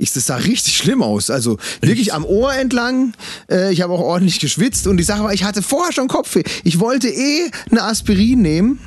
Ich, 0.00 0.12
das 0.12 0.26
sah 0.26 0.36
richtig 0.36 0.76
schlimm 0.76 1.02
aus. 1.02 1.28
Also 1.28 1.58
wirklich 1.80 2.14
am 2.14 2.24
Ohr 2.24 2.54
entlang. 2.54 3.14
Äh, 3.50 3.72
ich 3.72 3.82
habe 3.82 3.92
auch 3.92 4.00
ordentlich 4.00 4.38
geschwitzt. 4.38 4.86
Und 4.86 4.96
die 4.96 5.02
Sache 5.02 5.24
war, 5.24 5.34
ich 5.34 5.42
hatte 5.42 5.60
vorher 5.60 5.92
schon 5.92 6.06
Kopfweh. 6.06 6.44
Ich 6.62 6.78
wollte 6.78 7.08
eh 7.08 7.50
eine 7.70 7.82
Aspirin 7.82 8.40
nehmen. 8.40 8.78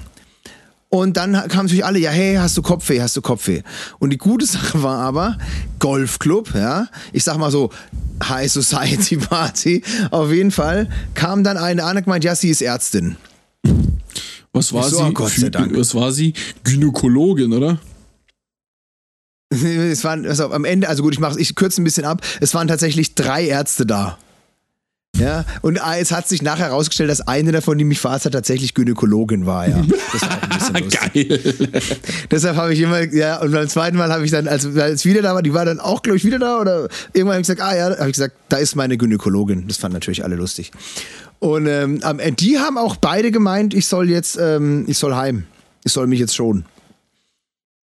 Und 0.94 1.16
dann 1.16 1.32
kamen 1.32 1.68
natürlich 1.68 1.86
alle, 1.86 2.00
ja, 2.00 2.12
hey, 2.12 2.36
hast 2.36 2.58
du 2.58 2.62
Kopfweh, 2.62 3.02
hast 3.02 3.16
du 3.16 3.22
Kopfweh. 3.22 3.62
Und 4.00 4.10
die 4.10 4.18
gute 4.18 4.46
Sache 4.58 4.84
war 4.84 5.00
aber, 5.00 5.38
Golfclub, 5.80 6.54
ja, 6.54 6.88
ich 7.14 7.24
sag 7.24 7.38
mal 7.38 7.50
so, 7.50 7.72
High 8.22 8.52
Society 8.52 9.16
Party, 9.30 9.84
auf 10.12 10.32
jeden 10.32 10.52
Fall, 10.52 10.89
kam 11.14 11.46
dann 11.46 11.56
eine 11.56 11.86
an 11.86 11.96
und 11.96 12.04
gemeint, 12.04 12.26
ja, 12.26 12.36
sie 12.36 12.50
ist 12.50 12.62
Ärztin. 12.62 13.16
Was 14.52 14.74
war 14.74 14.84
so, 14.89 14.98
sie? 14.98 15.04
oh 15.04 15.12
Gott 15.14 15.32
sei 15.32 15.50
Dank. 15.50 15.78
Was 15.78 15.96
war 15.96 16.12
sie? 16.12 16.34
Gynäkologin, 16.66 17.54
oder? 17.54 17.80
es 19.50 20.04
waren, 20.04 20.26
also 20.26 20.52
am 20.52 20.66
Ende, 20.66 20.89
also 20.89 21.04
gut, 21.04 21.14
ich 21.14 21.22
mache, 21.22 21.39
ich 21.39 21.56
kürze 21.56 21.82
ein 21.82 21.86
bisschen 21.86 22.04
ab. 22.04 22.22
Es 22.42 22.54
waren 22.54 22.68
tatsächlich 22.68 23.16
drei 23.16 23.48
Ärzte 23.48 23.86
da. 23.86 24.18
Ja, 25.22 25.45
und 25.61 25.78
äh, 25.78 25.99
es 25.99 26.11
hat 26.11 26.28
sich 26.28 26.41
nachher 26.41 26.65
herausgestellt, 26.67 27.09
dass 27.09 27.22
eine 27.28 27.51
davon, 27.51 27.78
die 27.78 27.84
mich 27.84 27.99
verarztet 27.99 28.34
hat, 28.34 28.39
tatsächlich 28.41 28.74
Gynäkologin 28.74 29.45
war, 29.45 29.67
ja. 29.67 29.82
Das 30.13 30.22
war 30.24 30.43
ein 30.74 30.80
bisschen. 30.80 30.89
Geil. 31.13 31.39
Deshalb 32.32 32.55
habe 32.55 32.74
ich 32.74 32.80
immer, 32.82 33.01
ja, 33.13 33.39
und 33.41 33.51
beim 33.51 33.67
zweiten 33.67 33.97
Mal 33.97 34.11
habe 34.11 34.26
ich 34.26 34.32
dann, 34.32 34.47
als, 34.47 34.65
als 34.76 35.05
wieder 35.05 35.22
da 35.22 35.34
war, 35.36 35.41
die 35.43 35.53
war 35.53 35.65
dann 35.65 35.80
auch, 35.80 36.01
glaube 36.01 36.17
ich, 36.17 36.26
wieder 36.26 36.39
da 36.39 36.59
oder 36.59 36.88
irgendwann 37.13 37.36
habe 37.36 37.41
ich 37.41 37.47
gesagt, 37.47 37.61
ah 37.61 37.76
ja, 37.76 37.97
habe 37.97 38.07
ich 38.09 38.13
gesagt, 38.13 38.36
da 38.49 38.57
ist 38.57 38.76
meine 38.76 38.97
Gynäkologin. 38.97 39.67
Das 39.67 39.78
fanden 39.78 39.93
natürlich 39.93 40.24
alle 40.24 40.36
lustig. 40.36 40.72
Und 41.39 41.67
ähm, 41.67 41.99
am 42.03 42.19
Ende- 42.19 42.36
die 42.36 42.59
haben 42.59 42.78
auch 42.78 42.95
beide 42.95 43.32
gemeint, 43.32 43.74
ich 43.74 43.88
soll 43.88 44.09
jetzt, 44.09 44.38
ähm, 44.39 44.86
ich 44.88 44.97
soll 44.97 45.15
heim. 45.15 45.45
Ich 45.84 45.91
soll 45.91 46.07
mich 46.07 46.19
jetzt 46.19 46.36
schonen. 46.36 46.65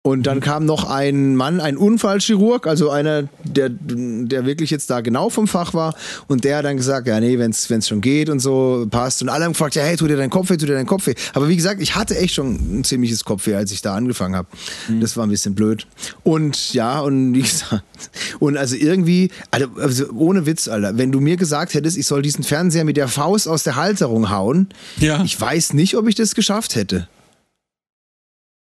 Und 0.02 0.22
dann 0.26 0.40
kam 0.40 0.64
noch 0.64 0.88
ein 0.88 1.34
Mann, 1.36 1.60
ein 1.60 1.76
Unfallchirurg, 1.76 2.66
also 2.68 2.88
einer, 2.88 3.24
der, 3.44 3.68
der 3.68 4.46
wirklich 4.46 4.70
jetzt 4.70 4.88
da 4.90 5.00
genau 5.00 5.28
vom 5.28 5.46
Fach 5.48 5.74
war. 5.74 5.94
Und 6.28 6.44
der 6.44 6.58
hat 6.58 6.64
dann 6.64 6.76
gesagt, 6.76 7.08
ja, 7.08 7.18
nee, 7.20 7.38
wenn 7.38 7.50
es 7.50 7.88
schon 7.88 8.00
geht 8.00 8.30
und 8.30 8.38
so, 8.38 8.86
passt. 8.88 9.20
Und 9.22 9.28
alle 9.28 9.44
haben 9.44 9.52
gefragt, 9.52 9.74
ja, 9.74 9.82
hey, 9.82 9.96
tut 9.96 10.08
dir 10.08 10.16
dein 10.16 10.30
Kopf 10.30 10.48
weh, 10.50 10.56
tut 10.56 10.68
dir 10.68 10.74
dein 10.74 10.86
Kopf 10.86 11.06
weh. 11.08 11.14
Aber 11.34 11.48
wie 11.48 11.56
gesagt, 11.56 11.82
ich 11.82 11.94
hatte 11.96 12.16
echt 12.16 12.32
schon 12.34 12.78
ein 12.78 12.84
ziemliches 12.84 13.24
Kopfweh, 13.24 13.56
als 13.56 13.72
ich 13.72 13.82
da 13.82 13.94
angefangen 13.96 14.36
habe. 14.36 14.48
Das 15.00 15.16
war 15.16 15.26
ein 15.26 15.30
bisschen 15.30 15.54
blöd. 15.56 15.86
Und 16.22 16.72
ja, 16.72 17.00
und 17.00 17.34
wie 17.34 17.42
gesagt, 17.42 17.82
und 18.38 18.56
also 18.56 18.76
irgendwie, 18.76 19.30
also, 19.50 19.66
also 19.78 20.10
ohne 20.14 20.46
Witz, 20.46 20.68
Alter, 20.68 20.96
wenn 20.96 21.10
du 21.12 21.20
mir 21.20 21.36
gesagt 21.36 21.74
hättest, 21.74 21.98
ich 21.98 22.06
soll 22.06 22.22
diesen 22.22 22.44
Fernseher 22.44 22.84
mit 22.84 22.96
der 22.96 23.08
Faust 23.08 23.48
aus 23.48 23.64
der 23.64 23.74
Halterung 23.76 24.30
hauen, 24.30 24.68
Ja. 24.98 25.22
ich 25.24 25.38
weiß 25.38 25.74
nicht, 25.74 25.96
ob 25.96 26.06
ich 26.08 26.14
das 26.14 26.34
geschafft 26.36 26.76
hätte. 26.76 27.08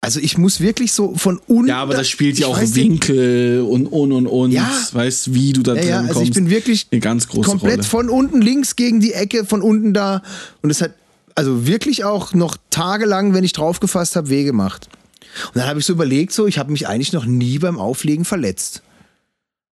Also 0.05 0.19
ich 0.19 0.37
muss 0.37 0.59
wirklich 0.61 0.93
so 0.93 1.15
von 1.15 1.39
unten. 1.47 1.69
Ja, 1.69 1.81
aber 1.81 1.95
das 1.95 2.09
spielt 2.09 2.37
ja 2.37 2.49
auch 2.49 2.57
weiß 2.61 2.75
nicht- 2.75 2.77
Winkel 3.09 3.63
und 3.63 3.87
und 3.87 4.11
und 4.13 4.27
und. 4.27 4.51
Ja. 4.51 4.69
Weißt 4.93 5.33
wie 5.33 5.53
du 5.53 5.63
da 5.63 5.75
Ja, 5.75 5.81
drin 5.81 5.89
ja, 5.91 6.01
also 6.01 6.13
kommst. 6.15 6.29
ich 6.29 6.35
bin 6.35 6.51
wirklich 6.51 6.89
eine 6.91 7.01
ganz 7.01 7.29
große 7.29 7.49
komplett 7.49 7.79
Rolle. 7.79 7.83
von 7.85 8.09
unten 8.11 8.43
links 8.43 8.75
gegen 8.75 8.99
die 9.01 9.13
Ecke, 9.13 9.45
von 9.47 9.63
unten 9.63 9.95
da. 9.95 10.23
Und 10.61 10.71
es 10.71 10.83
hat 10.83 10.95
also 11.37 11.69
wirklich 11.69 12.03
auch 12.05 12.35
noch 12.35 12.57
tagelang, 12.71 13.33
wenn 13.33 13.45
ich 13.45 13.53
draufgefasst 13.53 14.17
habe, 14.17 14.29
weh 14.29 14.43
gemacht. 14.45 14.89
Und 15.47 15.57
dann 15.57 15.67
habe 15.69 15.79
ich 15.79 15.87
so 15.87 15.93
überlegt, 15.93 16.33
so, 16.33 16.47
ich 16.49 16.59
habe 16.59 16.73
mich 16.73 16.89
eigentlich 16.89 17.13
noch 17.13 17.25
nie 17.25 17.59
beim 17.61 17.79
Auflegen 17.79 18.25
verletzt. 18.25 18.83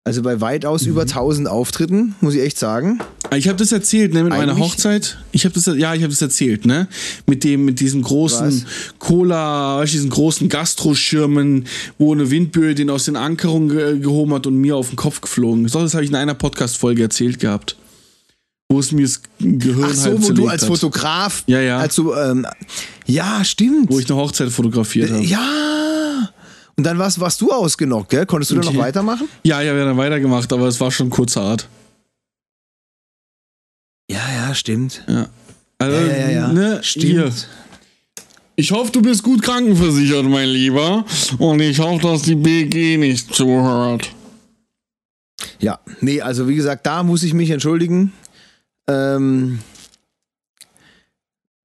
Also 0.02 0.22
bei 0.22 0.40
weitaus 0.40 0.84
Mhm. 0.84 0.92
über 0.92 1.06
1000 1.06 1.46
Auftritten, 1.46 2.14
muss 2.22 2.34
ich 2.34 2.40
echt 2.40 2.58
sagen. 2.58 3.00
Ich 3.36 3.48
habe 3.48 3.58
das 3.58 3.70
erzählt, 3.70 4.14
ne, 4.14 4.22
mit 4.24 4.30
meiner 4.32 4.52
Eigentlich- 4.52 4.64
Hochzeit. 4.70 5.18
Ich 5.30 5.44
habe 5.44 5.54
das, 5.54 5.66
ja, 5.66 5.94
ich 5.94 6.02
habe 6.02 6.08
das 6.10 6.22
erzählt, 6.22 6.64
ne, 6.64 6.88
mit 7.26 7.44
dem, 7.44 7.66
mit 7.66 7.80
diesem 7.80 8.00
großen 8.02 8.46
Was? 8.46 8.64
Cola, 8.98 9.76
weißt 9.78 9.92
diesen 9.92 10.08
großen 10.08 10.48
Gastroschirmen, 10.48 11.66
wo 11.98 12.14
eine 12.14 12.30
Windböe 12.30 12.74
den 12.74 12.88
aus 12.88 13.04
den 13.04 13.16
Ankerungen 13.16 13.68
ge 13.68 13.98
gehoben 14.00 14.32
hat 14.32 14.46
und 14.46 14.56
mir 14.56 14.74
auf 14.74 14.88
den 14.88 14.96
Kopf 14.96 15.20
geflogen 15.20 15.66
ist. 15.66 15.74
Das 15.74 15.92
habe 15.94 16.02
ich 16.02 16.10
in 16.10 16.16
einer 16.16 16.34
Podcast-Folge 16.34 17.02
erzählt 17.02 17.38
gehabt, 17.38 17.76
wo 18.70 18.80
es 18.80 18.92
mir 18.92 19.02
das 19.02 19.20
Gehirn 19.38 19.84
Ach 19.90 19.94
so, 19.94 20.04
halb 20.12 20.22
wo 20.22 20.32
du 20.32 20.48
als 20.48 20.62
hat. 20.62 20.68
Fotograf, 20.68 21.44
Ja, 21.46 21.60
ja. 21.60 21.78
als 21.78 21.94
du, 21.96 22.14
ähm, 22.14 22.46
ja, 23.04 23.44
stimmt. 23.44 23.90
wo 23.90 23.98
ich 23.98 24.10
eine 24.10 24.18
Hochzeit 24.18 24.48
fotografiert 24.48 25.10
habe. 25.10 25.22
ja. 25.22 26.30
Und 26.80 26.84
dann 26.84 26.96
warst, 26.96 27.20
warst 27.20 27.42
du 27.42 27.52
ausgenockt, 27.52 28.08
gell? 28.08 28.24
Konntest 28.24 28.52
du 28.52 28.54
dann 28.54 28.64
noch 28.72 28.80
weitermachen? 28.80 29.28
Ja, 29.42 29.60
ich 29.60 29.68
habe 29.68 29.80
ja 29.80 29.84
dann 29.84 29.98
weitergemacht, 29.98 30.50
aber 30.50 30.66
es 30.66 30.80
war 30.80 30.90
schon 30.90 31.10
kurzerhart. 31.10 31.68
Ja, 34.10 34.22
ja, 34.34 34.54
stimmt. 34.54 35.04
Ja. 35.06 35.28
Also, 35.76 35.98
Ja, 35.98 36.16
ja, 36.16 36.30
ja. 36.30 36.48
Ne, 36.48 36.82
Stimmt. 36.82 37.04
Hier. 37.04 37.32
Ich 38.56 38.72
hoffe, 38.72 38.92
du 38.92 39.02
bist 39.02 39.22
gut 39.22 39.42
krankenversichert, 39.42 40.24
mein 40.24 40.48
Lieber. 40.48 41.04
Und 41.36 41.60
ich 41.60 41.78
hoffe, 41.78 42.00
dass 42.00 42.22
die 42.22 42.34
BG 42.34 42.96
nicht 42.96 43.34
zuhört. 43.34 44.10
Ja, 45.58 45.80
nee, 46.00 46.22
also 46.22 46.48
wie 46.48 46.54
gesagt, 46.56 46.86
da 46.86 47.02
muss 47.02 47.22
ich 47.24 47.34
mich 47.34 47.50
entschuldigen. 47.50 48.14
Ähm, 48.88 49.58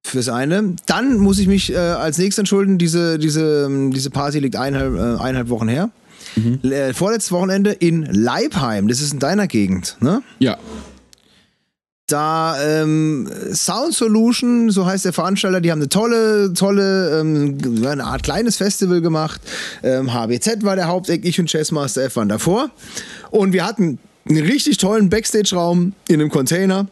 fürs 0.06 0.28
eine. 0.28 0.74
Dann 0.86 1.18
muss 1.18 1.38
ich 1.38 1.46
mich 1.46 1.72
äh, 1.72 1.76
als 1.76 2.18
nächstes 2.18 2.38
entschuldigen. 2.40 2.78
Diese, 2.78 3.18
diese, 3.18 3.66
ähm, 3.66 3.92
diese 3.92 4.10
Party 4.10 4.38
liegt 4.38 4.56
eineinhalb, 4.56 4.94
äh, 4.94 5.22
eineinhalb 5.22 5.48
Wochen 5.48 5.68
her. 5.68 5.90
Äh, 6.36 6.92
vorletztes 6.92 7.32
Wochenende 7.32 7.72
in 7.72 8.04
Leipheim. 8.04 8.88
Das 8.88 9.00
ist 9.00 9.12
in 9.12 9.18
deiner 9.18 9.46
Gegend, 9.46 9.96
ne? 10.00 10.22
Ja. 10.38 10.58
Da 12.08 12.56
ähm, 12.62 13.28
Sound 13.52 13.94
Solution, 13.94 14.70
so 14.70 14.86
heißt 14.86 15.06
der 15.06 15.12
Veranstalter, 15.12 15.60
die 15.60 15.72
haben 15.72 15.80
eine 15.80 15.88
tolle, 15.88 16.52
tolle, 16.52 17.20
ähm, 17.20 17.58
eine 17.84 18.04
Art 18.04 18.22
kleines 18.22 18.56
Festival 18.56 19.00
gemacht. 19.00 19.40
Ähm, 19.82 20.12
HBZ 20.12 20.62
war 20.62 20.76
der 20.76 20.86
Haupteck, 20.86 21.24
ich 21.24 21.40
und 21.40 21.50
Chessmaster 21.50 22.04
F 22.04 22.16
waren 22.16 22.28
davor. 22.28 22.70
Und 23.30 23.52
wir 23.52 23.66
hatten 23.66 23.98
einen 24.28 24.44
richtig 24.44 24.76
tollen 24.76 25.08
Backstage-Raum 25.08 25.94
in 26.06 26.20
einem 26.20 26.30
Container. 26.30 26.86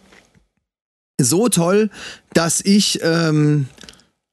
So 1.20 1.48
toll, 1.48 1.90
dass 2.32 2.60
ich 2.60 3.00
ähm, 3.02 3.68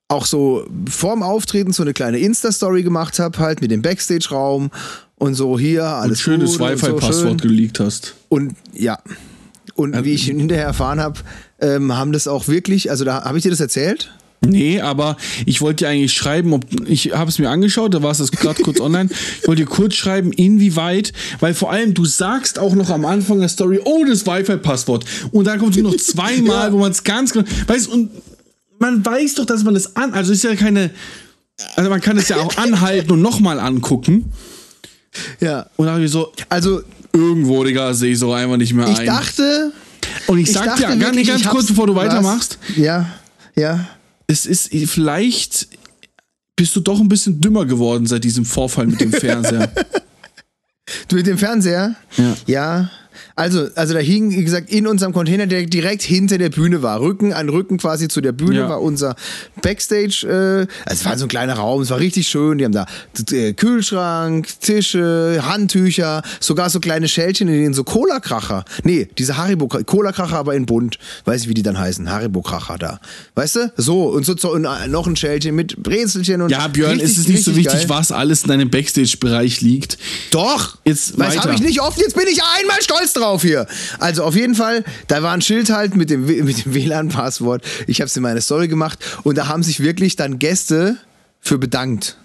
auch 0.07 0.25
so 0.25 0.67
vorm 0.89 1.23
Auftreten 1.23 1.73
so 1.73 1.83
eine 1.83 1.93
kleine 1.93 2.19
Insta-Story 2.19 2.83
gemacht 2.83 3.19
habe, 3.19 3.37
halt 3.37 3.61
mit 3.61 3.71
dem 3.71 3.81
Backstage-Raum 3.81 4.71
und 5.15 5.35
so 5.35 5.57
hier 5.57 5.83
Und 5.83 5.87
alles 5.87 6.21
schönes 6.21 6.51
und 6.51 6.57
so 6.57 6.65
Wi-Fi-Passwort 6.65 7.41
schön. 7.41 7.49
geleakt 7.49 7.79
hast. 7.79 8.15
Und 8.29 8.55
ja. 8.73 8.99
Und 9.75 10.03
wie 10.03 10.13
ich 10.13 10.25
hinterher 10.25 10.65
erfahren 10.65 10.99
habe, 10.99 11.19
ähm, 11.59 11.95
haben 11.95 12.11
das 12.11 12.27
auch 12.27 12.47
wirklich, 12.47 12.89
also 12.89 13.05
da 13.05 13.23
habe 13.23 13.37
ich 13.37 13.43
dir 13.43 13.51
das 13.51 13.61
erzählt? 13.61 14.11
Nee, 14.43 14.81
aber 14.81 15.17
ich 15.45 15.61
wollte 15.61 15.85
dir 15.85 15.89
eigentlich 15.89 16.13
schreiben, 16.13 16.53
ob 16.53 16.65
ich 16.87 17.13
habe 17.13 17.29
es 17.29 17.37
mir 17.37 17.49
angeschaut, 17.49 17.93
da 17.93 18.01
war 18.01 18.11
es 18.11 18.17
das 18.17 18.31
gerade 18.31 18.61
kurz 18.63 18.79
online. 18.81 19.09
Ich 19.39 19.47
wollte 19.47 19.61
dir 19.61 19.67
kurz 19.67 19.93
schreiben, 19.93 20.31
inwieweit, 20.33 21.13
weil 21.39 21.53
vor 21.53 21.71
allem 21.71 21.93
du 21.93 22.05
sagst 22.05 22.57
auch 22.57 22.73
noch 22.73 22.89
am 22.89 23.05
Anfang 23.05 23.39
der 23.39 23.49
Story, 23.49 23.79
oh, 23.83 24.03
das 24.03 24.25
Wi-Fi-Passwort. 24.25 25.05
Und 25.31 25.45
dann 25.45 25.59
kommt 25.59 25.75
es 25.77 25.83
noch 25.83 25.95
zweimal, 25.97 26.73
wo 26.73 26.79
man 26.79 26.91
es 26.91 27.03
ganz 27.03 27.33
genau, 27.33 27.45
weißt 27.67 27.87
und 27.89 28.09
man 28.79 29.05
weiß 29.05 29.35
doch, 29.35 29.45
dass 29.45 29.63
man 29.63 29.75
das 29.75 29.95
an, 29.95 30.13
also 30.13 30.33
ist 30.33 30.43
ja 30.43 30.55
keine, 30.55 30.89
also 31.75 31.91
man 31.91 32.01
kann 32.01 32.17
es 32.17 32.27
ja 32.27 32.37
auch 32.37 32.57
anhalten 32.57 33.11
und 33.11 33.21
nochmal 33.21 33.59
angucken. 33.59 34.31
Ja. 35.39 35.67
Und 35.75 35.85
dann 35.85 35.95
habe 35.95 36.05
ich 36.05 36.11
so, 36.11 36.31
Also 36.49 36.81
irgendwo, 37.13 37.63
Digga, 37.63 37.93
sehe 37.93 38.13
ich 38.13 38.19
so 38.19 38.33
einfach 38.33 38.57
nicht 38.57 38.73
mehr 38.73 38.87
ich 38.87 39.01
ein. 39.01 39.05
dachte. 39.05 39.71
und 40.25 40.39
ich, 40.39 40.47
ich 40.47 40.53
sag 40.53 40.65
dachte 40.65 40.81
dir, 40.81 40.87
ganz, 40.87 41.03
wirklich, 41.03 41.27
ganz 41.27 41.41
ich 41.41 41.47
kurz, 41.47 41.67
bevor 41.67 41.85
du 41.85 41.93
weitermachst, 41.93 42.57
Ja, 42.75 43.07
ja. 43.55 43.87
Es 44.31 44.45
ist 44.45 44.69
vielleicht 44.89 45.67
bist 46.55 46.75
du 46.75 46.79
doch 46.79 46.99
ein 46.99 47.09
bisschen 47.09 47.41
dümmer 47.41 47.65
geworden 47.65 48.05
seit 48.05 48.23
diesem 48.23 48.45
Vorfall 48.45 48.87
mit 48.87 49.01
dem 49.01 49.11
Fernseher. 49.11 49.71
Du 51.07 51.15
mit 51.15 51.25
dem 51.25 51.37
Fernseher? 51.37 51.95
Ja. 52.17 52.35
Ja. 52.47 52.91
Also, 53.35 53.67
also 53.75 53.93
da 53.93 53.99
hing, 53.99 54.31
wie 54.31 54.43
gesagt, 54.43 54.69
in 54.69 54.87
unserem 54.87 55.13
Container, 55.13 55.47
der 55.47 55.65
direkt 55.65 56.01
hinter 56.03 56.37
der 56.37 56.49
Bühne 56.49 56.81
war. 56.81 56.99
Rücken 57.01 57.33
an 57.33 57.49
Rücken 57.49 57.77
quasi 57.77 58.07
zu 58.07 58.21
der 58.21 58.31
Bühne 58.31 58.59
Ja. 58.59 58.69
war 58.69 58.81
unser 58.81 59.15
Backstage. 59.61 60.25
Äh, 60.27 60.67
also 60.85 61.01
es 61.01 61.05
war 61.05 61.17
so 61.17 61.25
ein 61.25 61.29
kleiner 61.29 61.53
Raum, 61.53 61.81
es 61.81 61.89
war 61.89 61.99
richtig 61.99 62.27
schön. 62.27 62.57
Die 62.57 62.65
haben 62.65 62.71
da 62.71 62.85
äh, 63.31 63.53
Kühlschrank, 63.53 64.47
Tische, 64.61 65.41
Handtücher, 65.43 66.21
sogar 66.39 66.69
so 66.69 66.79
kleine 66.79 67.07
Schälchen, 67.07 67.47
in 67.47 67.53
denen 67.55 67.73
so 67.73 67.83
Cola-Kracher. 67.83 68.65
Nee, 68.83 69.07
diese 69.17 69.37
Haribo 69.37 69.67
Cola-Kracher, 69.67 70.37
aber 70.37 70.55
in 70.55 70.65
bunt. 70.65 70.97
Weiß 71.25 71.43
ich, 71.43 71.49
wie 71.49 71.53
die 71.53 71.63
dann 71.63 71.77
heißen. 71.77 72.09
Haribo-Kracher 72.09 72.77
da. 72.77 72.99
Weißt 73.35 73.55
du? 73.55 73.71
So, 73.77 74.09
und 74.09 74.25
so, 74.25 74.35
so 74.37 74.51
und 74.51 74.65
äh, 74.65 74.87
noch 74.87 75.07
ein 75.07 75.15
Schälchen 75.15 75.55
mit 75.55 75.81
Brezelchen 75.81 76.41
und. 76.41 76.49
Ja, 76.49 76.67
Björn, 76.67 76.93
richtig, 76.93 77.09
ist 77.11 77.17
es 77.17 77.27
nicht 77.27 77.43
so 77.43 77.55
wichtig, 77.55 77.81
geil. 77.81 77.89
was 77.89 78.11
alles 78.11 78.43
in 78.43 78.49
deinem 78.49 78.69
Backstage-Bereich 78.69 79.61
liegt. 79.61 79.97
Doch! 80.31 80.77
Jetzt 80.85 81.17
weiter. 81.19 81.43
habe 81.43 81.53
ich 81.53 81.61
nicht 81.61 81.81
oft, 81.81 81.99
jetzt 81.99 82.15
bin 82.15 82.25
ich 82.27 82.41
einmal 82.59 82.81
stolz 82.81 83.10
drauf 83.13 83.41
hier. 83.41 83.67
Also 83.99 84.23
auf 84.23 84.35
jeden 84.35 84.55
Fall, 84.55 84.83
da 85.07 85.23
war 85.23 85.33
ein 85.33 85.41
Schild 85.41 85.69
halt 85.69 85.95
mit 85.95 86.09
dem, 86.09 86.25
mit 86.25 86.65
dem 86.65 86.73
WLAN-Passwort. 86.73 87.63
Ich 87.87 88.01
habe 88.01 88.07
es 88.07 88.15
in 88.15 88.23
meine 88.23 88.41
Story 88.41 88.67
gemacht 88.67 88.99
und 89.23 89.37
da 89.37 89.47
haben 89.47 89.63
sich 89.63 89.81
wirklich 89.81 90.15
dann 90.15 90.39
Gäste 90.39 90.97
für 91.39 91.57
bedankt. 91.57 92.17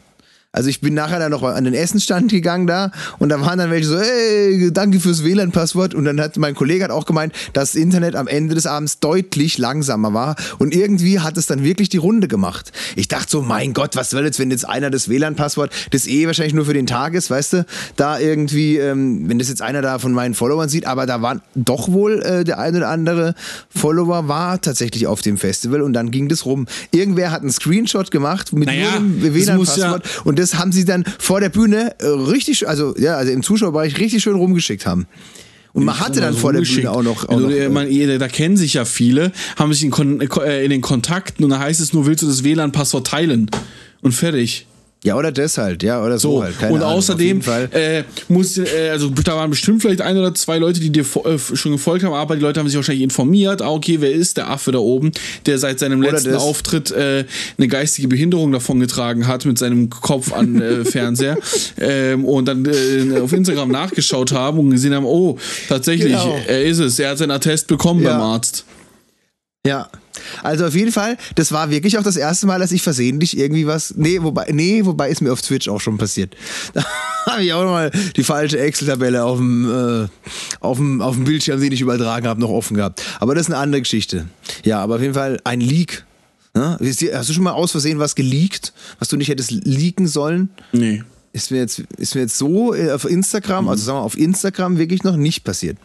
Also 0.52 0.70
ich 0.70 0.80
bin 0.80 0.94
nachher 0.94 1.18
dann 1.18 1.30
noch 1.32 1.42
an 1.42 1.64
den 1.64 1.74
Essenstand 1.74 2.30
gegangen 2.30 2.66
da 2.66 2.90
und 3.18 3.28
da 3.28 3.38
waren 3.42 3.58
dann 3.58 3.70
welche 3.70 3.88
so, 3.88 3.96
ey, 3.98 4.70
danke 4.72 5.00
fürs 5.00 5.22
WLAN-Passwort. 5.22 5.92
Und 5.94 6.06
dann 6.06 6.18
hat 6.18 6.38
mein 6.38 6.54
Kollege 6.54 6.84
hat 6.84 6.90
auch 6.90 7.04
gemeint, 7.04 7.34
dass 7.52 7.72
das 7.72 7.74
Internet 7.74 8.16
am 8.16 8.26
Ende 8.26 8.54
des 8.54 8.64
Abends 8.66 8.98
deutlich 9.00 9.58
langsamer 9.58 10.14
war. 10.14 10.34
Und 10.58 10.74
irgendwie 10.74 11.20
hat 11.20 11.36
es 11.36 11.46
dann 11.46 11.62
wirklich 11.62 11.90
die 11.90 11.98
Runde 11.98 12.26
gemacht. 12.26 12.72
Ich 12.94 13.08
dachte 13.08 13.30
so, 13.30 13.42
mein 13.42 13.74
Gott, 13.74 13.96
was 13.96 14.08
soll 14.10 14.24
jetzt, 14.24 14.38
wenn 14.38 14.50
jetzt 14.50 14.66
einer 14.66 14.88
das 14.88 15.08
WLAN-Passwort, 15.10 15.70
das 15.90 16.06
eh 16.06 16.26
wahrscheinlich 16.26 16.54
nur 16.54 16.64
für 16.64 16.72
den 16.74 16.86
Tag 16.86 17.12
ist, 17.14 17.28
weißt 17.30 17.52
du, 17.52 17.66
da 17.96 18.18
irgendwie, 18.18 18.78
ähm, 18.78 19.28
wenn 19.28 19.38
das 19.38 19.48
jetzt 19.50 19.60
einer 19.60 19.82
da 19.82 19.98
von 19.98 20.12
meinen 20.12 20.32
Followern 20.34 20.70
sieht, 20.70 20.86
aber 20.86 21.04
da 21.04 21.20
waren 21.20 21.42
doch 21.54 21.88
wohl 21.88 22.22
äh, 22.22 22.44
der 22.44 22.58
eine 22.58 22.78
oder 22.78 22.88
andere 22.88 23.34
Follower 23.68 24.28
war 24.28 24.60
tatsächlich 24.60 25.06
auf 25.06 25.20
dem 25.20 25.36
Festival 25.36 25.82
und 25.82 25.92
dann 25.92 26.10
ging 26.10 26.28
das 26.28 26.46
rum. 26.46 26.66
Irgendwer 26.92 27.30
hat 27.30 27.42
einen 27.42 27.50
Screenshot 27.52 28.10
gemacht 28.10 28.52
mit 28.54 28.68
Naja, 28.68 29.00
nur 29.00 29.30
dem 29.30 29.56
muss 29.56 29.76
ja- 29.76 29.90
WLAN-Passwort 29.92 30.24
und 30.24 30.38
das 30.38 30.45
haben 30.54 30.72
sie 30.72 30.84
dann 30.84 31.04
vor 31.18 31.40
der 31.40 31.48
Bühne 31.48 31.94
äh, 31.98 32.06
richtig, 32.06 32.68
also 32.68 32.94
ja, 32.96 33.16
also 33.16 33.32
im 33.32 33.42
Zuschauerbereich 33.42 33.98
richtig 33.98 34.22
schön 34.22 34.36
rumgeschickt 34.36 34.86
haben. 34.86 35.06
Und 35.72 35.84
man 35.84 36.00
hatte 36.00 36.22
dann 36.22 36.34
vor 36.34 36.54
der. 36.54 36.62
Bühne 36.62 36.90
auch 36.90 37.02
noch. 37.02 37.28
Auch 37.28 37.34
Also, 37.34 37.48
noch 37.48 37.54
äh, 37.54 37.68
man, 37.68 38.18
da 38.18 38.28
kennen 38.28 38.56
sich 38.56 38.74
ja 38.74 38.86
viele, 38.86 39.30
haben 39.56 39.74
sich 39.74 39.84
in, 39.84 40.20
äh, 40.20 40.64
in 40.64 40.70
den 40.70 40.80
Kontakten 40.80 41.44
und 41.44 41.50
da 41.50 41.58
heißt 41.58 41.80
es 41.80 41.92
nur, 41.92 42.06
willst 42.06 42.22
du 42.22 42.26
das 42.26 42.44
WLAN-Passwort 42.44 43.06
teilen? 43.06 43.50
Und 44.00 44.12
fertig. 44.12 44.66
Ja, 45.06 45.16
oder 45.16 45.30
das 45.30 45.56
halt, 45.56 45.82
ja, 45.84 46.02
oder 46.04 46.18
so, 46.18 46.32
So, 46.38 46.42
halt. 46.42 46.58
Keine 46.58 46.72
und 46.74 46.82
Ahnung, 46.82 46.96
außerdem 46.98 47.40
äh, 47.72 48.02
muss, 48.28 48.58
äh, 48.58 48.90
also 48.90 49.08
da 49.08 49.36
waren 49.36 49.50
bestimmt 49.50 49.80
vielleicht 49.82 50.00
ein 50.00 50.18
oder 50.18 50.34
zwei 50.34 50.58
Leute, 50.58 50.80
die 50.80 50.90
dir 50.90 51.04
äh, 51.24 51.38
schon 51.38 51.70
gefolgt 51.72 52.04
haben, 52.04 52.12
aber 52.12 52.34
die 52.34 52.42
Leute 52.42 52.58
haben 52.58 52.66
sich 52.66 52.74
wahrscheinlich 52.76 53.04
informiert, 53.04 53.62
ah, 53.62 53.70
okay, 53.70 53.98
wer 54.00 54.10
ist 54.10 54.36
der 54.36 54.50
Affe 54.50 54.72
da 54.72 54.78
oben, 54.78 55.12
der 55.46 55.58
seit 55.58 55.78
seinem 55.78 56.00
Oder 56.00 56.10
letzten 56.12 56.32
das. 56.32 56.42
Auftritt 56.42 56.90
äh, 56.90 57.24
eine 57.56 57.68
geistige 57.68 58.08
Behinderung 58.08 58.50
davongetragen 58.50 59.28
hat 59.28 59.44
mit 59.44 59.58
seinem 59.58 59.90
Kopf 59.90 60.32
an 60.32 60.60
äh, 60.60 60.84
Fernseher 60.84 61.38
ähm, 61.80 62.24
und 62.24 62.46
dann 62.46 62.64
äh, 62.66 63.20
auf 63.20 63.32
Instagram 63.32 63.70
nachgeschaut 63.70 64.32
haben 64.32 64.58
und 64.58 64.70
gesehen 64.70 64.92
haben, 64.94 65.06
oh, 65.06 65.38
tatsächlich, 65.68 66.12
Genau. 66.12 66.36
er 66.48 66.64
ist 66.64 66.78
es, 66.80 66.98
er 66.98 67.10
hat 67.10 67.18
seinen 67.18 67.30
Attest 67.30 67.68
bekommen 67.68 68.02
Ja. 68.02 68.10
beim 68.14 68.20
Arzt. 68.22 68.64
Ja. 69.64 69.88
Also 70.42 70.66
auf 70.66 70.74
jeden 70.74 70.92
Fall, 70.92 71.16
das 71.34 71.52
war 71.52 71.70
wirklich 71.70 71.98
auch 71.98 72.02
das 72.02 72.16
erste 72.16 72.46
Mal, 72.46 72.58
dass 72.58 72.72
ich 72.72 72.82
versehentlich 72.82 73.36
irgendwie 73.38 73.66
was. 73.66 73.94
Nee, 73.96 74.22
wobei, 74.22 74.46
nee, 74.52 74.84
wobei 74.84 75.10
ist 75.10 75.20
mir 75.20 75.32
auf 75.32 75.42
Twitch 75.42 75.68
auch 75.68 75.80
schon 75.80 75.98
passiert. 75.98 76.34
Da 77.26 77.32
habe 77.32 77.44
ich 77.44 77.52
auch 77.52 77.64
mal 77.64 77.90
die 78.14 78.22
falsche 78.22 78.56
Excel-Tabelle 78.60 79.24
auf 79.24 79.38
dem, 79.38 80.04
äh, 80.04 80.08
auf, 80.60 80.76
dem, 80.76 81.02
auf 81.02 81.16
dem 81.16 81.24
Bildschirm, 81.24 81.60
den 81.60 81.72
ich 81.72 81.80
übertragen 81.80 82.28
habe, 82.28 82.40
noch 82.40 82.50
offen 82.50 82.76
gehabt. 82.76 83.02
Aber 83.18 83.34
das 83.34 83.48
ist 83.48 83.52
eine 83.52 83.60
andere 83.60 83.82
Geschichte. 83.82 84.26
Ja, 84.64 84.78
aber 84.78 84.94
auf 84.94 85.00
jeden 85.00 85.14
Fall 85.14 85.40
ein 85.42 85.60
Leak. 85.60 86.04
Ne? 86.54 86.78
Hast 86.80 87.28
du 87.28 87.32
schon 87.32 87.42
mal 87.42 87.50
aus 87.50 87.72
Versehen 87.72 87.98
was 87.98 88.14
geleakt, 88.14 88.72
was 89.00 89.08
du 89.08 89.16
nicht 89.16 89.28
hättest 89.28 89.50
leaken 89.50 90.06
sollen? 90.06 90.50
Nee. 90.70 91.02
Ist 91.32 91.50
mir 91.50 91.58
jetzt, 91.58 91.80
ist 91.98 92.14
mir 92.14 92.22
jetzt 92.22 92.38
so 92.38 92.74
äh, 92.74 92.92
auf 92.92 93.04
Instagram, 93.04 93.68
also 93.68 93.84
sagen 93.84 93.98
wir 93.98 94.02
auf 94.02 94.16
Instagram 94.16 94.78
wirklich 94.78 95.02
noch 95.02 95.16
nicht 95.16 95.44
passiert. 95.44 95.76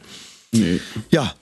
Nee. 0.54 0.80
Ja. 1.10 1.34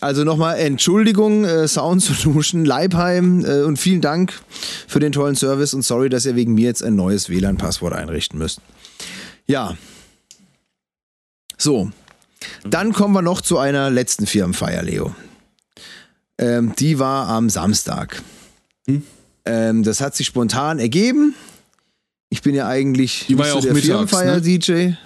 Also 0.00 0.24
nochmal 0.24 0.58
Entschuldigung, 0.58 1.44
äh, 1.44 1.66
Sound 1.66 2.02
Solution 2.02 2.64
Leibheim 2.64 3.44
äh, 3.44 3.62
und 3.62 3.78
vielen 3.78 4.00
Dank 4.00 4.32
für 4.86 5.00
den 5.00 5.12
tollen 5.12 5.34
Service 5.34 5.74
und 5.74 5.82
sorry, 5.82 6.08
dass 6.08 6.24
ihr 6.26 6.36
wegen 6.36 6.54
mir 6.54 6.66
jetzt 6.66 6.82
ein 6.82 6.94
neues 6.94 7.28
WLAN-Passwort 7.28 7.92
einrichten 7.92 8.38
müsst. 8.38 8.60
Ja. 9.46 9.76
So. 11.56 11.90
Dann 12.64 12.92
kommen 12.92 13.14
wir 13.14 13.22
noch 13.22 13.40
zu 13.40 13.58
einer 13.58 13.90
letzten 13.90 14.26
Firmenfeier, 14.26 14.82
Leo. 14.82 15.14
Ähm, 16.38 16.74
die 16.78 17.00
war 17.00 17.28
am 17.28 17.50
Samstag. 17.50 18.22
Ähm, 19.44 19.82
das 19.82 20.00
hat 20.00 20.14
sich 20.14 20.26
spontan 20.28 20.78
ergeben. 20.78 21.34
Ich 22.30 22.42
bin 22.42 22.54
ja 22.54 22.68
eigentlich 22.68 23.24
Die 23.26 23.36
war 23.36 23.46
nicht 23.46 23.54
ja 23.54 23.58
auch 23.58 23.62
der 23.62 23.74
mittags, 23.74 24.12
ne? 24.12 24.18
Firmenfeier-DJ. 24.18 24.72
Nee, 24.72 24.96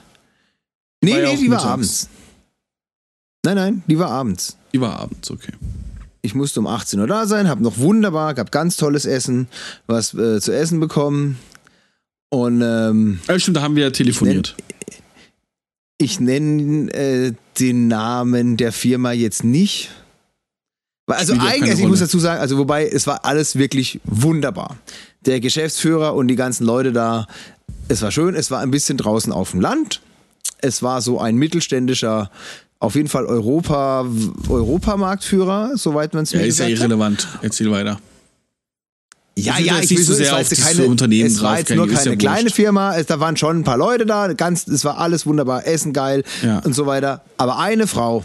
nee, 1.00 1.36
die 1.36 1.50
war 1.50 1.56
mittags. 1.58 1.64
abends. 1.64 2.08
Nein, 3.44 3.56
nein, 3.56 3.82
die 3.86 3.98
war 3.98 4.10
abends. 4.10 4.56
Die 4.72 4.80
war 4.80 4.98
abends, 5.00 5.30
okay. 5.30 5.52
Ich 6.22 6.34
musste 6.34 6.60
um 6.60 6.66
18 6.68 7.00
Uhr 7.00 7.06
da 7.08 7.26
sein, 7.26 7.48
habe 7.48 7.62
noch 7.62 7.78
wunderbar, 7.78 8.34
gab 8.34 8.52
ganz 8.52 8.76
tolles 8.76 9.04
Essen, 9.06 9.48
was 9.86 10.14
äh, 10.14 10.40
zu 10.40 10.54
essen 10.54 10.78
bekommen. 10.78 11.38
Und 12.28 12.62
ähm, 12.62 13.18
Ja, 13.26 13.38
stimmt, 13.38 13.56
da 13.56 13.62
haben 13.62 13.74
wir 13.74 13.82
ja 13.84 13.90
telefoniert. 13.90 14.54
ich 15.98 16.20
nenne 16.20 16.92
äh, 16.94 17.32
den 17.58 17.88
Namen 17.88 18.56
der 18.56 18.72
Firma 18.72 19.12
jetzt 19.12 19.42
nicht. 19.44 19.90
Also 21.06 21.34
eigentlich, 21.34 21.80
ich 21.80 21.86
muss 21.86 21.98
dazu 21.98 22.18
sagen, 22.20 22.40
also 22.40 22.56
wobei 22.56 22.88
es 22.88 23.06
war 23.06 23.24
alles 23.24 23.56
wirklich 23.56 24.00
wunderbar. 24.04 24.76
Der 25.26 25.40
Geschäftsführer 25.40 26.14
und 26.14 26.28
die 26.28 26.36
ganzen 26.36 26.64
Leute 26.64 26.92
da, 26.92 27.26
es 27.88 28.00
war 28.00 28.12
schön, 28.12 28.34
es 28.34 28.50
war 28.50 28.60
ein 28.60 28.70
bisschen 28.70 28.96
draußen 28.96 29.32
auf 29.32 29.50
dem 29.50 29.60
Land. 29.60 30.00
Es 30.58 30.82
war 30.82 31.02
so 31.02 31.20
ein 31.20 31.36
mittelständischer, 31.36 32.30
auf 32.82 32.96
jeden 32.96 33.08
Fall 33.08 33.26
Europa, 33.26 34.04
Europamarktführer, 34.48 35.76
soweit 35.76 36.14
man 36.14 36.24
es 36.24 36.32
Ja, 36.32 36.40
mir 36.40 36.46
ist 36.46 36.58
ja 36.58 36.66
gesagt 36.66 36.80
hat. 36.82 36.88
irrelevant. 36.90 37.28
Erzähl 37.40 37.70
weiter. 37.70 38.00
Ja, 39.36 39.58
ja, 39.58 39.78
ich 39.80 39.90
will 39.90 40.02
so 40.02 40.14
sehr 40.14 40.36
auf 40.36 40.50
keine, 40.50 40.84
Unternehmen 40.86 41.26
es 41.28 41.40
war 41.40 41.58
jetzt 41.58 41.70
nur 41.70 41.86
keine 41.88 42.10
ja 42.10 42.16
kleine 42.16 42.44
wurscht. 42.44 42.56
Firma, 42.56 42.96
es, 42.96 43.06
da 43.06 43.20
waren 43.20 43.36
schon 43.36 43.60
ein 43.60 43.64
paar 43.64 43.76
Leute 43.78 44.04
da, 44.04 44.32
ganz, 44.34 44.66
es 44.66 44.84
war 44.84 44.98
alles 44.98 45.24
wunderbar, 45.26 45.66
Essen 45.66 45.92
geil 45.92 46.24
Ja. 46.42 46.58
und 46.58 46.74
so 46.74 46.84
weiter. 46.86 47.22
Aber 47.38 47.58
eine 47.58 47.86
Frau, 47.86 48.24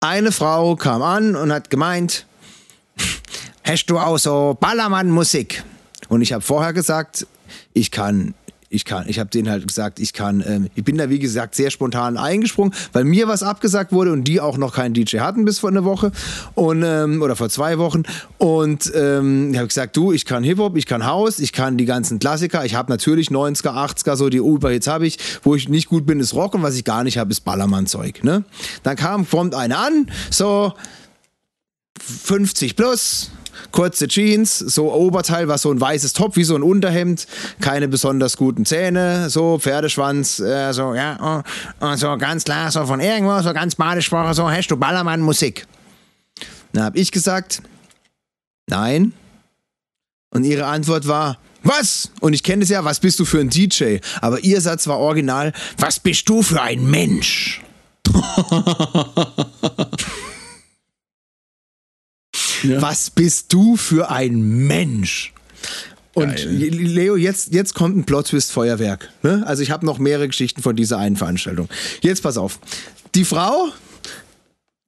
eine 0.00 0.30
Frau 0.30 0.76
kam 0.76 1.00
an 1.02 1.34
und 1.36 1.50
hat 1.52 1.70
gemeint, 1.70 2.26
hast 3.64 3.86
du 3.86 3.98
auch 3.98 4.18
so 4.18 4.56
Ballermann-Musik? 4.60 5.64
Und 6.08 6.20
ich 6.20 6.32
habe 6.34 6.42
vorher 6.42 6.72
gesagt, 6.74 7.26
ich 7.72 7.90
kann, 7.90 8.34
ich 8.68 8.84
kann, 8.84 9.08
ich 9.08 9.18
habe 9.18 9.30
denen 9.30 9.48
halt 9.48 9.66
gesagt, 9.66 10.00
ich 10.00 10.12
kann, 10.12 10.42
ähm, 10.46 10.68
ich 10.74 10.84
bin 10.84 10.98
da 10.98 11.08
wie 11.10 11.18
gesagt 11.18 11.54
sehr 11.54 11.70
spontan 11.70 12.16
eingesprungen, 12.16 12.74
weil 12.92 13.04
mir 13.04 13.28
was 13.28 13.42
abgesagt 13.42 13.92
wurde 13.92 14.12
und 14.12 14.24
die 14.24 14.40
auch 14.40 14.58
noch 14.58 14.74
keinen 14.74 14.94
DJ 14.94 15.18
hatten 15.18 15.44
bis 15.44 15.60
vor 15.60 15.70
einer 15.70 15.84
Woche 15.84 16.12
und 16.54 16.82
ähm, 16.84 17.22
oder 17.22 17.36
vor 17.36 17.48
zwei 17.48 17.78
Wochen 17.78 18.02
und 18.38 18.92
ähm, 18.94 19.50
ich 19.52 19.58
habe 19.58 19.68
gesagt, 19.68 19.96
du, 19.96 20.12
ich 20.12 20.24
kann 20.24 20.42
Hip 20.44 20.58
Hop, 20.58 20.76
ich 20.76 20.86
kann 20.86 21.06
House, 21.06 21.38
ich 21.38 21.52
kann 21.52 21.76
die 21.76 21.84
ganzen 21.84 22.18
Klassiker, 22.18 22.64
ich 22.64 22.74
habe 22.74 22.90
natürlich 22.90 23.28
90er, 23.28 23.72
80er, 23.72 24.16
so 24.16 24.28
die 24.28 24.38
Überhits 24.38 24.86
habe 24.86 25.06
ich, 25.06 25.18
wo 25.42 25.54
ich 25.54 25.68
nicht 25.68 25.88
gut 25.88 26.06
bin, 26.06 26.20
ist 26.20 26.34
Rock 26.34 26.54
und 26.54 26.62
was 26.62 26.76
ich 26.76 26.84
gar 26.84 27.04
nicht 27.04 27.18
habe, 27.18 27.30
ist 27.30 27.40
Ballermann-Zeug. 27.40 28.24
Ne? 28.24 28.44
Dann 28.82 28.96
kam, 28.96 29.28
kommt 29.28 29.54
einer 29.54 29.78
an, 29.78 30.10
so 30.30 30.72
50 32.00 32.76
plus, 32.76 33.30
kurze 33.72 34.08
Jeans, 34.08 34.58
so 34.58 34.92
Oberteil, 34.92 35.48
was 35.48 35.62
so 35.62 35.70
ein 35.70 35.80
weißes 35.80 36.12
Top, 36.12 36.36
wie 36.36 36.44
so 36.44 36.54
ein 36.54 36.62
Unterhemd, 36.62 37.26
keine 37.60 37.88
besonders 37.88 38.36
guten 38.36 38.64
Zähne, 38.64 39.30
so 39.30 39.58
Pferdeschwanz, 39.58 40.40
äh, 40.40 40.72
so, 40.72 40.94
ja, 40.94 41.44
oh, 41.80 41.86
und 41.86 41.96
so 41.98 42.16
ganz 42.16 42.44
klar, 42.44 42.70
so 42.70 42.84
von 42.86 43.00
irgendwo, 43.00 43.40
so 43.40 43.52
ganz 43.52 43.74
badesprochen, 43.74 44.34
so, 44.34 44.50
hast 44.50 44.68
du 44.68 44.76
Ballermann 44.76 45.20
Musik? 45.20 45.66
Dann 46.72 46.84
habe 46.84 46.98
ich 46.98 47.12
gesagt, 47.12 47.62
nein. 48.68 49.12
Und 50.30 50.44
ihre 50.44 50.66
Antwort 50.66 51.08
war, 51.08 51.38
was? 51.62 52.10
Und 52.20 52.32
ich 52.32 52.42
kenne 52.42 52.62
es 52.62 52.68
ja, 52.68 52.84
was 52.84 53.00
bist 53.00 53.18
du 53.18 53.24
für 53.24 53.40
ein 53.40 53.48
DJ? 53.48 53.98
Aber 54.20 54.40
ihr 54.40 54.60
Satz 54.60 54.86
war 54.86 54.98
original, 54.98 55.52
was 55.78 55.98
bist 55.98 56.28
du 56.28 56.42
für 56.42 56.60
ein 56.60 56.88
Mensch? 56.88 57.62
Ja. 62.66 62.82
Was 62.82 63.10
bist 63.10 63.52
du 63.52 63.76
für 63.76 64.10
ein 64.10 64.66
Mensch? 64.66 65.32
Und 66.14 66.36
Geil. 66.36 66.46
Leo, 66.48 67.16
jetzt, 67.16 67.52
jetzt 67.52 67.74
kommt 67.74 67.96
ein 67.96 68.04
Plot-Twist-Feuerwerk. 68.04 69.10
Ne? 69.22 69.44
Also 69.46 69.62
ich 69.62 69.70
habe 69.70 69.84
noch 69.84 69.98
mehrere 69.98 70.28
Geschichten 70.28 70.62
von 70.62 70.74
dieser 70.74 70.98
einen 70.98 71.16
Veranstaltung. 71.16 71.68
Jetzt 72.00 72.22
pass 72.22 72.38
auf. 72.38 72.58
Die 73.14 73.24
Frau, 73.24 73.68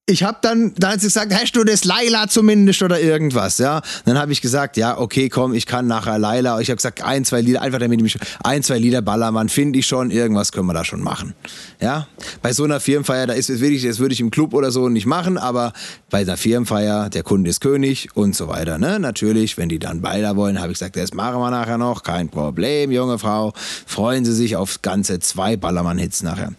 ich 0.09 0.23
habe 0.23 0.39
dann, 0.41 0.73
dann 0.77 0.93
hat 0.93 1.01
sie 1.01 1.09
gesagt, 1.09 1.35
hast 1.35 1.53
du 1.53 1.65
das 1.65 1.85
Laila 1.85 2.29
zumindest 2.29 2.83
oder 2.83 2.99
irgendwas, 2.99 3.59
ja? 3.59 3.83
Dann 4.07 4.19
habe 4.19 4.33
ich 4.33 4.41
gesagt, 4.41 4.79
ja, 4.79 4.99
okay, 4.99 5.29
komm, 5.29 5.53
ich 5.53 5.67
kann 5.67 5.87
nachher 5.87 6.19
Laila. 6.19 6.59
Ich 6.61 6.71
habe 6.71 6.77
gesagt, 6.77 7.03
ein, 7.03 7.27
zwei 7.27 7.43
Lieder, 7.43 7.61
einfach 7.61 7.79
damit 7.79 7.99
ich 8.01 8.03
mich, 8.03 8.19
ein, 8.43 8.63
zwei 8.63 8.79
Lieder 8.79 9.03
Ballermann 9.03 9.51
finde 9.51 9.79
ich 9.79 9.87
schon, 9.87 10.11
irgendwas 10.11 10.51
können 10.51 10.67
wir 10.67 10.73
da 10.73 10.85
schon 10.85 11.03
machen, 11.03 11.35
ja? 11.81 12.09
Bei 12.41 12.55
so 12.55 12.65
einer 12.65 12.81
Firmenfeier, 12.81 13.27
da 13.27 13.35
ist 13.35 13.51
es 13.51 13.61
wirklich, 13.61 13.83
das 13.83 13.99
würde 13.99 14.15
ich 14.15 14.21
im 14.21 14.31
Club 14.31 14.55
oder 14.55 14.71
so 14.71 14.89
nicht 14.89 15.07
machen, 15.07 15.37
aber 15.37 15.75
bei 16.09 16.21
einer 16.21 16.39
Firmenfeier, 16.39 17.11
der 17.11 17.23
Kunde 17.23 17.51
ist 17.51 17.61
König 17.61 18.09
und 18.15 18.35
so 18.35 18.49
weiter, 18.49 18.79
ne? 18.79 18.99
Natürlich, 18.99 19.59
wenn 19.59 19.69
die 19.69 19.79
dann 19.79 20.01
Beiler 20.01 20.37
wollen, 20.37 20.59
habe 20.59 20.73
ich 20.73 20.79
gesagt, 20.79 20.97
das 20.97 21.13
machen 21.13 21.39
wir 21.39 21.51
nachher 21.51 21.77
noch, 21.77 22.03
kein 22.03 22.31
Problem, 22.31 22.91
junge 22.91 23.19
Frau, 23.19 23.53
freuen 23.87 24.25
Sie 24.25 24.33
sich 24.33 24.57
auf 24.57 24.81
ganze 24.81 25.21
zwei 25.21 25.59
Ballermann-Hits 25.59 26.23
nachher 26.23 26.55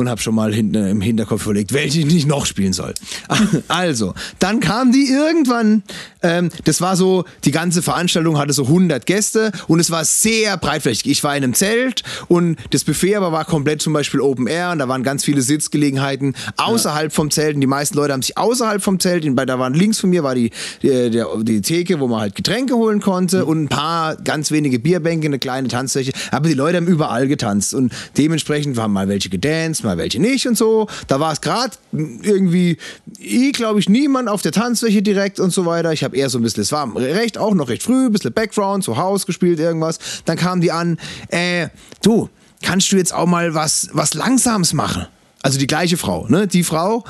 und 0.00 0.08
habe 0.08 0.20
schon 0.20 0.34
mal 0.34 0.52
hinten 0.52 0.76
im 0.76 1.00
Hinterkopf 1.00 1.44
überlegt, 1.44 1.74
welche 1.74 2.00
ich 2.00 2.06
nicht 2.06 2.26
noch 2.26 2.46
spielen 2.46 2.72
soll. 2.72 2.94
Also, 3.68 4.14
dann 4.38 4.60
kam 4.60 4.92
die 4.92 5.08
irgendwann, 5.08 5.82
ähm, 6.22 6.50
das 6.64 6.80
war 6.80 6.96
so, 6.96 7.24
die 7.44 7.50
ganze 7.50 7.82
Veranstaltung 7.82 8.38
hatte 8.38 8.52
so 8.52 8.64
100 8.64 9.06
Gäste 9.06 9.52
und 9.68 9.80
es 9.80 9.90
war 9.90 10.04
sehr 10.04 10.56
breitflächig. 10.56 11.10
Ich 11.10 11.22
war 11.22 11.36
in 11.36 11.44
einem 11.44 11.54
Zelt 11.54 12.02
und 12.28 12.56
das 12.70 12.84
Buffet 12.84 13.16
aber 13.16 13.32
war 13.32 13.44
komplett 13.44 13.82
zum 13.82 13.92
Beispiel 13.92 14.20
Open 14.20 14.46
Air 14.46 14.70
und 14.72 14.78
da 14.78 14.88
waren 14.88 15.02
ganz 15.02 15.24
viele 15.24 15.42
Sitzgelegenheiten 15.42 16.34
außerhalb 16.56 17.12
vom 17.12 17.30
Zelt 17.30 17.54
und 17.54 17.60
die 17.60 17.66
meisten 17.66 17.96
Leute 17.96 18.12
haben 18.12 18.22
sich 18.22 18.36
außerhalb 18.36 18.82
vom 18.82 18.98
Zelt, 18.98 19.24
da 19.24 19.58
waren 19.58 19.74
links 19.74 19.98
von 19.98 20.10
mir 20.10 20.22
war 20.22 20.34
die, 20.34 20.50
die, 20.82 21.10
der, 21.10 21.26
die 21.42 21.60
Theke, 21.60 22.00
wo 22.00 22.08
man 22.08 22.20
halt 22.20 22.34
Getränke 22.34 22.74
holen 22.74 23.00
konnte 23.00 23.44
und 23.44 23.64
ein 23.64 23.68
paar 23.68 24.16
ganz 24.16 24.50
wenige 24.50 24.78
Bierbänke, 24.78 25.26
eine 25.26 25.38
kleine 25.38 25.68
Tanzfläche, 25.68 26.12
aber 26.30 26.48
die 26.48 26.54
Leute 26.54 26.78
haben 26.78 26.86
überall 26.86 27.28
getanzt 27.28 27.74
und 27.74 27.92
dementsprechend 28.16 28.76
waren 28.76 28.92
mal 28.92 29.08
welche 29.08 29.28
gedanced, 29.28 29.84
mal 29.84 29.89
welche 29.96 30.20
nicht 30.20 30.46
und 30.46 30.56
so. 30.56 30.88
Da 31.06 31.20
war 31.20 31.32
es 31.32 31.40
gerade 31.40 31.76
irgendwie, 31.92 32.76
ich 33.18 33.52
glaube 33.52 33.80
ich, 33.80 33.88
niemand 33.88 34.28
auf 34.28 34.42
der 34.42 34.52
Tanzfläche 34.52 35.02
direkt 35.02 35.40
und 35.40 35.52
so 35.52 35.66
weiter. 35.66 35.92
Ich 35.92 36.04
habe 36.04 36.16
eher 36.16 36.30
so 36.30 36.38
ein 36.38 36.42
bisschen, 36.42 36.62
es 36.62 36.72
war 36.72 36.94
recht, 36.96 37.38
auch 37.38 37.54
noch 37.54 37.68
recht 37.68 37.82
früh, 37.82 38.06
ein 38.06 38.12
bisschen 38.12 38.32
Background, 38.32 38.84
so 38.84 38.96
Haus 38.96 39.26
gespielt, 39.26 39.58
irgendwas. 39.58 39.98
Dann 40.24 40.36
kamen 40.36 40.60
die 40.60 40.72
an, 40.72 40.98
äh, 41.28 41.68
du, 42.02 42.28
kannst 42.62 42.92
du 42.92 42.96
jetzt 42.96 43.12
auch 43.14 43.26
mal 43.26 43.54
was, 43.54 43.88
was 43.92 44.14
Langsames 44.14 44.72
machen? 44.72 45.06
Also 45.42 45.58
die 45.58 45.66
gleiche 45.66 45.96
Frau, 45.96 46.26
ne? 46.28 46.46
Die 46.46 46.64
Frau, 46.64 47.04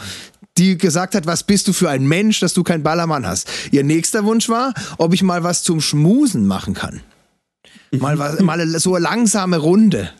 die 0.57 0.79
gesagt 0.79 1.15
hat, 1.15 1.27
was 1.27 1.43
bist 1.43 1.67
du 1.69 1.73
für 1.73 1.91
ein 1.91 2.07
Mensch, 2.07 2.41
dass 2.41 2.55
du 2.55 2.63
kein 2.63 2.83
Ballermann 2.83 3.27
hast. 3.27 3.49
Ihr 3.73 3.83
nächster 3.83 4.25
Wunsch 4.25 4.49
war, 4.49 4.75
ob 4.99 5.15
ich 5.15 5.23
mal 5.23 5.43
was 5.43 5.63
zum 5.63 5.81
Schmusen 5.81 6.47
machen 6.47 6.75
kann. 6.75 7.01
Mal, 7.93 8.19
was, 8.19 8.39
mal 8.41 8.65
so 8.79 8.95
eine 8.95 9.03
langsame 9.03 9.59
Runde. 9.59 10.11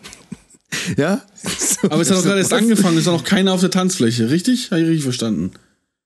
Ja? 0.97 1.23
Aber 1.91 2.01
es 2.01 2.11
hat 2.11 2.19
doch 2.19 2.25
gerade 2.25 2.41
erst 2.41 2.53
angefangen, 2.53 2.97
es 2.97 3.07
ist 3.07 3.13
noch 3.13 3.25
keiner 3.25 3.53
auf 3.53 3.61
der 3.61 3.71
Tanzfläche, 3.71 4.31
richtig? 4.31 4.71
Habe 4.71 4.83
ich 4.83 4.89
richtig 4.89 5.05
verstanden? 5.05 5.53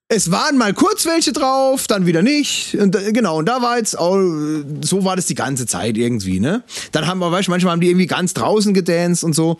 es 0.09 0.31
waren 0.31 0.59
mal 0.59 0.75
kurz 0.75 1.07
welche 1.07 1.33
drauf, 1.33 1.87
dann 1.87 2.07
wieder 2.07 2.23
nicht. 2.23 2.77
Und 2.77 2.95
äh, 2.95 3.13
genau, 3.13 3.39
und 3.39 3.47
da 3.47 3.63
war 3.63 3.79
jetzt 3.79 3.99
auch, 3.99 4.17
äh, 4.17 4.65
so 4.83 5.05
war 5.05 5.17
das 5.17 5.27
die 5.27 5.35
ganze 5.35 5.67
Zeit 5.67 5.97
irgendwie, 5.97 6.41
ne? 6.41 6.63
Dann 6.93 7.07
haben 7.07 7.19
wir, 7.19 7.33
weißt 7.33 7.49
du, 7.49 7.51
manchmal 7.51 7.73
haben 7.73 7.81
die 7.81 7.89
irgendwie 7.89 8.07
ganz 8.07 8.35
draußen 8.35 8.75
gedanced 8.75 9.25
und 9.25 9.35
so. 9.35 9.57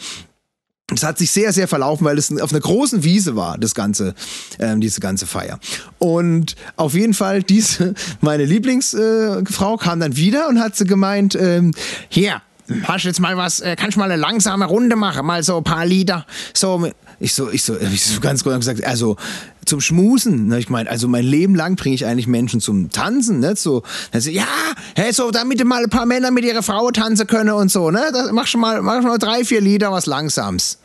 Es 0.93 1.03
hat 1.03 1.17
sich 1.17 1.31
sehr, 1.31 1.53
sehr 1.55 1.67
verlaufen, 1.67 2.05
weil 2.05 2.19
es 2.19 2.31
auf 2.41 2.53
einer 2.53 2.61
großen 2.61 3.05
Wiese 3.05 3.37
war, 3.37 3.57
das 3.57 3.75
ganze, 3.75 4.15
ähm, 4.59 4.83
diese 4.83 5.01
ganze 5.01 5.27
Feier. 5.27 5.59
Und 5.99 6.57
auf 6.77 6.93
jeden 6.93 7.15
Fall, 7.15 7.43
diese, 7.43 7.95
meine 8.21 8.45
Lieblingsfrau 8.45 9.75
äh, 9.75 9.79
kam 9.79 10.01
dann 10.01 10.17
wieder 10.17 10.47
und 10.49 10.61
hat 10.61 10.77
sie 10.77 10.85
gemeint, 10.85 11.37
ähm, 11.37 11.73
hier, 12.11 12.43
hast 12.85 13.05
du 13.05 13.09
jetzt 13.09 13.21
mal 13.21 13.37
was, 13.37 13.61
äh, 13.61 13.77
kannst 13.77 13.97
du 13.97 14.01
mal 14.01 14.11
eine 14.11 14.21
langsame 14.21 14.65
Runde 14.67 14.97
machen, 14.97 15.27
mal 15.27 15.43
so 15.43 15.59
ein 15.59 15.65
paar 15.65 15.87
Lieder. 15.87 16.27
So, 16.53 16.89
ich 17.21 17.35
so, 17.35 17.51
ich 17.51 17.63
so, 17.63 17.79
ich 17.79 18.05
so 18.05 18.21
ganz 18.21 18.43
kurz 18.43 18.59
gesagt, 18.59 18.85
also 18.85 19.17
zum 19.65 19.81
Schmusen. 19.81 20.49
Ne? 20.49 20.59
Ich 20.59 20.69
meine, 20.69 20.91
also 20.91 21.09
mein 21.09 21.25
Leben 21.25 21.55
lang 21.55 21.77
bringe 21.77 21.95
ich 21.95 22.07
eigentlich 22.07 22.27
Menschen 22.27 22.61
zum 22.61 22.91
Tanzen, 22.91 23.41
ne? 23.41 23.57
So, 23.57 23.83
also, 24.13 24.31
ja, 24.31 24.47
hey, 24.95 25.13
so, 25.13 25.31
damit 25.31 25.65
mal 25.65 25.85
ein 25.85 25.91
paar 25.91 26.07
Männer 26.07 26.31
mit 26.31 26.45
ihrer 26.45 26.63
Frau 26.63 26.91
tanzen 26.91 27.27
können 27.27 27.51
und 27.51 27.71
so, 27.71 27.91
ne? 27.91 28.11
Das, 28.13 28.33
mach 28.33 28.47
schon 28.47 28.61
mal, 28.61 28.83
mach 28.83 28.97
schon 28.97 29.11
mal 29.11 29.19
drei, 29.19 29.45
vier 29.45 29.61
Lieder, 29.61 29.93
was 29.93 30.07
Langsams. 30.07 30.79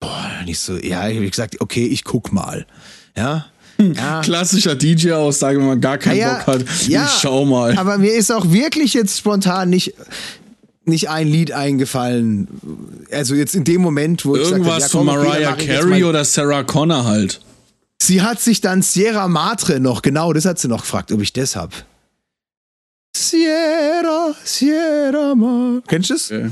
Boah, 0.00 0.30
nicht 0.44 0.58
so, 0.58 0.76
ja, 0.76 1.08
ich 1.08 1.16
habe 1.16 1.28
gesagt, 1.28 1.60
okay, 1.60 1.86
ich 1.86 2.04
guck 2.04 2.32
mal. 2.32 2.66
Ja. 3.16 3.46
Ja. 3.94 4.20
Klassischer 4.20 4.74
DJ-Aussage, 4.74 5.58
wenn 5.58 5.66
man 5.66 5.80
gar 5.80 5.96
keinen 5.96 6.18
ja, 6.18 6.34
Bock 6.34 6.46
hat. 6.46 6.64
Ja, 6.86 7.06
ich 7.06 7.20
schau 7.20 7.46
mal. 7.46 7.76
Aber 7.78 7.98
mir 7.98 8.12
ist 8.12 8.30
auch 8.30 8.50
wirklich 8.50 8.92
jetzt 8.92 9.18
spontan 9.18 9.70
nicht, 9.70 9.94
nicht 10.90 11.08
ein 11.08 11.26
Lied 11.26 11.52
eingefallen. 11.52 12.48
Also 13.10 13.34
jetzt 13.34 13.54
in 13.54 13.64
dem 13.64 13.80
Moment, 13.80 14.26
wo 14.26 14.36
Irgendwas 14.36 14.52
ich 14.52 14.62
sagte, 14.62 14.68
ja, 14.68 14.88
komm, 14.90 15.06
von 15.06 15.06
Mariah 15.06 15.52
okay, 15.54 15.66
Carey 15.66 16.04
oder 16.04 16.24
Sarah 16.24 16.62
Connor 16.62 17.04
halt. 17.04 17.40
Sie 18.02 18.20
hat 18.20 18.40
sich 18.40 18.60
dann 18.60 18.82
Sierra 18.82 19.28
Madre 19.28 19.80
noch, 19.80 20.02
genau, 20.02 20.32
das 20.32 20.44
hat 20.44 20.58
sie 20.58 20.68
noch 20.68 20.82
gefragt, 20.82 21.12
ob 21.12 21.22
ich 21.22 21.32
das 21.32 21.56
hab. 21.56 21.72
Sierra, 23.16 24.34
Sierra 24.44 25.34
Madre. 25.34 25.82
Kennst 25.86 26.10
du 26.10 26.14
das? 26.14 26.30
Okay. 26.30 26.50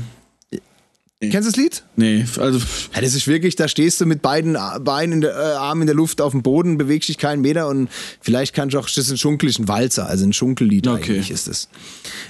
Nee. 1.21 1.31
Kennst 1.31 1.49
du 1.49 1.51
das 1.51 1.57
Lied? 1.57 1.83
Nee, 1.97 2.25
also. 2.37 2.59
Ja, 2.95 3.01
das 3.01 3.13
ist 3.13 3.27
wirklich, 3.27 3.57
da 3.57 3.67
stehst 3.67 3.99
du 3.99 4.05
mit 4.05 4.21
beiden 4.21 4.57
Beinen 4.85 5.15
in 5.15 5.21
der, 5.21 5.31
äh, 5.31 5.55
Armen 5.57 5.81
in 5.81 5.87
der 5.87 5.95
Luft 5.95 6.21
auf 6.21 6.31
dem 6.31 6.43
Boden, 6.43 6.77
bewegst 6.77 7.09
dich 7.09 7.17
keinen 7.17 7.41
Meter 7.41 7.67
und 7.67 7.89
vielleicht 8.21 8.55
kannst 8.55 8.73
du 8.73 8.79
auch, 8.79 8.85
das 8.85 8.97
ist 8.97 9.11
ein 9.11 9.17
Schunkelisch, 9.17 9.59
ein 9.59 9.67
Walzer, 9.67 10.07
also 10.07 10.23
ein 10.23 10.31
Schunkellied 10.31 10.87
okay. 10.87 11.11
eigentlich 11.11 11.29
ist 11.29 11.49
es. 11.49 11.67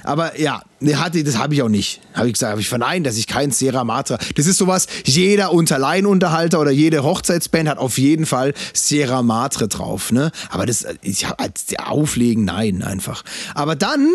Aber 0.03 0.39
ja, 0.39 0.63
nee, 0.79 0.95
hatte, 0.95 1.23
das 1.23 1.37
habe 1.37 1.53
ich 1.53 1.61
auch 1.61 1.69
nicht. 1.69 2.01
Habe 2.15 2.29
ich 2.29 2.33
gesagt, 2.33 2.49
habe 2.49 2.61
ich 2.61 2.67
verneint, 2.67 3.05
dass 3.05 3.17
ich 3.17 3.27
kein 3.27 3.51
Sierra 3.51 3.83
Matra. 3.83 4.17
Das 4.35 4.47
ist 4.47 4.57
sowas, 4.57 4.87
jeder 5.05 5.53
Unterleinunterhalter 5.53 6.59
oder 6.59 6.71
jede 6.71 7.03
Hochzeitsband 7.03 7.69
hat 7.69 7.77
auf 7.77 7.99
jeden 7.99 8.25
Fall 8.25 8.55
Sierra 8.73 9.21
Matre 9.21 9.67
drauf, 9.67 10.11
ne? 10.11 10.31
Aber 10.49 10.65
das, 10.65 10.87
ich 11.03 11.27
als 11.27 11.67
Auflegen, 11.77 12.43
nein, 12.43 12.81
einfach. 12.81 13.23
Aber 13.53 13.75
dann 13.75 14.07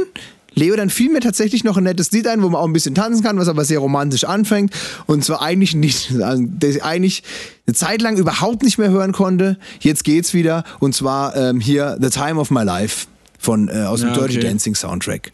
Leo, 0.55 0.77
dann 0.77 0.91
fiel 0.91 1.11
mir 1.11 1.21
tatsächlich 1.21 1.65
noch 1.65 1.77
ein 1.77 1.85
nettes 1.85 2.11
Lied 2.13 2.27
ein, 2.27 2.43
wo 2.43 2.49
man 2.49 2.61
auch 2.61 2.67
ein 2.67 2.73
bisschen 2.73 2.95
tanzen 2.95 3.23
kann, 3.23 3.39
was 3.39 3.49
aber 3.49 3.65
sehr 3.65 3.79
romantisch 3.79 4.25
anfängt. 4.25 4.73
Und 5.07 5.25
zwar 5.25 5.43
eigentlich 5.43 5.75
nicht, 5.75 6.13
also, 6.21 6.45
eigentlich 6.83 7.23
eine 7.67 7.75
Zeit 7.75 8.03
lang 8.03 8.17
überhaupt 8.17 8.63
nicht 8.63 8.79
mehr 8.79 8.91
hören 8.91 9.13
konnte. 9.13 9.59
Jetzt 9.81 10.05
geht's 10.05 10.35
wieder. 10.35 10.65
Und 10.81 10.95
zwar 10.95 11.37
ähm, 11.37 11.61
hier 11.61 11.99
The 12.01 12.11
Time 12.11 12.41
of 12.41 12.51
My 12.51 12.63
Life 12.63 13.07
von, 13.39 13.69
äh, 13.69 13.83
aus 13.83 14.01
dem 14.01 14.11
ja, 14.11 14.15
Dirty 14.15 14.39
okay. 14.39 14.49
Dancing 14.49 14.75
Soundtrack. 14.75 15.33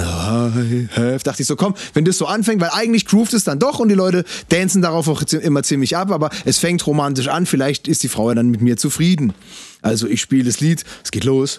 I 0.00 0.88
have. 0.96 1.20
Dachte 1.22 1.42
ich 1.42 1.48
so, 1.48 1.56
komm, 1.56 1.74
wenn 1.92 2.04
das 2.04 2.18
so 2.18 2.26
anfängt, 2.26 2.60
weil 2.60 2.70
eigentlich 2.72 3.06
groovt 3.06 3.34
es 3.34 3.44
dann 3.44 3.58
doch 3.58 3.78
und 3.78 3.88
die 3.88 3.94
Leute 3.94 4.24
dancen 4.48 4.82
darauf 4.82 5.06
auch 5.06 5.22
immer 5.22 5.62
ziemlich 5.62 5.96
ab, 5.96 6.10
aber 6.10 6.30
es 6.44 6.58
fängt 6.58 6.86
romantisch 6.86 7.28
an, 7.28 7.46
vielleicht 7.46 7.88
ist 7.88 8.02
die 8.02 8.08
Frau 8.08 8.30
ja 8.30 8.34
dann 8.34 8.48
mit 8.48 8.62
mir 8.62 8.76
zufrieden. 8.76 9.34
Also 9.82 10.06
ich 10.06 10.20
spiele 10.20 10.44
das 10.44 10.60
Lied, 10.60 10.84
es 11.04 11.10
geht 11.10 11.24
los 11.24 11.58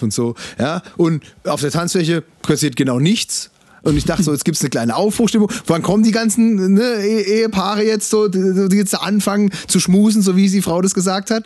und 0.00 0.12
so, 0.12 0.34
ja. 0.58 0.82
Und 0.96 1.24
auf 1.44 1.60
der 1.60 1.70
Tanzfläche 1.70 2.22
passiert 2.42 2.76
genau 2.76 3.00
nichts. 3.00 3.50
Und 3.84 3.98
ich 3.98 4.04
dachte 4.04 4.22
so, 4.22 4.32
jetzt 4.32 4.44
gibt 4.44 4.56
es 4.56 4.62
eine 4.62 4.70
kleine 4.70 4.96
Aufbruchstimmung. 4.96 5.50
Wann 5.66 5.82
kommen 5.82 6.02
die 6.02 6.10
ganzen 6.10 6.72
ne, 6.72 7.04
Ehepaare 7.04 7.84
jetzt 7.84 8.08
so, 8.08 8.28
die, 8.28 8.68
die 8.70 8.76
jetzt 8.76 8.98
anfangen 8.98 9.50
zu 9.68 9.78
schmusen, 9.78 10.22
so 10.22 10.36
wie 10.36 10.48
die 10.48 10.62
Frau 10.62 10.80
das 10.80 10.94
gesagt 10.94 11.30
hat? 11.30 11.44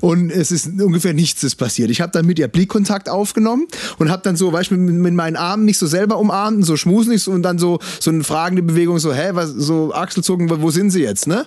Und 0.00 0.30
es 0.30 0.52
ist 0.52 0.80
ungefähr 0.80 1.14
nichts 1.14 1.42
ist 1.42 1.56
passiert. 1.56 1.90
Ich 1.90 2.00
habe 2.00 2.12
dann 2.12 2.26
mit 2.26 2.38
ihr 2.38 2.46
Blickkontakt 2.46 3.08
aufgenommen 3.08 3.66
und 3.98 4.08
habe 4.08 4.22
dann 4.22 4.36
so, 4.36 4.52
weißt 4.52 4.70
du, 4.70 4.76
mit, 4.76 4.94
mit, 4.94 5.14
meinen 5.14 5.36
Armen 5.36 5.64
nicht 5.64 5.78
so 5.78 5.86
selber 5.86 6.18
umarmt 6.18 6.58
und 6.58 6.62
so 6.62 6.76
schmusen 6.76 7.12
nicht 7.12 7.24
so, 7.24 7.32
und 7.32 7.42
dann 7.42 7.58
so, 7.58 7.80
so 7.98 8.10
eine 8.10 8.22
fragende 8.22 8.62
Bewegung, 8.62 9.00
so, 9.00 9.12
hä, 9.12 9.30
was, 9.32 9.50
so 9.50 9.92
Achselzucken, 9.92 10.48
wo 10.62 10.70
sind 10.70 10.90
sie 10.90 11.02
jetzt, 11.02 11.26
ne? 11.26 11.46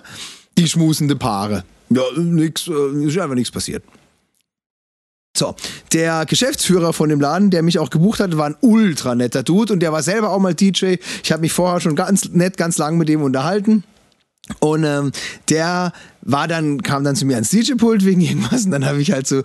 Die 0.56 0.68
schmusende 0.68 1.16
Paare. 1.16 1.64
Ja, 1.90 2.02
nix, 2.16 2.68
äh, 2.68 3.04
ist 3.06 3.18
einfach 3.18 3.34
nichts 3.34 3.50
passiert. 3.50 3.82
So, 5.36 5.56
der 5.92 6.26
Geschäftsführer 6.26 6.92
von 6.92 7.08
dem 7.08 7.20
Laden, 7.20 7.50
der 7.50 7.62
mich 7.64 7.80
auch 7.80 7.90
gebucht 7.90 8.20
hatte, 8.20 8.38
war 8.38 8.46
ein 8.46 8.56
ultra 8.60 9.16
netter 9.16 9.42
Dude 9.42 9.72
und 9.72 9.80
der 9.80 9.92
war 9.92 10.02
selber 10.02 10.30
auch 10.30 10.38
mal 10.38 10.54
DJ. 10.54 10.96
Ich 11.24 11.32
habe 11.32 11.40
mich 11.40 11.52
vorher 11.52 11.80
schon 11.80 11.96
ganz 11.96 12.30
nett, 12.30 12.56
ganz 12.56 12.78
lang 12.78 12.96
mit 12.98 13.08
dem 13.08 13.20
unterhalten. 13.20 13.82
Und 14.60 14.84
ähm, 14.84 15.12
der 15.48 15.92
war 16.20 16.48
dann, 16.48 16.82
kam 16.82 17.04
dann 17.04 17.16
zu 17.16 17.26
mir 17.26 17.34
ans 17.34 17.50
DJ-Pult 17.50 18.04
wegen 18.04 18.20
irgendwas 18.20 18.64
und 18.64 18.70
dann 18.70 18.84
habe 18.84 19.00
ich 19.00 19.12
halt 19.12 19.26
so, 19.26 19.42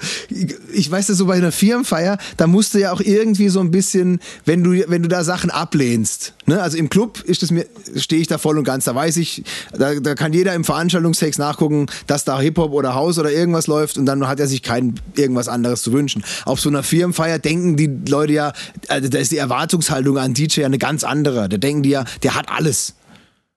ich 0.74 0.90
weiß 0.90 1.08
das 1.08 1.18
so 1.18 1.26
bei 1.26 1.36
einer 1.36 1.52
Firmenfeier, 1.52 2.18
da 2.38 2.48
musst 2.48 2.74
du 2.74 2.80
ja 2.80 2.92
auch 2.92 3.02
irgendwie 3.02 3.50
so 3.50 3.60
ein 3.60 3.72
bisschen, 3.72 4.20
wenn 4.46 4.64
du, 4.64 4.72
wenn 4.90 5.04
du 5.04 5.10
da 5.10 5.24
Sachen 5.24 5.52
ablehnst, 5.52 6.34
ne? 6.46 6.62
also 6.62 6.78
im 6.78 6.90
Club 6.90 7.22
ist 7.26 7.44
das 7.44 7.52
mir, 7.52 7.66
stehe 7.96 8.22
ich 8.22 8.28
da 8.28 8.38
voll 8.38 8.58
und 8.58 8.64
ganz, 8.64 8.86
da 8.86 8.96
weiß 8.96 9.18
ich, 9.18 9.44
da, 9.78 9.96
da 9.96 10.16
kann 10.16 10.34
jeder 10.34 10.54
im 10.54 10.64
Veranstaltungstext 10.64 11.40
nachgucken, 11.40 11.88
dass 12.08 12.24
da 12.24 12.40
Hip-Hop 12.40 12.72
oder 12.72 12.96
Haus 12.96 13.20
oder 13.20 13.32
irgendwas 13.32 13.68
läuft 13.68 13.98
und 13.98 14.06
dann 14.06 14.28
hat 14.28 14.40
er 14.40 14.48
sich 14.48 14.64
kein 14.64 14.96
irgendwas 15.16 15.48
anderes 15.50 15.82
zu 15.82 15.92
wünschen. 15.92 16.24
Auf 16.46 16.60
so 16.62 16.70
einer 16.70 16.84
Firmenfeier 16.84 17.40
denken 17.40 17.76
die 17.76 17.90
Leute 18.08 18.34
ja, 18.34 18.54
also 18.88 19.10
da 19.10 19.18
ist 19.18 19.32
die 19.32 19.38
Erwartungshaltung 19.38 20.18
an 20.18 20.34
DJ 20.34 20.64
eine 20.64 20.78
ganz 20.78 21.04
andere, 21.04 21.50
da 21.50 21.58
denken 21.58 21.84
die 21.84 21.90
ja, 21.90 22.06
der 22.24 22.36
hat 22.36 22.50
alles. 22.50 22.96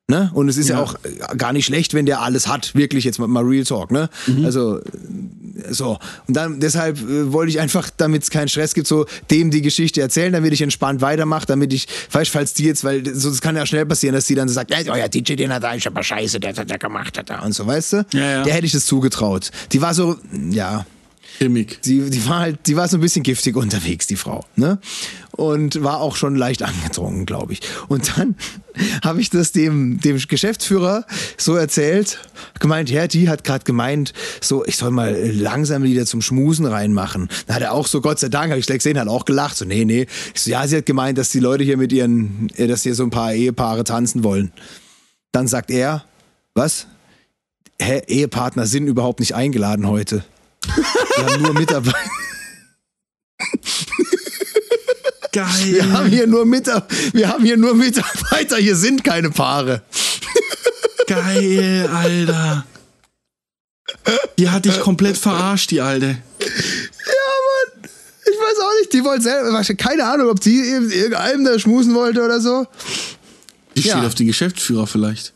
Ne? 0.08 0.30
Und 0.34 0.48
es 0.48 0.56
ist 0.56 0.68
ja. 0.68 0.76
ja. 0.76 0.82
auch 0.82 0.96
gar 1.38 1.52
nicht 1.52 1.64
schlecht, 1.64 1.94
wenn 1.94 2.06
der 2.06 2.20
alles 2.20 2.48
hat, 2.48 2.74
wirklich 2.74 3.04
jetzt 3.04 3.18
mal 3.18 3.42
Real 3.42 3.64
Talk. 3.64 3.90
Ne? 3.90 4.10
Mhm. 4.26 4.44
Also 4.44 4.80
so. 5.70 5.98
Und 6.26 6.36
dann 6.36 6.60
deshalb 6.60 6.98
äh, 6.98 7.32
wollte 7.32 7.50
ich 7.50 7.60
einfach, 7.60 7.88
damit 7.96 8.22
es 8.22 8.30
keinen 8.30 8.48
Stress 8.48 8.74
gibt, 8.74 8.86
so 8.86 9.06
dem 9.30 9.50
die 9.50 9.62
Geschichte 9.62 10.00
erzählen, 10.00 10.32
damit 10.32 10.52
ich 10.52 10.62
entspannt 10.62 11.00
weitermache, 11.00 11.46
damit 11.46 11.72
ich, 11.72 11.86
falls, 12.08 12.28
falls 12.28 12.54
die 12.54 12.64
jetzt, 12.64 12.84
weil 12.84 13.14
so, 13.14 13.30
das 13.30 13.40
kann 13.40 13.56
ja 13.56 13.64
schnell 13.64 13.86
passieren, 13.86 14.14
dass 14.14 14.26
die 14.26 14.34
dann 14.34 14.48
so 14.48 14.54
sagt, 14.54 14.70
ja, 14.70 14.92
euer 14.92 15.08
DJ, 15.08 15.34
den 15.34 15.52
hat 15.52 15.62
er, 15.62 15.76
ich 15.76 15.86
aber 15.86 16.02
scheiße, 16.02 16.40
der 16.40 16.54
hat 16.54 16.70
er 16.70 16.78
gemacht, 16.78 17.18
hat 17.18 17.30
er 17.30 17.42
und 17.44 17.54
so, 17.54 17.66
weißt 17.66 17.92
du? 17.92 18.06
Ja, 18.12 18.20
ja. 18.20 18.42
Der 18.42 18.54
hätte 18.54 18.66
ich 18.66 18.72
das 18.72 18.86
zugetraut. 18.86 19.50
Die 19.72 19.80
war 19.80 19.94
so, 19.94 20.16
ja. 20.50 20.84
Chemik. 21.38 21.80
Die, 21.82 22.10
die 22.10 22.26
war 22.28 22.40
halt, 22.40 22.66
die 22.66 22.76
war 22.76 22.88
so 22.88 22.98
ein 22.98 23.00
bisschen 23.00 23.22
giftig 23.22 23.56
unterwegs, 23.56 24.06
die 24.06 24.16
Frau. 24.16 24.44
Ne? 24.56 24.78
Und 25.32 25.82
war 25.82 26.00
auch 26.00 26.16
schon 26.16 26.36
leicht 26.36 26.62
angetrunken, 26.62 27.26
glaube 27.26 27.54
ich. 27.54 27.60
Und 27.88 28.16
dann 28.16 28.36
habe 29.04 29.20
ich 29.20 29.30
das 29.30 29.52
dem, 29.52 30.00
dem 30.00 30.18
Geschäftsführer 30.18 31.06
so 31.38 31.54
erzählt, 31.56 32.18
gemeint, 32.60 32.90
ja, 32.90 33.06
die 33.06 33.28
hat 33.28 33.44
gerade 33.44 33.64
gemeint, 33.64 34.12
so, 34.40 34.64
ich 34.64 34.76
soll 34.76 34.90
mal 34.90 35.16
langsam 35.32 35.82
wieder 35.82 36.06
zum 36.06 36.20
Schmusen 36.20 36.66
reinmachen. 36.66 37.28
Dann 37.46 37.56
hat 37.56 37.62
er 37.62 37.72
auch 37.72 37.86
so, 37.86 38.00
Gott 38.00 38.18
sei 38.18 38.28
Dank, 38.28 38.50
habe 38.50 38.60
ich 38.60 38.66
gleich 38.66 38.78
gesehen, 38.78 38.98
hat 38.98 39.08
auch 39.08 39.24
gelacht. 39.24 39.56
So, 39.56 39.64
nee, 39.64 39.84
nee. 39.84 40.06
Ich 40.34 40.42
so, 40.42 40.50
ja, 40.50 40.66
sie 40.66 40.76
hat 40.76 40.86
gemeint, 40.86 41.18
dass 41.18 41.30
die 41.30 41.40
Leute 41.40 41.64
hier 41.64 41.76
mit 41.76 41.92
ihren, 41.92 42.48
äh, 42.56 42.66
dass 42.66 42.82
hier 42.82 42.94
so 42.94 43.04
ein 43.04 43.10
paar 43.10 43.32
Ehepaare 43.32 43.84
tanzen 43.84 44.22
wollen. 44.22 44.52
Dann 45.32 45.48
sagt 45.48 45.70
er, 45.70 46.04
was? 46.54 46.86
Hä, 47.80 48.02
Ehepartner 48.06 48.66
sind 48.66 48.86
überhaupt 48.86 49.20
nicht 49.20 49.34
eingeladen 49.34 49.88
heute. 49.88 50.24
Wir 51.16 51.26
haben 51.26 51.42
nur 51.42 51.54
Mitarbeiter. 51.54 51.98
Geil. 55.32 55.72
Wir 55.72 55.92
haben 55.92 56.08
hier 56.08 56.26
nur 56.26 56.44
Mitarbeiter. 56.44 56.94
Wir 57.12 57.28
haben 57.28 57.44
hier 57.44 57.56
nur 57.56 57.74
Mitarbeiter. 57.74 58.56
Hier 58.56 58.76
sind 58.76 59.02
keine 59.02 59.30
Paare. 59.30 59.82
Geil, 61.06 61.88
Alter. 61.92 62.66
Die 64.38 64.50
hat 64.50 64.64
dich 64.64 64.80
komplett 64.80 65.16
verarscht, 65.16 65.70
die 65.70 65.80
Alte. 65.80 66.06
Ja, 66.06 66.16
Mann. 66.46 67.88
Ich 68.24 68.38
weiß 68.38 68.58
auch 68.60 68.80
nicht. 68.80 68.92
Die 68.92 69.04
wollte 69.04 69.22
selber. 69.22 69.62
Keine 69.74 70.04
Ahnung, 70.04 70.28
ob 70.28 70.40
die 70.40 70.58
irgendeinem 70.58 71.44
da 71.44 71.58
schmusen 71.58 71.94
wollte 71.94 72.22
oder 72.22 72.40
so. 72.40 72.66
Die 73.76 73.82
steht 73.82 74.04
auf 74.04 74.14
den 74.14 74.26
Geschäftsführer 74.26 74.86
vielleicht. 74.86 75.32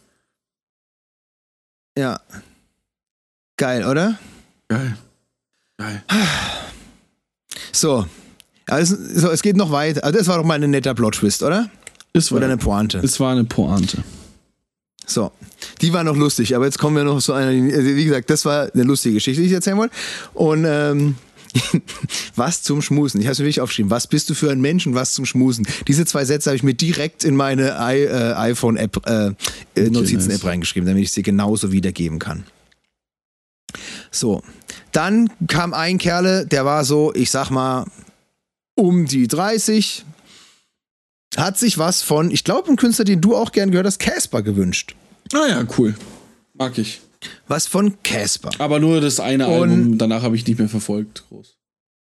Ja. 1.98 2.20
Geil, 3.56 3.86
oder? 3.86 4.18
Geil. 4.68 4.98
Geil. 5.78 6.02
So. 7.72 8.06
Also, 8.68 8.96
so, 8.96 9.30
es 9.30 9.42
geht 9.42 9.56
noch 9.56 9.70
weiter. 9.70 10.02
Also 10.02 10.18
das 10.18 10.26
war 10.26 10.38
doch 10.38 10.44
mal 10.44 10.62
ein 10.62 10.70
netter 10.70 10.94
Plot-Twist, 10.94 11.42
oder? 11.42 11.70
Es 12.12 12.32
war, 12.32 12.38
oder 12.38 12.46
eine 12.46 12.56
Pointe. 12.56 12.98
Es 12.98 13.20
war 13.20 13.32
eine 13.32 13.44
Pointe. 13.44 14.02
So. 15.06 15.30
Die 15.82 15.92
war 15.92 16.02
noch 16.02 16.16
lustig, 16.16 16.56
aber 16.56 16.64
jetzt 16.64 16.78
kommen 16.78 16.96
wir 16.96 17.04
noch 17.04 17.20
zu 17.20 17.32
einer, 17.32 17.52
wie 17.52 18.04
gesagt, 18.04 18.28
das 18.30 18.44
war 18.44 18.70
eine 18.72 18.82
lustige 18.82 19.14
Geschichte, 19.16 19.42
die 19.42 19.48
ich 19.48 19.52
erzählen 19.52 19.76
wollte. 19.76 19.94
Und 20.34 20.64
ähm, 20.66 21.14
was 22.36 22.62
zum 22.62 22.82
Schmusen? 22.82 23.20
Ich 23.20 23.26
habe 23.26 23.32
es 23.32 23.38
mir 23.38 23.44
wirklich 23.44 23.60
aufgeschrieben. 23.60 23.90
Was 23.90 24.06
bist 24.06 24.28
du 24.30 24.34
für 24.34 24.50
ein 24.50 24.60
Mensch 24.60 24.86
und 24.86 24.94
was 24.94 25.14
zum 25.14 25.26
Schmusen? 25.26 25.66
Diese 25.86 26.04
zwei 26.06 26.24
Sätze 26.24 26.50
habe 26.50 26.56
ich 26.56 26.62
mir 26.62 26.74
direkt 26.74 27.24
in 27.24 27.36
meine 27.36 27.70
äh, 27.70 28.32
iPhone-App, 28.34 29.06
äh, 29.06 29.32
Notizen-App 29.76 30.44
reingeschrieben, 30.44 30.88
damit 30.88 31.04
ich 31.04 31.12
sie 31.12 31.22
genauso 31.22 31.70
wiedergeben 31.72 32.18
kann. 32.18 32.44
So. 34.10 34.42
Dann 34.96 35.30
kam 35.46 35.74
ein 35.74 35.98
Kerle, 35.98 36.46
der 36.46 36.64
war 36.64 36.82
so, 36.86 37.12
ich 37.14 37.30
sag 37.30 37.50
mal, 37.50 37.84
um 38.76 39.04
die 39.06 39.28
30. 39.28 40.04
Hat 41.36 41.58
sich 41.58 41.76
was 41.76 42.00
von, 42.02 42.30
ich 42.30 42.44
glaube, 42.44 42.70
ein 42.70 42.76
Künstler, 42.76 43.04
den 43.04 43.20
du 43.20 43.36
auch 43.36 43.52
gern 43.52 43.70
gehört 43.70 43.86
hast, 43.86 43.98
Casper 43.98 44.40
gewünscht. 44.42 44.94
Ah 45.34 45.46
ja, 45.48 45.64
cool. 45.76 45.94
Mag 46.54 46.78
ich. 46.78 47.02
Was 47.46 47.66
von 47.66 48.02
Casper. 48.04 48.50
Aber 48.58 48.78
nur 48.78 49.02
das 49.02 49.20
eine 49.20 49.46
Und- 49.48 49.52
Album, 49.70 49.98
danach 49.98 50.22
habe 50.22 50.34
ich 50.36 50.46
nicht 50.46 50.58
mehr 50.58 50.68
verfolgt. 50.68 51.24
Groß. 51.28 51.55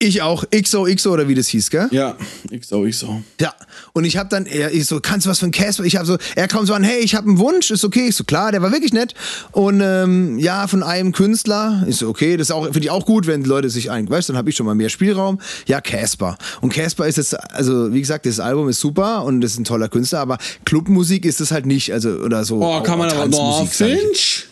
Ich 0.03 0.23
auch. 0.23 0.45
XOXO 0.51 1.13
oder 1.13 1.29
wie 1.29 1.35
das 1.35 1.49
hieß, 1.49 1.69
gell? 1.69 1.87
Ja, 1.91 2.17
XOXO. 2.51 3.23
Ja, 3.39 3.55
und 3.93 4.07
ich 4.07 4.17
habe 4.17 4.31
dann, 4.31 4.47
er 4.47 4.73
ich 4.73 4.87
so, 4.87 4.99
kannst 4.99 5.27
du 5.27 5.31
was 5.31 5.39
von 5.39 5.51
Casper? 5.51 5.85
Ich 5.85 5.97
habe 5.97 6.07
so, 6.07 6.17
er 6.37 6.49
kommt 6.49 6.67
so 6.69 6.73
an, 6.73 6.83
hey, 6.83 7.01
ich 7.01 7.15
habe 7.15 7.29
einen 7.29 7.39
Wunsch, 7.39 7.71
ist 7.71 7.85
okay. 7.85 8.09
Ich 8.09 8.17
so, 8.17 8.25
klar, 8.25 8.51
der 8.51 8.63
war 8.63 8.73
wirklich 8.73 8.95
nett. 8.95 9.13
Und 9.53 9.83
ähm, 9.83 10.39
ja, 10.39 10.67
von 10.69 10.83
einem 10.83 11.13
Künstler, 11.13 11.85
ist 11.87 11.99
so, 11.99 12.09
okay, 12.09 12.39
das 12.39 12.49
ist 12.49 12.53
auch, 12.53 12.65
finde 12.65 12.81
ich 12.81 12.91
auch 12.91 13.05
gut, 13.05 13.27
wenn 13.27 13.45
Leute 13.45 13.69
sich 13.69 13.91
ein, 13.91 14.09
weißt, 14.09 14.31
dann 14.31 14.39
habe 14.39 14.49
ich 14.49 14.57
schon 14.57 14.65
mal 14.65 14.75
mehr 14.75 14.89
Spielraum. 14.89 15.39
Ja, 15.67 15.83
Casper. 15.83 16.39
Und 16.63 16.73
Casper 16.73 17.07
ist 17.07 17.19
jetzt, 17.19 17.39
also 17.53 17.93
wie 17.93 18.01
gesagt, 18.01 18.25
das 18.25 18.41
Album 18.41 18.71
ist 18.71 18.81
super 18.81 19.25
und 19.25 19.43
das 19.43 19.53
ist 19.53 19.59
ein 19.59 19.65
toller 19.65 19.91
Künstler, 19.91 20.21
aber 20.21 20.39
Clubmusik 20.65 21.27
ist 21.27 21.43
es 21.43 21.51
halt 21.51 21.67
nicht, 21.67 21.93
also 21.93 22.09
oder 22.09 22.47
so. 22.47 22.63
Oh, 22.63 22.83
kann 22.83 22.99
man 22.99 23.11
aber 23.11 23.27
noch, 23.27 23.37
Tanzmusik, 23.37 23.75
sag 23.75 23.89
ich. 23.89 24.01
Finch? 24.01 24.47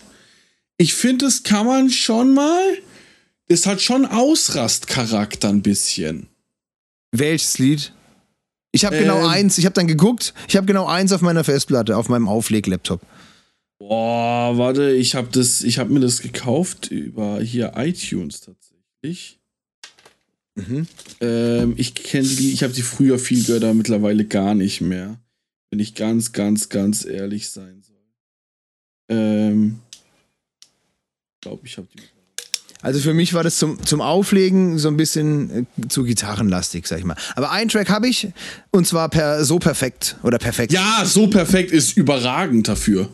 Ich 0.77 0.93
finde, 0.93 1.25
das 1.25 1.43
kann 1.43 1.65
man 1.65 1.89
schon 1.89 2.35
mal. 2.35 2.61
Das 3.49 3.67
hat 3.67 3.81
schon 3.81 4.05
Ausrastcharakter 4.05 5.49
ein 5.49 5.63
bisschen. 5.63 6.29
Welches 7.13 7.59
Lied? 7.59 7.93
Ich 8.73 8.85
habe 8.85 8.99
genau 8.99 9.21
Ähm. 9.21 9.27
eins, 9.27 9.57
ich 9.57 9.65
habe 9.65 9.75
dann 9.75 9.89
geguckt, 9.89 10.35
ich 10.47 10.57
habe 10.57 10.67
genau 10.67 10.87
eins 10.87 11.13
auf 11.13 11.23
meiner 11.23 11.43
Festplatte, 11.43 11.97
auf 11.97 12.11
meinem 12.11 12.29
Aufleg-Laptop. 12.29 13.01
Boah, 13.79 14.59
warte, 14.59 14.91
ich 14.91 15.15
habe 15.15 15.29
das, 15.31 15.63
ich 15.63 15.79
habe 15.79 15.91
mir 15.91 16.01
das 16.01 16.21
gekauft 16.21 16.91
über 16.91 17.41
hier 17.41 17.73
iTunes 17.77 18.41
tatsächlich. 18.41 19.39
Mhm. 20.57 20.87
Ähm, 21.21 21.75
ich 21.77 21.95
kenne 21.95 22.29
die, 22.29 22.53
ich 22.53 22.63
habe 22.63 22.75
die 22.75 22.83
früher 22.83 23.19
viel 23.19 23.45
gehört, 23.45 23.65
aber 23.65 23.75
mittlerweile 23.75 24.25
gar 24.25 24.55
nicht 24.55 24.81
mehr. 24.81 25.19
Wenn 25.71 25.81
ich 25.81 25.95
ganz, 25.95 26.33
ganz, 26.33 26.69
ganz 26.69 27.05
ehrlich 27.05 27.51
sein 27.51 27.83
soll. 27.83 27.97
Ähm, 29.09 29.79
glaube 31.41 31.67
ich 31.67 31.79
habe 31.79 31.89
die. 31.95 32.03
Also 32.83 33.01
für 33.01 33.13
mich 33.15 33.35
war 33.35 33.43
das 33.43 33.57
zum, 33.59 33.85
zum 33.85 34.01
Auflegen 34.01 34.79
so 34.79 34.89
ein 34.89 34.97
bisschen 34.97 35.67
äh, 35.83 35.89
zu 35.89 36.05
gitarrenlastig, 36.05 36.87
sag 36.87 36.99
ich 37.01 37.05
mal. 37.05 37.17
Aber 37.35 37.51
einen 37.51 37.69
Track 37.69 37.91
habe 37.91 38.07
ich 38.09 38.29
und 38.71 38.87
zwar 38.87 39.09
per 39.09 39.45
so 39.45 39.59
perfekt 39.59 40.17
oder 40.23 40.39
perfekt 40.39 40.73
Ja, 40.73 41.03
so 41.05 41.27
perfekt 41.29 41.71
ist 41.73 41.97
überragend 41.97 42.69
dafür. 42.69 43.09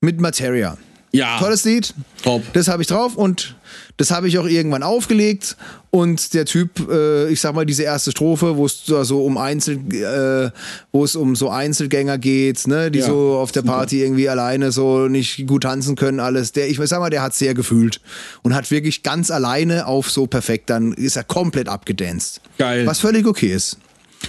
mit 0.00 0.20
Materia. 0.20 0.76
Ja, 1.16 1.38
Tolles 1.38 1.64
Lied, 1.64 1.94
top. 2.22 2.42
das 2.52 2.68
habe 2.68 2.82
ich 2.82 2.88
drauf 2.88 3.16
und 3.16 3.56
das 3.96 4.10
habe 4.10 4.28
ich 4.28 4.38
auch 4.38 4.46
irgendwann 4.46 4.82
aufgelegt 4.82 5.56
und 5.90 6.34
der 6.34 6.44
Typ, 6.44 6.86
äh, 6.90 7.28
ich 7.30 7.40
sag 7.40 7.54
mal 7.54 7.64
diese 7.64 7.82
erste 7.84 8.10
Strophe, 8.10 8.56
wo 8.56 8.66
es 8.66 8.84
da 8.84 9.04
so 9.04 9.24
um 9.24 9.38
Einzel, 9.38 9.78
äh, 9.94 10.50
wo 10.92 11.04
es 11.04 11.16
um 11.16 11.34
so 11.34 11.48
Einzelgänger 11.48 12.18
geht, 12.18 12.66
ne, 12.66 12.90
die 12.90 12.98
Ja, 12.98 13.06
so 13.06 13.38
auf 13.38 13.52
der 13.52 13.62
Party 13.62 14.02
irgendwie 14.02 14.28
alleine 14.28 14.72
so 14.72 15.08
nicht 15.08 15.46
gut 15.46 15.62
tanzen 15.62 15.96
können, 15.96 16.20
alles. 16.20 16.52
Der, 16.52 16.68
ich 16.68 16.78
sag 16.84 17.00
mal, 17.00 17.08
der 17.08 17.22
hat 17.22 17.34
sehr 17.34 17.54
gefühlt 17.54 18.00
und 18.42 18.54
hat 18.54 18.70
wirklich 18.70 19.02
ganz 19.02 19.30
alleine 19.30 19.86
auf 19.86 20.10
so 20.10 20.26
perfekt, 20.26 20.68
dann 20.68 20.92
ist 20.92 21.16
er 21.16 21.24
komplett 21.24 21.68
abgedanced. 21.68 22.42
Geil. 22.58 22.86
Was 22.86 23.00
völlig 23.00 23.26
okay 23.26 23.54
ist. 23.54 23.78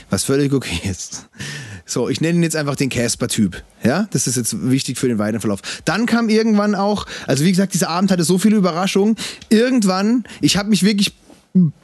Was 0.10 0.24
völlig 0.24 0.54
okay 0.54 0.80
ist. 0.90 1.28
So, 1.90 2.10
ich 2.10 2.20
nenne 2.20 2.38
ihn 2.38 2.44
jetzt 2.44 2.58
einfach 2.58 2.76
den 2.76 2.90
Casper-Typ. 2.90 3.64
Ja, 3.82 4.08
das 4.12 4.28
ist 4.28 4.36
jetzt 4.36 4.70
wichtig 4.70 5.00
für 5.00 5.08
den 5.08 5.20
weiteren 5.20 5.40
Verlauf. 5.40 5.62
Dann 5.86 6.06
kam 6.06 6.28
irgendwann 6.28 6.76
auch, 6.76 7.06
also 7.28 7.46
wie 7.46 7.50
gesagt, 7.50 7.74
dieser 7.74 7.90
Abend 7.90 8.12
hatte 8.12 8.26
so 8.26 8.38
viele 8.38 8.58
Überraschungen. 8.58 9.16
Irgendwann, 9.50 10.26
ich 10.42 10.58
habe 10.58 10.70
mich 10.70 10.84
wirklich 10.84 11.14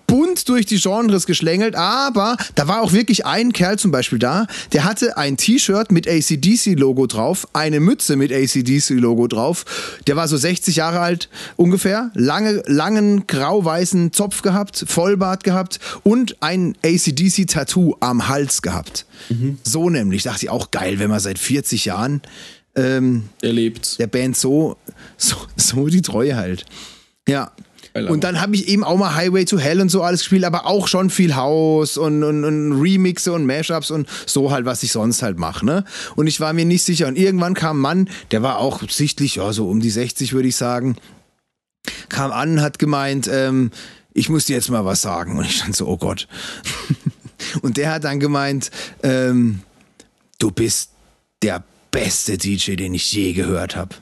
bunt 0.08 0.48
durch 0.50 0.66
die 0.66 0.80
Genres 0.80 1.26
geschlängelt, 1.26 1.76
aber 1.76 2.38
da 2.56 2.68
war 2.68 2.82
auch 2.82 2.92
wirklich 2.92 3.26
ein 3.26 3.52
Kerl 3.54 3.80
zum 3.80 3.92
Beispiel 3.92 4.20
da, 4.20 4.46
der 4.72 4.84
hatte 4.84 5.18
ein 5.18 5.38
T-Shirt 5.38 5.92
mit 5.92 6.08
ACDC-Logo 6.08 7.08
drauf, 7.08 7.48
eine 7.54 7.80
Mütze 7.80 8.16
mit 8.16 8.32
ACDC-Logo 8.32 9.28
drauf. 9.28 9.66
Der 10.06 10.16
war 10.16 10.28
so 10.28 10.38
60 10.38 10.76
Jahre 10.76 11.00
alt 11.00 11.30
ungefähr, 11.56 12.12
lange, 12.14 12.62
langen 12.68 13.26
grau-weißen 13.28 14.14
Zopf 14.14 14.42
gehabt, 14.44 14.84
Vollbart 14.88 15.44
gehabt 15.44 15.80
und 16.04 16.36
ein 16.42 16.76
ACDC-Tattoo 16.84 17.96
am 18.00 18.28
Hals 18.28 18.62
gehabt. 18.62 19.06
So 19.64 19.90
nämlich, 19.90 20.24
dachte 20.24 20.46
ich 20.46 20.50
auch 20.50 20.70
geil, 20.72 21.00
wenn 21.00 21.10
man 21.10 21.20
seit 21.22 21.40
40 21.40 21.86
Jahren 21.86 22.22
ähm, 22.76 23.24
Er 23.42 23.54
lebt. 23.54 23.98
der 24.00 24.08
Band 24.08 24.36
so, 24.36 24.78
so, 25.18 25.36
so 25.56 25.88
die 25.88 26.02
Treue 26.02 26.36
halt. 26.36 26.66
Ja. 27.28 27.52
Und 27.96 28.24
dann 28.24 28.42
habe 28.42 28.56
ich 28.56 28.68
eben 28.68 28.84
auch 28.84 28.98
mal 28.98 29.14
Highway 29.14 29.46
to 29.46 29.60
Hell 29.60 29.80
und 29.80 29.90
so 29.90 30.02
alles 30.02 30.22
gespielt, 30.22 30.46
aber 30.46 30.66
auch 30.66 30.88
schon 30.88 31.12
viel 31.12 31.36
House 31.36 31.98
und, 31.98 32.24
und, 32.24 32.44
und 32.44 32.82
Remixe 32.82 33.32
und 33.32 33.46
Mashups 33.46 33.92
und 33.92 34.08
so 34.26 34.50
halt, 34.50 34.66
was 34.66 34.82
ich 34.82 34.92
sonst 34.92 35.22
halt 35.22 35.38
mache. 35.38 35.64
Ne? 35.64 35.84
Und 36.16 36.26
ich 36.26 36.40
war 36.40 36.54
mir 36.54 36.66
nicht 36.66 36.84
sicher. 36.84 37.08
Und 37.08 37.18
irgendwann 37.18 37.54
kam 37.54 37.78
ein 37.78 37.82
Mann, 37.82 38.10
der 38.32 38.42
war 38.42 38.58
auch 38.58 38.82
sichtlich, 38.90 39.36
ja, 39.36 39.54
so 39.54 39.70
um 39.70 39.80
die 39.80 39.92
60 39.92 40.34
würde 40.34 40.48
ich 40.48 40.56
sagen, 40.56 40.96
kam 42.10 42.32
an, 42.32 42.62
hat 42.62 42.80
gemeint, 42.80 43.30
ähm, 43.32 43.70
ich 44.14 44.28
muss 44.28 44.46
dir 44.46 44.56
jetzt 44.56 44.70
mal 44.70 44.86
was 44.86 45.02
sagen. 45.02 45.38
Und 45.38 45.46
ich 45.46 45.58
stand 45.58 45.76
so, 45.76 45.88
oh 45.88 45.98
Gott. 45.98 46.28
und 47.62 47.78
der 47.78 47.92
hat 47.92 48.06
dann 48.06 48.20
gemeint, 48.20 48.72
ähm, 49.04 49.62
du 50.40 50.50
bist 50.50 50.90
der 51.44 51.64
beste 51.92 52.40
DJ, 52.40 52.76
den 52.76 52.96
ich 52.96 53.12
je 53.12 53.34
gehört 53.34 53.76
habe. 53.76 53.96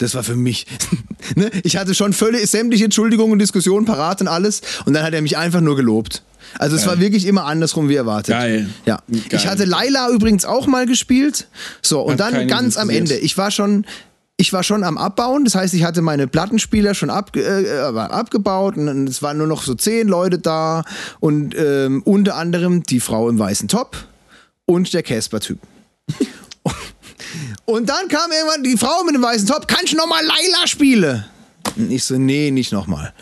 Das 0.00 0.14
war 0.14 0.24
für 0.24 0.34
mich. 0.34 0.66
ne? 1.36 1.50
Ich 1.62 1.76
hatte 1.76 1.94
schon 1.94 2.12
völlig 2.12 2.50
sämtliche 2.50 2.84
Entschuldigungen 2.84 3.32
und 3.32 3.38
Diskussionen 3.38 3.84
parat 3.84 4.20
und 4.20 4.28
alles. 4.28 4.62
Und 4.86 4.94
dann 4.94 5.04
hat 5.04 5.12
er 5.12 5.22
mich 5.22 5.36
einfach 5.36 5.60
nur 5.60 5.76
gelobt. 5.76 6.22
Also 6.58 6.74
es 6.74 6.86
war 6.86 6.98
wirklich 6.98 7.26
immer 7.26 7.44
andersrum 7.44 7.88
wie 7.88 7.94
erwartet. 7.94 8.34
Geil. 8.34 8.68
Ja. 8.86 9.02
Geil. 9.08 9.22
Ich 9.32 9.46
hatte 9.46 9.64
Laila 9.64 10.10
übrigens 10.10 10.44
auch 10.44 10.66
mal 10.66 10.86
gespielt. 10.86 11.46
So, 11.82 12.00
und 12.00 12.20
Hat 12.20 12.32
dann 12.32 12.48
ganz 12.48 12.76
am. 12.76 12.90
Ende. 12.90 13.16
Ich 13.16 13.38
war 13.38 13.50
schon. 13.50 13.86
Ich 14.36 14.54
war 14.54 14.62
schon 14.62 14.84
am 14.84 14.96
Abbauen, 14.96 15.44
das 15.44 15.54
heißt, 15.54 15.74
ich 15.74 15.84
hatte 15.84 16.00
meine 16.00 16.26
Plattenspieler 16.26 16.94
schon 16.94 17.10
ab, 17.10 17.36
äh, 17.36 17.68
abgebaut 17.78 18.78
und 18.78 19.06
es 19.06 19.20
waren 19.20 19.36
nur 19.36 19.46
noch 19.46 19.62
so 19.62 19.74
zehn 19.74 20.08
Leute 20.08 20.38
da 20.38 20.84
und 21.20 21.54
ähm, 21.58 22.00
unter 22.06 22.36
anderem 22.36 22.82
die 22.82 23.00
Frau 23.00 23.28
im 23.28 23.38
weißen 23.38 23.68
Top 23.68 23.98
und 24.64 24.94
der 24.94 25.02
Casper-Typ. 25.02 25.58
Und 27.70 27.88
dann 27.88 28.08
kam 28.08 28.30
irgendwann 28.32 28.62
die 28.62 28.76
Frau 28.76 29.04
mit 29.04 29.14
dem 29.14 29.22
weißen 29.22 29.46
Top, 29.46 29.68
kannst 29.68 29.92
du 29.92 29.96
nochmal 29.96 30.22
Laila 30.24 30.66
spielen? 30.66 31.24
Und 31.76 31.90
ich 31.90 32.04
so, 32.04 32.18
nee, 32.18 32.50
nicht 32.50 32.72
nochmal. 32.72 33.12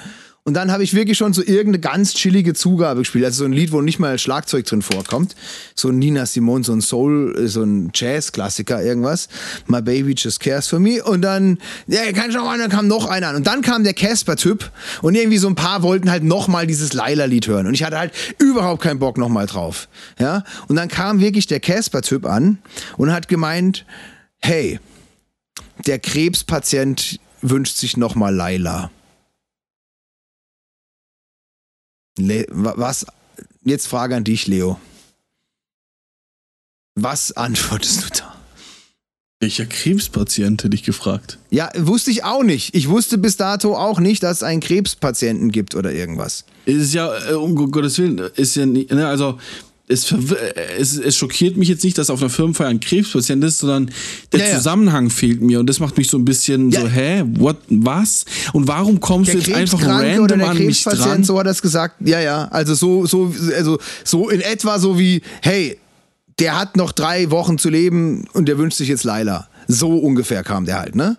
Und 0.48 0.54
dann 0.54 0.72
habe 0.72 0.82
ich 0.82 0.94
wirklich 0.94 1.18
schon 1.18 1.34
so 1.34 1.42
irgendeine 1.42 1.78
ganz 1.78 2.14
chillige 2.14 2.54
Zugabe 2.54 3.00
gespielt. 3.00 3.26
Also 3.26 3.40
so 3.40 3.44
ein 3.44 3.52
Lied, 3.52 3.70
wo 3.70 3.82
nicht 3.82 3.98
mal 3.98 4.18
Schlagzeug 4.18 4.64
drin 4.64 4.80
vorkommt. 4.80 5.36
So 5.74 5.90
ein 5.90 5.98
Nina 5.98 6.24
Simone, 6.24 6.64
so 6.64 6.72
ein 6.72 6.80
Soul, 6.80 7.36
äh, 7.38 7.48
so 7.48 7.62
ein 7.62 7.90
Jazz-Klassiker, 7.92 8.82
irgendwas. 8.82 9.28
My 9.66 9.82
Baby 9.82 10.14
Just 10.16 10.40
Cares 10.40 10.66
for 10.66 10.78
Me. 10.78 11.04
Und 11.04 11.20
dann, 11.20 11.58
ja, 11.86 12.00
kann 12.12 12.30
ich 12.30 12.34
noch 12.34 12.46
mal, 12.46 12.56
dann 12.56 12.70
kam 12.70 12.88
noch 12.88 13.04
einer 13.04 13.28
an. 13.28 13.36
Und 13.36 13.46
dann 13.46 13.60
kam 13.60 13.84
der 13.84 13.92
Casper-Typ. 13.92 14.70
Und 15.02 15.16
irgendwie 15.16 15.36
so 15.36 15.48
ein 15.48 15.54
paar 15.54 15.82
wollten 15.82 16.10
halt 16.10 16.24
nochmal 16.24 16.66
dieses 16.66 16.94
Laila-Lied 16.94 17.46
hören. 17.46 17.66
Und 17.66 17.74
ich 17.74 17.82
hatte 17.82 17.98
halt 17.98 18.12
überhaupt 18.38 18.82
keinen 18.82 19.00
Bock 19.00 19.18
nochmal 19.18 19.44
drauf. 19.44 19.86
Ja. 20.18 20.44
Und 20.66 20.76
dann 20.76 20.88
kam 20.88 21.20
wirklich 21.20 21.46
der 21.46 21.60
Casper-Typ 21.60 22.24
an 22.24 22.56
und 22.96 23.12
hat 23.12 23.28
gemeint, 23.28 23.84
hey, 24.40 24.78
der 25.86 25.98
Krebspatient 25.98 27.20
wünscht 27.42 27.76
sich 27.76 27.96
nochmal 27.96 28.34
Laila. 28.34 28.90
Le 32.18 32.46
wa- 32.50 32.74
was? 32.76 33.06
Jetzt 33.64 33.86
Frage 33.86 34.16
an 34.16 34.24
dich, 34.24 34.46
Leo. 34.46 34.78
Was 36.96 37.32
antwortest 37.36 38.02
du 38.04 38.18
da? 38.20 38.34
Welcher 39.40 39.66
Krebspatient 39.66 40.64
hätte 40.64 40.74
ich 40.74 40.82
gefragt? 40.82 41.38
Ja, 41.50 41.70
wusste 41.76 42.10
ich 42.10 42.24
auch 42.24 42.42
nicht. 42.42 42.74
Ich 42.74 42.88
wusste 42.88 43.18
bis 43.18 43.36
dato 43.36 43.76
auch 43.76 44.00
nicht, 44.00 44.24
dass 44.24 44.38
es 44.38 44.42
einen 44.42 44.60
Krebspatienten 44.60 45.52
gibt 45.52 45.76
oder 45.76 45.92
irgendwas. 45.92 46.44
Ist 46.64 46.92
ja, 46.92 47.30
äh, 47.30 47.34
um 47.34 47.54
Gottes 47.70 47.98
Willen, 47.98 48.18
ist 48.18 48.56
ja 48.56 48.66
nicht, 48.66 48.90
ne, 48.90 49.06
also 49.06 49.38
es, 49.88 50.12
äh, 50.12 50.16
es, 50.78 50.98
es 50.98 51.16
schockiert 51.16 51.56
mich 51.56 51.68
jetzt 51.68 51.82
nicht, 51.84 51.96
dass 51.98 52.10
auf 52.10 52.20
einer 52.20 52.30
Firmenfeier 52.30 52.68
ein 52.68 52.80
Krebspatient 52.80 53.42
ist, 53.44 53.58
sondern 53.58 53.90
der 54.32 54.40
Ja, 54.40 54.46
ja. 54.46 54.56
Zusammenhang 54.56 55.10
fehlt 55.10 55.40
mir 55.40 55.60
und 55.60 55.66
das 55.68 55.80
macht 55.80 55.96
mich 55.96 56.08
so 56.08 56.18
ein 56.18 56.24
bisschen 56.24 56.70
Ja. 56.70 56.82
so, 56.82 56.88
hä, 56.88 57.24
what, 57.38 57.56
was? 57.68 58.24
Und 58.52 58.68
warum 58.68 59.00
kommst 59.00 59.32
du 59.32 59.38
jetzt 59.38 59.52
einfach 59.52 59.78
Krebskranke 59.78 60.20
oder 60.20 60.34
random 60.34 60.38
der 60.38 60.48
an 60.50 60.66
mich 60.66 60.82
dran? 60.84 60.94
Krebspatient, 60.94 61.26
so 61.26 61.38
hat 61.38 61.46
er 61.46 61.52
es 61.52 61.62
gesagt. 61.62 61.96
Ja, 62.06 62.20
ja. 62.20 62.48
Also 62.48 62.74
so, 62.74 63.06
so, 63.06 63.32
also 63.56 63.78
so 64.04 64.28
in 64.28 64.40
etwa 64.40 64.78
so 64.78 64.98
wie, 64.98 65.22
hey, 65.42 65.78
der 66.38 66.58
hat 66.58 66.76
noch 66.76 66.92
drei 66.92 67.30
Wochen 67.30 67.58
zu 67.58 67.68
leben 67.68 68.26
und 68.32 68.46
der 68.46 68.58
wünscht 68.58 68.78
sich 68.78 68.88
jetzt 68.88 69.04
Laila. 69.04 69.48
So 69.66 69.96
ungefähr 69.98 70.44
kam 70.44 70.66
der 70.66 70.78
halt, 70.78 70.94
ne? 70.94 71.16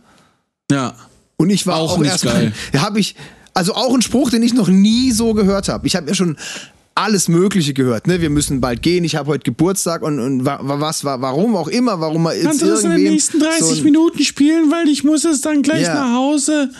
Ja. 0.71 0.93
Und 1.37 1.49
ich 1.49 1.65
war 1.67 1.77
Auch 1.77 1.93
auch, 1.93 1.97
nicht 1.97 2.11
erstmal, 2.11 2.35
geil. 2.35 2.53
habe 2.77 2.99
ich, 2.99 3.15
also 3.53 3.73
auch 3.73 3.93
ein 3.93 4.01
Spruch, 4.01 4.29
den 4.29 4.43
ich 4.43 4.53
noch 4.53 4.67
nie 4.67 5.11
so 5.11 5.33
gehört 5.33 5.69
habe. 5.69 5.87
Ich 5.87 5.95
habe 5.95 6.07
ja 6.07 6.13
schon 6.13 6.37
alles 6.99 7.27
Mögliche 7.29 7.73
gehört, 7.73 8.07
ne? 8.07 8.21
Wir 8.21 8.29
müssen 8.29 8.59
bald 8.61 8.81
gehen, 8.81 9.03
ich 9.03 9.15
habe 9.15 9.29
heute 9.29 9.43
Geburtstag 9.43 10.01
und, 10.01 10.19
und 10.19 10.45
wa- 10.45 10.59
wa- 10.61 10.79
was, 10.81 11.03
wa- 11.03 11.21
warum 11.21 11.55
auch 11.55 11.67
immer, 11.69 11.99
warum 11.99 12.23
man 12.23 12.35
jetzt 12.35 12.45
Kannst 12.45 12.61
du 12.61 12.65
das 12.67 12.83
in 12.83 12.91
den 12.91 13.03
nächsten 13.03 13.39
30 13.39 13.61
so 13.77 13.83
Minuten 13.83 14.23
spielen, 14.23 14.69
weil 14.71 14.87
ich 14.89 15.03
muss 15.03 15.23
es 15.25 15.41
dann 15.41 15.61
gleich 15.61 15.83
Ja. 15.83 15.93
nach 15.93 16.15
Hause. 16.15 16.71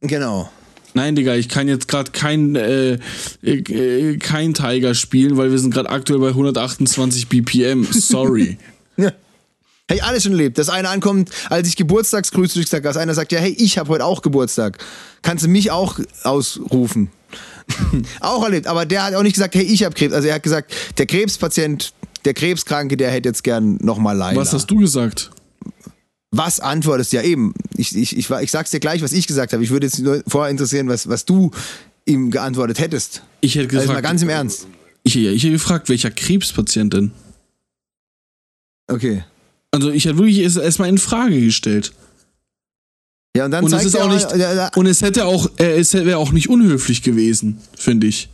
Genau. 0.00 0.50
Nein, 0.94 1.16
Digga, 1.16 1.34
ich 1.36 1.48
kann 1.48 1.68
jetzt 1.68 1.88
gerade 1.88 2.10
kein, 2.10 2.54
äh, 2.54 2.98
äh, 3.42 4.18
kein 4.18 4.52
Tiger 4.52 4.94
spielen, 4.94 5.38
weil 5.38 5.50
wir 5.50 5.58
sind 5.58 5.72
gerade 5.72 5.88
aktuell 5.88 6.18
bei 6.20 6.28
128 6.28 7.28
BPM. 7.28 7.84
Sorry. 7.90 8.58
Hey, 9.88 10.00
alles 10.00 10.22
schon 10.22 10.32
erlebt. 10.32 10.56
Dass 10.58 10.70
einer 10.70 10.88
ankommt, 10.88 11.28
als 11.50 11.68
ich 11.68 11.76
Geburtstagsgrüße 11.76 12.60
gesagt 12.62 12.86
dass 12.86 12.96
einer 12.96 13.12
sagt, 13.12 13.30
ja, 13.32 13.40
hey, 13.40 13.54
ich 13.58 13.76
habe 13.76 13.90
heute 13.90 14.04
auch 14.06 14.22
Geburtstag. 14.22 14.78
Kannst 15.22 15.44
du 15.44 15.48
mich 15.48 15.70
auch 15.70 15.98
ausrufen? 16.22 17.10
auch 18.20 18.42
erlebt. 18.44 18.66
Aber 18.66 18.86
der 18.86 19.04
hat 19.04 19.14
auch 19.14 19.22
nicht 19.22 19.34
gesagt, 19.34 19.54
hey, 19.54 19.62
ich 19.62 19.84
habe 19.84 19.94
Krebs. 19.94 20.14
Also 20.14 20.28
er 20.28 20.34
hat 20.34 20.42
gesagt, 20.42 20.74
der 20.98 21.06
Krebspatient, 21.06 21.92
der 22.24 22.34
Krebskranke, 22.34 22.96
der 22.96 23.10
hätte 23.10 23.28
jetzt 23.28 23.44
gern 23.44 23.78
nochmal 23.80 24.16
Leila. 24.16 24.40
Was 24.40 24.52
hast 24.52 24.70
du 24.70 24.76
gesagt? 24.76 25.30
Was 26.30 26.60
antwortest 26.60 27.12
du? 27.12 27.16
Ja, 27.16 27.22
eben. 27.22 27.52
Ich, 27.76 27.94
ich, 27.94 28.16
ich, 28.16 28.30
ich 28.30 28.50
sag's 28.50 28.70
dir 28.70 28.80
gleich, 28.80 29.02
was 29.02 29.12
ich 29.12 29.26
gesagt 29.26 29.52
habe. 29.52 29.62
Ich 29.62 29.70
würde 29.70 29.86
jetzt 29.86 29.98
nur 29.98 30.22
vorher 30.26 30.50
interessieren, 30.50 30.88
was, 30.88 31.08
was 31.08 31.24
du 31.24 31.50
ihm 32.06 32.30
geantwortet 32.30 32.78
hättest. 32.78 33.22
Ich 33.40 33.54
hätte 33.54 33.68
gesagt. 33.68 33.88
Also 33.88 33.92
mal 33.92 34.00
ganz 34.00 34.22
im 34.22 34.28
Ernst. 34.28 34.66
Ich, 35.02 35.16
ich 35.16 35.42
hätte 35.42 35.52
gefragt, 35.52 35.88
welcher 35.88 36.10
Krebspatient 36.10 36.94
denn? 36.94 37.12
Okay. 38.88 39.24
Also 39.70 39.90
ich 39.90 40.04
hätte 40.04 40.18
wirklich 40.18 40.38
erstmal 40.38 40.88
in 40.88 40.98
Frage 40.98 41.40
gestellt. 41.40 41.92
Ja, 43.36 43.46
und 43.46 43.50
dann 43.50 43.64
Und 43.64 43.72
es 43.72 43.84
ist 43.84 43.94
er 43.94 44.04
auch 44.04 44.12
nicht. 44.12 44.76
Und 44.76 44.86
es 44.86 45.00
hätte 45.00 45.24
auch, 45.24 45.48
äh, 45.58 45.78
es 45.78 45.94
wäre 45.94 46.18
auch 46.18 46.32
nicht 46.32 46.50
unhöflich 46.50 47.02
gewesen, 47.02 47.58
finde 47.76 48.06
ich. 48.06 48.28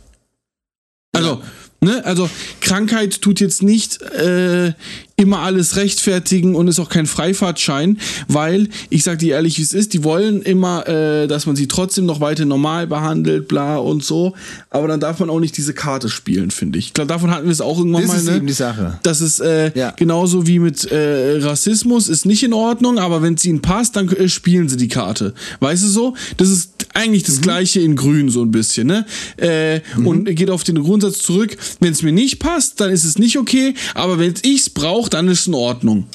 Also, 1.13 1.41
ne, 1.81 2.03
also 2.05 2.29
Krankheit 2.61 3.21
tut 3.21 3.39
jetzt 3.39 3.63
nicht 3.63 4.01
äh, 4.01 4.73
immer 5.15 5.39
alles 5.39 5.75
rechtfertigen 5.75 6.55
und 6.55 6.69
ist 6.69 6.79
auch 6.79 6.87
kein 6.87 7.05
Freifahrtschein, 7.05 7.97
weil 8.29 8.69
ich 8.89 9.03
sag 9.03 9.19
dir 9.19 9.33
ehrlich, 9.35 9.57
wie 9.57 9.63
es 9.63 9.73
ist, 9.73 9.93
die 9.93 10.05
wollen 10.05 10.41
immer, 10.41 10.87
äh, 10.87 11.27
dass 11.27 11.45
man 11.45 11.57
sie 11.57 11.67
trotzdem 11.67 12.05
noch 12.05 12.21
weiter 12.21 12.45
normal 12.45 12.87
behandelt, 12.87 13.49
bla 13.49 13.77
und 13.77 14.01
so, 14.03 14.33
aber 14.69 14.87
dann 14.87 15.01
darf 15.01 15.19
man 15.19 15.29
auch 15.29 15.41
nicht 15.41 15.57
diese 15.57 15.73
Karte 15.73 16.07
spielen, 16.09 16.51
finde 16.51 16.79
ich. 16.79 16.87
Ich 16.87 16.93
glaube, 16.93 17.09
davon 17.09 17.31
hatten 17.31 17.45
wir 17.45 17.51
es 17.51 17.59
auch 17.59 17.77
irgendwann 17.77 18.03
Das 18.03 18.11
mal, 18.11 18.17
ist 18.17 18.25
ne? 18.29 18.37
eben 18.37 18.47
die 18.47 18.53
Sache. 18.53 18.97
Das 19.03 19.19
ist 19.19 19.41
äh, 19.41 19.77
Ja. 19.77 19.91
genauso 19.91 20.47
wie 20.47 20.59
mit 20.59 20.85
äh, 20.89 21.39
Rassismus, 21.41 22.07
ist 22.07 22.25
nicht 22.25 22.43
in 22.43 22.53
Ordnung, 22.53 22.97
aber 22.97 23.21
wenn 23.21 23.33
es 23.33 23.43
ihnen 23.43 23.61
passt, 23.61 23.97
dann 23.97 24.07
äh, 24.09 24.29
spielen 24.29 24.69
sie 24.69 24.77
die 24.77 24.87
Karte. 24.87 25.33
Weißt 25.59 25.83
du 25.83 25.87
so? 25.87 26.15
Das 26.37 26.47
ist 26.49 26.78
eigentlich 26.93 27.23
Mhm. 27.23 27.27
das 27.27 27.41
gleiche 27.41 27.79
in 27.81 27.95
Grün 27.95 28.29
so 28.29 28.41
ein 28.43 28.51
bisschen, 28.51 28.87
ne? 28.87 29.05
Äh, 29.37 29.81
Und 30.03 30.25
geht 30.35 30.49
auf 30.49 30.63
den 30.63 30.81
Grundsatz 30.83 31.19
zurück, 31.19 31.57
wenn 31.79 31.91
es 31.93 32.01
mir 32.03 32.11
nicht 32.11 32.39
passt, 32.39 32.79
dann 32.81 32.91
ist 32.91 33.03
es 33.03 33.17
nicht 33.17 33.37
okay, 33.37 33.73
aber 33.95 34.19
wenn 34.19 34.33
ich's 34.43 34.69
brauche, 34.69 35.09
dann 35.09 35.27
ist 35.27 35.41
es 35.41 35.47
in 35.47 35.53
Ordnung. 35.53 36.07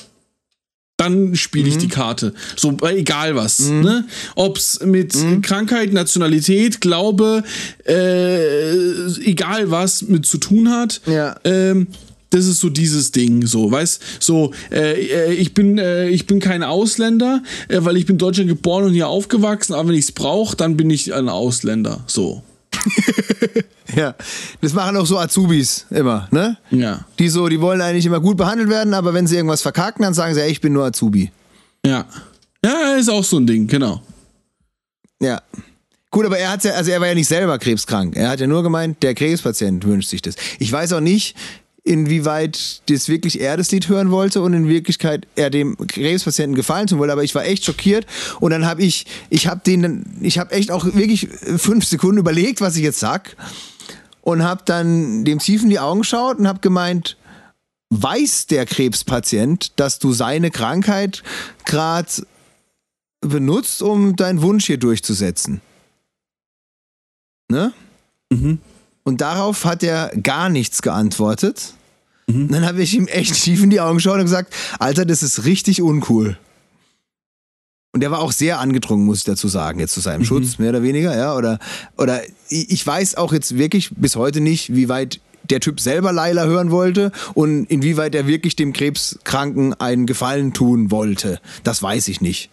Dann 0.96 1.34
spiele 1.34 1.64
Mhm. 1.64 1.70
ich 1.72 1.78
die 1.78 1.88
Karte. 1.88 2.34
So, 2.56 2.76
egal 2.86 3.34
was. 3.34 3.58
Ne? 3.58 4.06
Ob 4.36 4.56
es 4.58 4.78
mit 4.84 5.14
Mhm. 5.16 5.42
Krankheit, 5.42 5.92
Nationalität, 5.92 6.80
Glaube, 6.80 7.42
äh, 7.84 9.06
egal 9.24 9.70
was 9.72 10.02
mit 10.02 10.24
zu 10.26 10.38
tun 10.38 10.70
hat. 10.70 11.00
Ja. 11.06 11.36
Ähm, 11.44 11.88
das 12.34 12.46
ist 12.46 12.58
so 12.58 12.68
dieses 12.68 13.12
Ding, 13.12 13.46
so, 13.46 13.70
weißt 13.70 14.02
so, 14.18 14.52
äh, 14.72 14.94
äh, 14.94 15.32
ich 15.34 15.54
bin, 15.54 15.78
äh, 15.78 16.08
ich 16.08 16.26
bin 16.26 16.40
kein 16.40 16.64
Ausländer, 16.64 17.42
äh, 17.68 17.78
weil 17.80 17.96
ich 17.96 18.06
bin 18.06 18.14
in 18.14 18.18
Deutschland 18.18 18.48
geboren 18.48 18.84
und 18.84 18.92
hier 18.92 19.08
aufgewachsen, 19.08 19.72
aber 19.72 19.90
wenn 19.90 19.94
ich 19.94 20.06
es 20.06 20.12
brauche, 20.12 20.56
dann 20.56 20.76
bin 20.76 20.90
ich 20.90 21.14
ein 21.14 21.28
Ausländer, 21.28 22.02
so. 22.06 22.42
Ja, 23.96 24.16
das 24.60 24.72
machen 24.72 24.96
auch 24.96 25.06
so 25.06 25.18
Azubis 25.18 25.86
immer, 25.90 26.26
ne? 26.32 26.56
Ja. 26.70 27.04
Die 27.20 27.28
so, 27.28 27.48
die 27.48 27.60
wollen 27.60 27.80
eigentlich 27.80 28.06
immer 28.06 28.18
gut 28.18 28.36
behandelt 28.36 28.68
werden, 28.68 28.92
aber 28.92 29.14
wenn 29.14 29.28
sie 29.28 29.36
irgendwas 29.36 29.62
verkacken, 29.62 30.02
dann 30.02 30.14
sagen 30.14 30.34
sie, 30.34 30.40
ey, 30.40 30.50
ich 30.50 30.60
bin 30.60 30.72
nur 30.72 30.84
Azubi. 30.84 31.30
Ja. 31.86 32.06
Ja, 32.64 32.96
ist 32.98 33.08
auch 33.08 33.22
so 33.22 33.36
ein 33.36 33.46
Ding, 33.46 33.68
genau. 33.68 34.02
Ja. 35.20 35.40
Gut, 36.10 36.26
aber 36.26 36.38
er 36.38 36.50
hat 36.50 36.64
ja, 36.64 36.72
also 36.72 36.90
er 36.90 37.00
war 37.00 37.08
ja 37.08 37.14
nicht 37.14 37.28
selber 37.28 37.56
krebskrank. 37.58 38.16
Er 38.16 38.30
hat 38.30 38.40
ja 38.40 38.48
nur 38.48 38.64
gemeint, 38.64 39.02
der 39.02 39.14
Krebspatient 39.14 39.84
wünscht 39.84 40.08
sich 40.10 40.22
das. 40.22 40.34
Ich 40.58 40.72
weiß 40.72 40.92
auch 40.94 41.00
nicht, 41.00 41.36
inwieweit 41.84 42.80
das 42.88 43.08
wirklich 43.08 43.40
er 43.40 43.58
das 43.58 43.70
Lied 43.70 43.88
hören 43.88 44.10
wollte 44.10 44.40
und 44.40 44.54
in 44.54 44.68
Wirklichkeit 44.68 45.26
er 45.36 45.50
dem 45.50 45.76
Krebspatienten 45.76 46.56
gefallen 46.56 46.86
tun 46.86 46.98
wollte, 46.98 47.12
aber 47.12 47.24
ich 47.24 47.34
war 47.34 47.44
echt 47.44 47.64
schockiert 47.64 48.06
und 48.40 48.50
dann 48.50 48.64
habe 48.64 48.82
ich, 48.82 49.06
ich 49.28 49.46
habe 49.46 49.60
den, 49.64 50.06
ich 50.22 50.38
habe 50.38 50.52
echt 50.52 50.70
auch 50.70 50.86
wirklich 50.86 51.28
fünf 51.28 51.84
Sekunden 51.84 52.18
überlegt, 52.18 52.62
was 52.62 52.76
ich 52.76 52.82
jetzt 52.82 53.00
sag 53.00 53.36
und 54.22 54.42
habe 54.42 54.62
dann 54.64 55.24
dem 55.24 55.38
tief 55.38 55.62
in 55.62 55.68
die 55.68 55.78
Augen 55.78 56.00
geschaut 56.00 56.38
und 56.38 56.48
habe 56.48 56.60
gemeint, 56.60 57.18
weiß 57.90 58.46
der 58.46 58.64
Krebspatient, 58.64 59.78
dass 59.78 59.98
du 59.98 60.12
seine 60.14 60.50
Krankheit 60.50 61.22
gerade 61.66 62.08
benutzt, 63.20 63.82
um 63.82 64.16
deinen 64.16 64.40
Wunsch 64.40 64.66
hier 64.66 64.78
durchzusetzen? 64.78 65.60
Ne? 67.50 67.74
Mhm. 68.30 68.58
Und 69.04 69.20
darauf 69.20 69.64
hat 69.64 69.82
er 69.82 70.10
gar 70.22 70.48
nichts 70.48 70.82
geantwortet. 70.82 71.74
Und 72.26 72.48
dann 72.48 72.64
habe 72.64 72.82
ich 72.82 72.94
ihm 72.94 73.06
echt 73.06 73.34
tief 73.34 73.62
in 73.62 73.70
die 73.70 73.80
Augen 73.80 73.96
geschaut 73.96 74.16
und 74.16 74.24
gesagt, 74.24 74.54
Alter, 74.78 75.04
das 75.04 75.22
ist 75.22 75.44
richtig 75.44 75.82
uncool. 75.82 76.38
Und 77.92 78.00
der 78.00 78.10
war 78.10 78.20
auch 78.20 78.32
sehr 78.32 78.58
angedrungen, 78.58 79.04
muss 79.04 79.18
ich 79.18 79.24
dazu 79.24 79.46
sagen, 79.46 79.78
jetzt 79.78 79.94
zu 79.94 80.00
seinem 80.00 80.24
Schutz, 80.24 80.58
mehr 80.58 80.70
oder 80.70 80.82
weniger, 80.82 81.16
ja. 81.16 81.36
Oder, 81.36 81.60
oder 81.96 82.22
ich 82.48 82.84
weiß 82.84 83.14
auch 83.16 83.32
jetzt 83.32 83.56
wirklich 83.56 83.90
bis 83.94 84.16
heute 84.16 84.40
nicht, 84.40 84.74
wie 84.74 84.88
weit 84.88 85.20
der 85.50 85.60
Typ 85.60 85.80
selber 85.80 86.12
Laila 86.12 86.44
hören 86.44 86.70
wollte 86.70 87.12
und 87.34 87.64
inwieweit 87.66 88.14
er 88.14 88.26
wirklich 88.26 88.56
dem 88.56 88.72
Krebskranken 88.72 89.74
einen 89.74 90.06
Gefallen 90.06 90.52
tun 90.52 90.90
wollte. 90.90 91.40
Das 91.62 91.82
weiß 91.82 92.08
ich 92.08 92.20
nicht. 92.20 92.50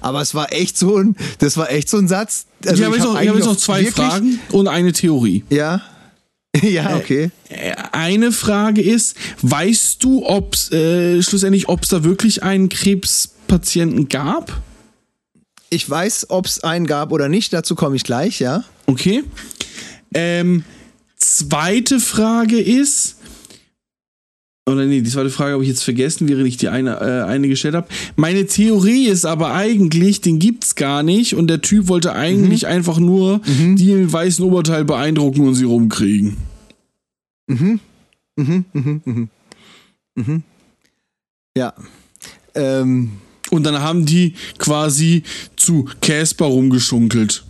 Aber 0.00 0.20
es 0.20 0.34
war 0.34 0.52
echt 0.52 0.78
so 0.78 0.96
ein, 0.98 1.16
das 1.38 1.56
war 1.56 1.70
echt 1.70 1.88
so 1.88 1.98
ein 1.98 2.08
Satz. 2.08 2.46
Also 2.66 2.80
ich 2.82 2.84
habe 2.86 2.96
jetzt, 2.96 3.06
hab 3.06 3.14
noch, 3.14 3.20
ich 3.20 3.28
hab 3.28 3.36
jetzt 3.36 3.46
noch 3.46 3.56
zwei 3.56 3.84
Fragen 3.86 4.38
und 4.52 4.68
eine 4.68 4.92
Theorie. 4.92 5.44
Ja. 5.50 5.82
Ja, 6.62 6.96
okay. 6.96 7.30
Äh, 7.48 7.74
Eine 7.92 8.32
Frage 8.32 8.82
ist, 8.82 9.16
weißt 9.42 10.02
du, 10.02 10.26
ob 10.26 10.54
es 10.54 10.72
äh, 10.72 11.22
schlussendlich, 11.22 11.68
ob 11.68 11.84
es 11.84 11.90
da 11.90 12.02
wirklich 12.02 12.42
einen 12.42 12.68
Krebspatienten 12.68 14.08
gab? 14.08 14.60
Ich 15.70 15.88
weiß, 15.88 16.30
ob 16.30 16.46
es 16.46 16.64
einen 16.64 16.88
gab 16.88 17.12
oder 17.12 17.28
nicht, 17.28 17.52
dazu 17.52 17.76
komme 17.76 17.94
ich 17.94 18.02
gleich, 18.02 18.40
ja. 18.40 18.64
Okay. 18.86 19.22
Ähm, 20.12 20.64
zweite 21.20 22.00
Frage 22.00 22.60
ist, 22.60 23.16
oder 24.68 24.84
nee, 24.84 25.00
die 25.00 25.10
zweite 25.10 25.30
Frage 25.30 25.52
habe 25.54 25.62
ich 25.62 25.68
jetzt 25.68 25.82
vergessen, 25.82 26.28
während 26.28 26.46
ich 26.46 26.56
die 26.56 26.68
eine, 26.68 27.00
äh, 27.00 27.22
eine 27.24 27.48
gestellt 27.48 27.74
habe. 27.74 27.88
Meine 28.16 28.46
Theorie 28.46 29.06
ist 29.06 29.24
aber 29.24 29.52
eigentlich, 29.54 30.20
den 30.20 30.38
gibt's 30.38 30.74
gar 30.74 31.02
nicht 31.02 31.34
und 31.34 31.48
der 31.48 31.60
Typ 31.62 31.88
wollte 31.88 32.12
eigentlich 32.14 32.66
einfach 32.66 32.98
nur 32.98 33.40
die 33.76 33.90
im 33.92 34.12
weißen 34.12 34.44
Oberteil 34.44 34.84
beeindrucken 34.84 35.46
und 35.46 35.54
sie 35.54 35.64
rumkriegen. 35.64 36.36
Ja. 41.56 41.74
Ähm, 42.54 43.10
Und 43.50 43.64
dann 43.64 43.80
haben 43.80 44.06
die 44.06 44.34
quasi 44.58 45.24
zu 45.56 45.88
Casper 46.00 46.46
rumgeschunkelt. 46.46 47.44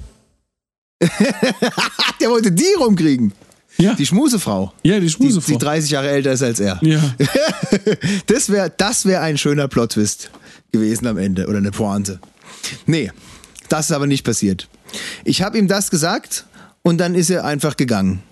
der 2.20 2.30
wollte 2.30 2.50
die 2.52 2.72
rumkriegen. 2.78 3.32
Ja, 3.80 3.94
Die 3.94 4.06
Schmusefrau. 4.06 4.72
ja 4.82 4.94
die 4.96 5.06
Die, 5.06 5.10
Schmusefrau. 5.10 5.52
die 5.52 5.58
30 5.58 5.90
Jahre 5.90 6.10
älter 6.10 6.32
ist 6.32 6.42
als 6.42 6.60
er. 6.60 6.78
ja. 6.82 7.00
Das 8.26 8.50
wäre 8.50 8.72
das 8.76 9.06
wär 9.06 9.22
ein 9.22 9.38
schöner 9.38 9.68
Plot-Twist 9.68 10.30
gewesen 10.72 11.06
am 11.06 11.18
Ende 11.18 11.46
oder 11.46 11.58
eine 11.58 11.70
Pointe. 11.70 12.20
Nee, 12.86 13.10
das 13.68 13.86
ist 13.86 13.92
aber 13.92 14.06
nicht 14.06 14.24
passiert. 14.24 14.68
Ich 15.24 15.42
habe 15.42 15.58
ihm 15.58 15.68
das 15.68 15.90
gesagt 15.90 16.46
und 16.82 16.98
dann 16.98 17.14
ist 17.14 17.30
er 17.30 17.44
einfach 17.44 17.76
gegangen. 17.76 18.22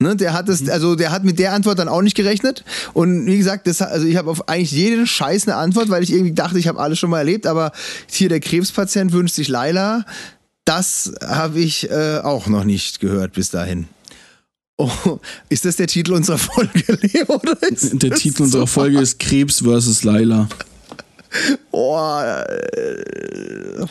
Ne, 0.00 0.14
der 0.14 0.32
hat 0.32 0.48
es, 0.48 0.68
also 0.68 0.94
der 0.94 1.10
hat 1.10 1.24
mit 1.24 1.40
der 1.40 1.52
Antwort 1.52 1.80
dann 1.80 1.88
auch 1.88 2.02
nicht 2.02 2.14
gerechnet. 2.16 2.64
Und 2.94 3.26
wie 3.26 3.36
gesagt, 3.36 3.66
das, 3.66 3.82
also 3.82 4.06
ich 4.06 4.16
habe 4.16 4.30
auf 4.30 4.48
eigentlich 4.48 4.70
jeden 4.70 5.08
Scheiß 5.08 5.48
eine 5.48 5.56
Antwort, 5.56 5.90
weil 5.90 6.04
ich 6.04 6.12
irgendwie 6.12 6.34
dachte, 6.34 6.56
ich 6.58 6.68
habe 6.68 6.78
alles 6.78 7.00
schon 7.00 7.10
mal 7.10 7.18
erlebt, 7.18 7.48
aber 7.48 7.72
hier 8.08 8.28
der 8.28 8.38
Krebspatient 8.38 9.12
wünscht 9.12 9.34
sich 9.34 9.48
Laila. 9.48 10.04
Das 10.64 11.12
habe 11.26 11.58
ich 11.58 11.90
äh, 11.90 12.18
auch 12.22 12.46
noch 12.46 12.62
nicht 12.62 13.00
gehört 13.00 13.32
bis 13.32 13.50
dahin. 13.50 13.88
Oh, 14.80 15.18
ist 15.48 15.64
das 15.64 15.74
der 15.76 15.88
Titel 15.88 16.12
unserer 16.12 16.38
Folge, 16.38 16.98
Leo? 17.02 17.26
Oder 17.26 17.60
ist 17.68 18.00
Der 18.00 18.12
Titel 18.12 18.44
unserer 18.44 18.68
Folge 18.68 19.00
ist 19.00 19.18
Krebs 19.18 19.60
versus 19.60 20.04
Laila. 20.04 20.48
Oh, 21.72 21.98
äh, 21.98 23.84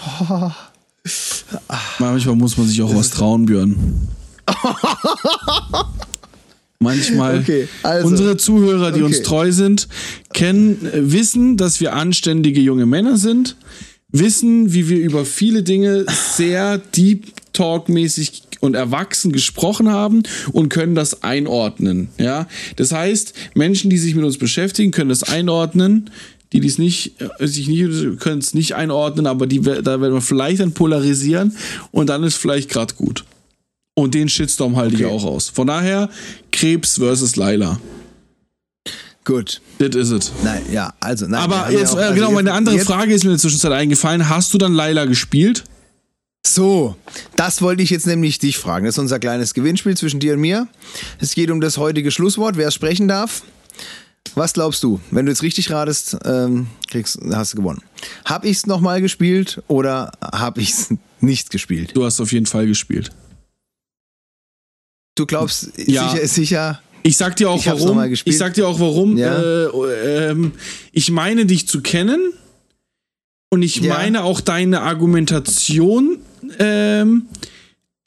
Manchmal 1.99 2.35
muss 2.35 2.57
man 2.57 2.67
sich 2.67 2.81
auch 2.81 2.95
was 2.95 3.09
trauen, 3.09 3.45
Björn. 3.45 3.75
Manchmal. 6.79 7.39
Okay, 7.39 7.67
also. 7.83 8.07
Unsere 8.07 8.37
Zuhörer, 8.37 8.91
die 8.91 9.01
uns 9.01 9.17
Okay. 9.17 9.25
treu 9.25 9.51
sind, 9.51 9.87
kennen, 10.33 10.85
äh, 10.85 11.11
wissen, 11.11 11.57
dass 11.57 11.79
wir 11.81 11.93
anständige 11.93 12.61
junge 12.61 12.85
Männer 12.85 13.17
sind, 13.17 13.55
wissen, 14.09 14.73
wie 14.73 14.87
wir 14.87 14.99
über 14.99 15.25
viele 15.25 15.63
Dinge 15.63 16.05
sehr 16.35 16.77
deep 16.77 17.33
talk-mäßig 17.53 18.46
und 18.59 18.75
erwachsen 18.75 19.31
gesprochen 19.31 19.89
haben 19.89 20.23
und 20.51 20.69
können 20.69 20.95
das 20.95 21.23
einordnen. 21.23 22.09
Ja, 22.17 22.47
das 22.75 22.91
heißt, 22.91 23.33
Menschen, 23.55 23.89
die 23.89 23.97
sich 23.97 24.15
mit 24.15 24.25
uns 24.25 24.37
beschäftigen, 24.37 24.91
können 24.91 25.09
das 25.09 25.23
einordnen. 25.23 26.09
Die 26.53 26.61
dies 26.61 26.77
nicht, 26.77 27.21
äh, 27.39 27.47
sich 27.47 27.67
nicht, 27.67 28.19
können 28.19 28.39
es 28.39 28.53
nicht 28.53 28.75
einordnen, 28.75 29.27
aber 29.27 29.47
die, 29.47 29.59
da 29.59 29.99
werden 29.99 30.13
wir 30.13 30.21
vielleicht 30.21 30.61
dann 30.61 30.71
polarisieren 30.71 31.55
und 31.91 32.07
dann 32.07 32.23
ist 32.23 32.35
vielleicht 32.35 32.69
gerade 32.69 32.93
gut. 32.95 33.25
Und 33.95 34.13
den 34.13 34.29
Shitstorm 34.29 34.77
halte 34.77 34.95
okay. 34.95 35.05
ich 35.05 35.11
auch 35.11 35.25
aus. 35.25 35.49
Von 35.49 35.67
daher, 35.67 36.09
Krebs 36.51 36.99
versus 36.99 37.35
Laila. 37.35 37.79
Gut. 39.25 39.59
Das 39.79 39.93
ist 39.93 40.11
es. 40.11 40.31
Nein, 40.41 40.61
ja, 40.71 40.93
also 41.01 41.27
nein. 41.27 41.41
Aber 41.41 41.69
jetzt, 41.69 41.91
auch, 41.91 41.97
äh, 41.97 42.03
also 42.03 42.15
genau, 42.15 42.31
meine 42.31 42.53
andere 42.53 42.79
Frage 42.79 43.13
ist 43.13 43.25
mir 43.25 43.31
in 43.31 43.35
der 43.35 43.41
Zwischenzeit 43.41 43.73
eingefallen. 43.73 44.29
Hast 44.29 44.53
du 44.53 44.57
dann 44.57 44.73
Laila 44.73 45.03
gespielt? 45.03 45.65
So, 46.53 46.95
das 47.35 47.61
wollte 47.61 47.83
ich 47.83 47.89
jetzt 47.89 48.07
nämlich 48.07 48.39
dich 48.39 48.57
fragen. 48.57 48.85
Das 48.85 48.95
ist 48.95 48.99
unser 48.99 49.19
kleines 49.19 49.53
Gewinnspiel 49.53 49.97
zwischen 49.97 50.19
dir 50.19 50.33
und 50.33 50.39
mir. 50.39 50.67
Es 51.19 51.35
geht 51.35 51.51
um 51.51 51.61
das 51.61 51.77
heutige 51.77 52.09
Schlusswort, 52.09 52.57
wer 52.57 52.69
es 52.69 52.73
sprechen 52.73 53.07
darf. 53.07 53.43
Was 54.33 54.53
glaubst 54.53 54.81
du? 54.83 54.99
Wenn 55.11 55.25
du 55.25 55.31
jetzt 55.31 55.43
richtig 55.43 55.71
ratest, 55.71 56.17
ähm, 56.25 56.67
kriegst, 56.87 57.19
hast 57.31 57.53
du 57.53 57.57
gewonnen. 57.57 57.81
Hab 58.25 58.45
ich 58.45 58.57
es 58.57 58.65
nochmal 58.65 59.01
gespielt 59.01 59.61
oder 59.67 60.11
hab 60.21 60.57
ich 60.57 60.69
es 60.69 60.93
nicht 61.19 61.49
gespielt? 61.49 61.91
Du 61.95 62.05
hast 62.05 62.19
auf 62.19 62.31
jeden 62.31 62.45
Fall 62.45 62.65
gespielt. 62.65 63.11
Du 65.15 65.25
glaubst, 65.25 65.71
ja. 65.77 66.07
sicher 66.09 66.21
ist 66.21 66.35
sicher. 66.35 66.81
Ich 67.03 67.17
sag 67.17 67.35
dir 67.35 67.49
auch 67.49 67.59
ich 67.59 67.65
warum. 67.65 68.03
Ich 68.25 68.37
sag 68.37 68.53
dir 68.53 68.67
auch 68.67 68.79
warum. 68.79 69.17
Ja. 69.17 69.41
Äh, 69.41 70.31
äh, 70.31 70.51
ich 70.91 71.11
meine 71.11 71.45
dich 71.45 71.67
zu 71.67 71.81
kennen 71.81 72.33
und 73.49 73.61
ich 73.61 73.77
ja. 73.77 73.93
meine 73.93 74.23
auch 74.23 74.41
deine 74.41 74.81
Argumentation, 74.81 76.19
ähm, 76.59 77.27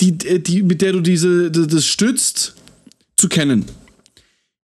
die, 0.01 0.16
die, 0.43 0.62
mit 0.62 0.82
der 0.82 0.93
du 0.93 1.01
diese, 1.01 1.51
das 1.51 1.86
stützt, 1.86 2.55
zu 3.16 3.28
kennen. 3.28 3.66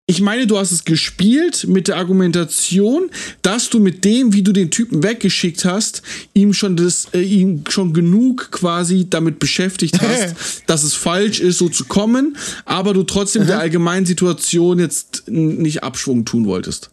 Ich 0.09 0.21
meine, 0.21 0.47
du 0.47 0.57
hast 0.57 0.71
es 0.71 0.85
gespielt 0.85 1.67
mit 1.67 1.89
der 1.89 1.97
Argumentation, 1.97 3.11
dass 3.43 3.71
du 3.71 3.81
mit 3.81 4.05
dem, 4.05 4.33
wie 4.33 4.43
du 4.43 4.53
den 4.53 4.71
Typen 4.71 5.03
weggeschickt 5.03 5.65
hast, 5.65 6.03
ihm 6.33 6.53
schon 6.53 6.77
das, 6.77 7.09
äh, 7.13 7.21
ihm 7.21 7.65
schon 7.69 7.93
genug 7.93 8.53
quasi 8.53 9.09
damit 9.11 9.41
beschäftigt 9.41 10.01
hast, 10.01 10.63
dass 10.69 10.85
es 10.85 10.95
falsch 10.95 11.41
ist, 11.41 11.59
so 11.59 11.69
zu 11.69 11.87
kommen, 11.87 12.37
aber 12.65 12.95
du 12.95 13.03
trotzdem 13.03 13.49
der 13.49 13.59
allgemeinen 13.59 14.07
Situation 14.07 14.79
jetzt 14.79 15.25
nicht 15.27 15.83
Abschwung 15.83 16.25
tun 16.25 16.47
wolltest. 16.47 16.91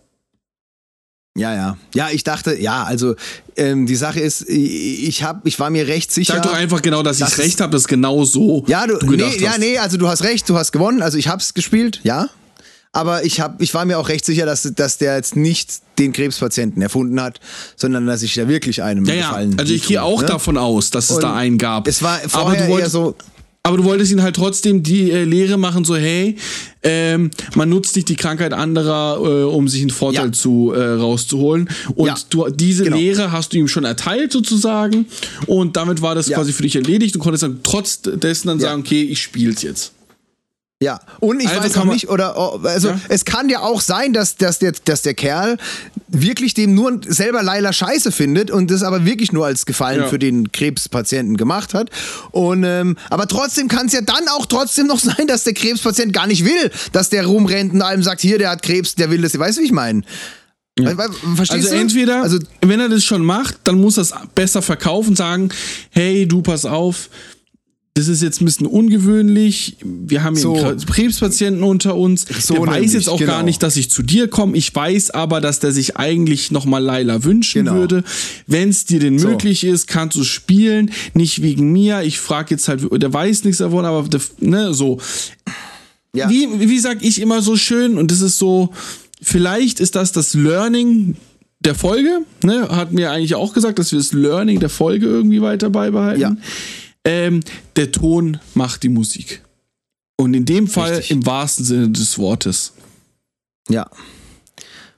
Ja, 1.35 1.55
ja. 1.55 1.77
Ja, 1.95 2.09
ich 2.11 2.23
dachte, 2.23 2.59
ja, 2.59 2.83
also 2.83 3.15
ähm, 3.57 3.87
die 3.87 3.95
Sache 3.95 4.19
ist, 4.19 4.47
ich 4.47 5.23
hab, 5.23 5.47
ich 5.47 5.59
war 5.59 5.71
mir 5.71 5.87
recht 5.87 6.11
sicher. 6.11 6.33
Sag 6.35 6.43
doch 6.43 6.53
einfach 6.53 6.81
genau, 6.81 7.01
dass 7.01 7.19
ich 7.19 7.37
recht 7.39 7.59
habe, 7.59 7.71
dass 7.71 7.87
genau 7.87 8.23
so. 8.23 8.63
Ja, 8.67 8.85
du, 8.85 8.99
du 8.99 9.11
nee, 9.15 9.23
hast. 9.23 9.41
ja, 9.41 9.57
nee, 9.57 9.79
also 9.79 9.97
du 9.97 10.07
hast 10.07 10.23
recht, 10.23 10.47
du 10.47 10.55
hast 10.55 10.71
gewonnen, 10.71 11.01
also 11.01 11.17
ich 11.17 11.27
hab's 11.27 11.55
gespielt, 11.55 12.01
ja. 12.03 12.29
Aber 12.95 13.25
ich 13.25 13.41
hab, 13.41 13.59
ich 13.59 13.73
war 13.73 13.85
mir 13.85 13.97
auch 13.97 14.09
recht 14.09 14.23
sicher, 14.23 14.45
dass, 14.45 14.71
dass 14.75 14.99
der 14.99 15.15
jetzt 15.15 15.35
nicht 15.35 15.81
den 15.97 16.13
Krebspatienten 16.13 16.79
erfunden 16.79 17.19
hat, 17.19 17.39
sondern 17.75 18.05
dass 18.05 18.21
ich 18.21 18.35
da 18.35 18.47
wirklich 18.47 18.83
einem 18.83 19.03
ja, 19.05 19.15
gefallen. 19.15 19.53
Ja, 19.53 19.57
also 19.57 19.73
ich 19.73 19.87
gehe 19.87 20.03
auch 20.03 20.21
ne? 20.21 20.27
davon 20.27 20.57
aus, 20.57 20.91
dass 20.91 21.09
es 21.09 21.15
Und 21.15 21.23
da 21.23 21.35
einen 21.35 21.57
gab. 21.57 21.87
Es 21.87 22.03
war 22.03 22.19
vorher 22.27 22.65
Aber 22.65 22.71
du 22.71 22.77
eher 22.77 22.89
so 22.91 23.15
aber 23.65 23.77
du 23.77 23.85
wolltest 23.85 24.11
ihn 24.11 24.21
halt 24.21 24.35
trotzdem 24.35 24.83
die 24.83 25.09
äh, 25.09 25.23
Lehre 25.23 25.57
machen, 25.57 25.85
so 25.85 25.95
hey, 25.95 26.35
ähm, 26.83 27.31
man 27.55 27.69
nutzt 27.69 27.95
nicht 27.95 28.09
die 28.09 28.17
Krankheit 28.17 28.51
anderer, 28.51 29.17
äh, 29.21 29.43
um 29.45 29.69
sich 29.69 29.79
einen 29.79 29.89
Vorteil 29.89 30.25
ja. 30.25 30.31
zu 30.33 30.73
äh, 30.73 30.83
rauszuholen. 30.83 31.69
Und 31.95 32.07
ja. 32.07 32.15
du, 32.29 32.49
diese 32.49 32.83
genau. 32.83 32.97
Lehre 32.97 33.31
hast 33.31 33.53
du 33.53 33.57
ihm 33.57 33.69
schon 33.69 33.85
erteilt 33.85 34.33
sozusagen. 34.33 35.05
Und 35.47 35.77
damit 35.77 36.01
war 36.01 36.13
das 36.13 36.27
ja. 36.27 36.35
quasi 36.35 36.51
für 36.51 36.63
dich 36.63 36.75
erledigt. 36.75 37.15
Du 37.15 37.19
konntest 37.19 37.43
dann 37.43 37.61
trotz 37.63 38.01
dessen 38.01 38.49
dann 38.49 38.59
sagen, 38.59 38.81
okay, 38.81 39.01
ich 39.01 39.21
spiel's 39.21 39.61
jetzt. 39.61 39.92
Ja, 40.83 40.99
und 41.21 41.39
ich 41.39 41.47
also 41.47 41.63
weiß 41.63 41.77
auch 41.77 41.85
nicht, 41.85 42.09
oder 42.09 42.37
oh, 42.37 42.59
also 42.63 42.89
ja? 42.89 42.99
es 43.07 43.23
kann 43.23 43.47
ja 43.47 43.61
auch 43.61 43.79
sein, 43.79 44.11
dass, 44.11 44.35
dass, 44.35 44.59
der, 44.59 44.73
dass 44.83 45.01
der 45.01 45.13
Kerl 45.13 45.57
wirklich 46.09 46.53
dem 46.53 46.75
nur 46.75 46.99
selber 47.07 47.41
Leila 47.41 47.71
scheiße 47.71 48.11
findet 48.11 48.51
und 48.51 48.69
das 48.69 48.83
aber 48.83 49.05
wirklich 49.05 49.31
nur 49.31 49.45
als 49.45 49.65
Gefallen 49.65 50.01
ja. 50.01 50.07
für 50.07 50.19
den 50.19 50.51
Krebspatienten 50.51 51.37
gemacht 51.37 51.73
hat. 51.73 51.89
Und 52.31 52.65
ähm, 52.65 52.97
aber 53.09 53.29
trotzdem 53.29 53.69
kann 53.69 53.85
es 53.85 53.93
ja 53.93 54.01
dann 54.01 54.27
auch 54.27 54.45
trotzdem 54.45 54.87
noch 54.87 54.99
sein, 54.99 55.25
dass 55.25 55.45
der 55.45 55.53
Krebspatient 55.53 56.11
gar 56.11 56.27
nicht 56.27 56.43
will, 56.43 56.69
dass 56.91 57.09
der 57.09 57.25
rumrennt 57.25 57.73
und 57.73 57.81
einem 57.81 58.03
sagt, 58.03 58.19
hier, 58.19 58.37
der 58.37 58.49
hat 58.49 58.61
Krebs, 58.61 58.95
der 58.95 59.09
will 59.09 59.21
das. 59.21 59.39
Weißt 59.39 59.57
du, 59.57 59.61
wie 59.61 59.67
ich 59.67 59.71
meine? 59.71 60.01
Ja. 60.77 60.95
Verstehst 61.35 61.51
also 61.51 61.75
du? 61.75 61.81
entweder, 61.81 62.23
also, 62.23 62.39
wenn 62.61 62.79
er 62.81 62.89
das 62.89 63.05
schon 63.05 63.23
macht, 63.23 63.55
dann 63.63 63.79
muss 63.79 63.97
er 63.97 64.01
es 64.01 64.13
besser 64.35 64.61
verkaufen, 64.61 65.15
sagen, 65.15 65.49
hey, 65.91 66.27
du 66.27 66.41
pass 66.41 66.65
auf, 66.65 67.09
das 67.95 68.07
ist 68.07 68.23
jetzt 68.23 68.41
ein 68.41 68.45
bisschen 68.45 68.65
ungewöhnlich. 68.65 69.77
Wir 69.83 70.23
haben 70.23 70.33
hier 70.33 70.41
so. 70.41 70.55
einen 70.55 70.79
Krebspatienten 70.79 71.61
unter 71.61 71.95
uns. 71.95 72.25
So 72.41 72.55
der 72.55 72.65
weiß 72.65 72.93
jetzt 72.93 73.07
auch 73.07 73.19
genau. 73.19 73.33
gar 73.33 73.43
nicht, 73.43 73.61
dass 73.61 73.77
ich 73.77 73.91
zu 73.91 74.01
dir 74.01 74.27
komme. 74.27 74.57
Ich 74.57 74.73
weiß 74.73 75.11
aber, 75.11 75.41
dass 75.41 75.59
der 75.59 75.71
sich 75.71 75.95
eigentlich 75.95 76.49
nochmal 76.49 76.81
Laila 76.81 77.23
wünschen 77.23 77.65
genau. 77.65 77.77
würde. 77.77 78.03
Wenn 78.47 78.69
es 78.69 78.85
dir 78.85 78.99
denn 78.99 79.19
so. 79.19 79.27
möglich 79.27 79.63
ist, 79.63 79.85
kannst 79.85 80.17
du 80.17 80.23
spielen. 80.23 80.89
Nicht 81.13 81.43
wegen 81.43 81.71
mir. 81.71 82.01
Ich 82.01 82.19
frage 82.19 82.55
jetzt 82.55 82.67
halt, 82.67 82.81
der 82.91 83.13
weiß 83.13 83.43
nichts 83.43 83.59
davon, 83.59 83.85
aber 83.85 84.09
der, 84.09 84.21
ne, 84.39 84.73
so. 84.73 84.99
Ja. 86.15 86.27
Wie, 86.31 86.47
wie 86.59 86.79
sag 86.79 87.03
ich 87.03 87.21
immer 87.21 87.43
so 87.43 87.57
schön, 87.57 87.99
und 87.99 88.09
das 88.09 88.21
ist 88.21 88.39
so, 88.39 88.71
vielleicht 89.21 89.79
ist 89.79 89.95
das 89.95 90.11
das 90.11 90.33
Learning 90.33 91.15
der 91.59 91.75
Folge, 91.75 92.19
ne? 92.43 92.69
Hat 92.69 92.91
mir 92.91 93.11
eigentlich 93.11 93.35
auch 93.35 93.53
gesagt, 93.53 93.79
dass 93.79 93.91
wir 93.91 93.99
das 93.99 94.13
Learning 94.13 94.59
der 94.59 94.69
Folge 94.69 95.05
irgendwie 95.05 95.41
weiter 95.41 95.69
beibehalten. 95.69 96.21
Ja 96.21 96.35
ähm, 97.05 97.41
der 97.75 97.91
Ton 97.91 98.39
macht 98.53 98.83
die 98.83 98.89
Musik. 98.89 99.41
Und 100.15 100.33
in 100.33 100.45
dem 100.45 100.67
Fall 100.67 100.93
Richtig. 100.93 101.11
im 101.11 101.25
wahrsten 101.25 101.65
Sinne 101.65 101.89
des 101.89 102.17
Wortes. 102.17 102.73
Ja. 103.69 103.89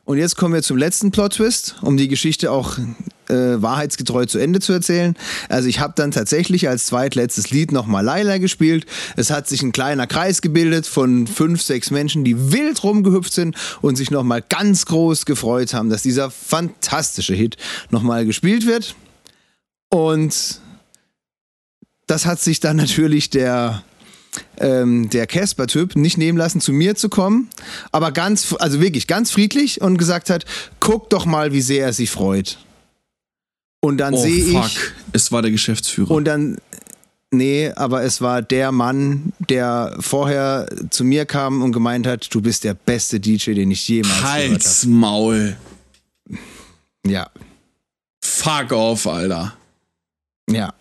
Und 0.04 0.20
jetzt 0.20 0.38
kommen 0.38 0.54
wir 0.54 0.62
zum 0.62 0.78
letzten 0.78 1.10
Plot-Twist, 1.10 1.78
um 1.82 1.98
die 1.98 2.08
Geschichte 2.08 2.52
auch 2.52 2.78
äh, 3.28 3.34
wahrheitsgetreu 3.34 4.28
zu 4.28 4.38
Ende 4.38 4.60
zu 4.60 4.72
erzählen. 4.72 5.16
Also 5.50 5.68
ich 5.68 5.80
habe 5.80 5.94
dann 5.96 6.12
tatsächlich 6.12 6.70
als 6.70 6.86
zweitletztes 6.86 7.50
Lied 7.50 7.72
nochmal 7.72 8.04
Laila 8.06 8.38
gespielt. 8.38 8.86
Es 9.16 9.32
hat 9.32 9.48
sich 9.48 9.64
ein 9.64 9.72
kleiner 9.72 10.06
Kreis 10.06 10.42
gebildet 10.42 10.86
von 10.86 11.26
fünf, 11.26 11.64
sechs 11.64 11.90
Menschen, 11.90 12.24
die 12.24 12.52
wild 12.52 12.84
rumgehüpft 12.84 13.34
sind 13.34 13.56
und 13.82 13.96
sich 13.96 14.12
nochmal 14.12 14.44
ganz 14.48 14.86
groß 14.86 15.26
gefreut 15.26 15.74
haben, 15.74 15.90
dass 15.90 16.04
dieser 16.04 16.30
fantastische 16.30 17.34
Hit 17.34 17.58
nochmal 17.90 18.26
gespielt 18.26 18.68
wird. 18.68 18.96
Und 19.90 20.60
das 22.08 22.26
hat 22.26 22.40
sich 22.40 22.60
dann 22.60 22.78
natürlich 22.78 23.30
der 23.30 23.84
ähm, 24.58 25.10
der 25.10 25.28
Casper-Typ 25.28 25.96
nicht 25.96 26.18
nehmen 26.18 26.38
lassen, 26.38 26.62
zu 26.62 26.74
mir 26.74 26.96
zu 26.96 27.10
kommen, 27.10 27.50
aber 27.92 28.12
ganz, 28.12 28.54
also 28.60 28.82
wirklich 28.82 29.08
ganz 29.08 29.32
friedlich 29.32 29.82
und 29.82 29.98
gesagt 29.98 30.30
hat, 30.30 30.46
guck 30.80 31.10
doch 31.10 31.26
mal, 31.26 31.54
wie 31.54 31.62
sehr 31.62 31.86
er 31.86 31.94
sich 31.94 32.12
freut. 32.12 32.58
Und 33.82 33.98
dann 33.98 34.14
oh, 34.14 34.22
sehe 34.22 34.60
ich. 34.60 34.80
Es 35.14 35.32
war 35.32 35.42
der 35.42 35.52
Geschäftsführer. 35.52 36.12
Und 36.12 36.26
dann, 36.26 36.58
nee, 37.32 37.72
aber 37.76 38.04
es 38.04 38.20
war 38.20 38.42
der 38.42 38.72
Mann, 38.72 39.32
der 39.50 39.96
vorher 40.00 40.68
zu 40.90 41.04
mir 41.04 41.26
kam 41.26 41.62
und 41.62 41.72
gemeint 41.72 42.08
hat, 42.08 42.34
du 42.34 42.42
bist 42.42 42.64
der 42.64 42.74
beste 42.74 43.20
DJ, 43.20 43.54
den 43.54 43.72
ich 43.72 43.88
jemals 43.88 44.24
Halt's 44.24 44.82
gehört 44.82 44.86
habe. 44.86 44.90
Maul. 44.90 45.58
Ja. 47.06 47.30
Fuck 48.24 48.72
off, 48.72 49.06
Alter. 49.06 49.56
Ja. 50.50 50.74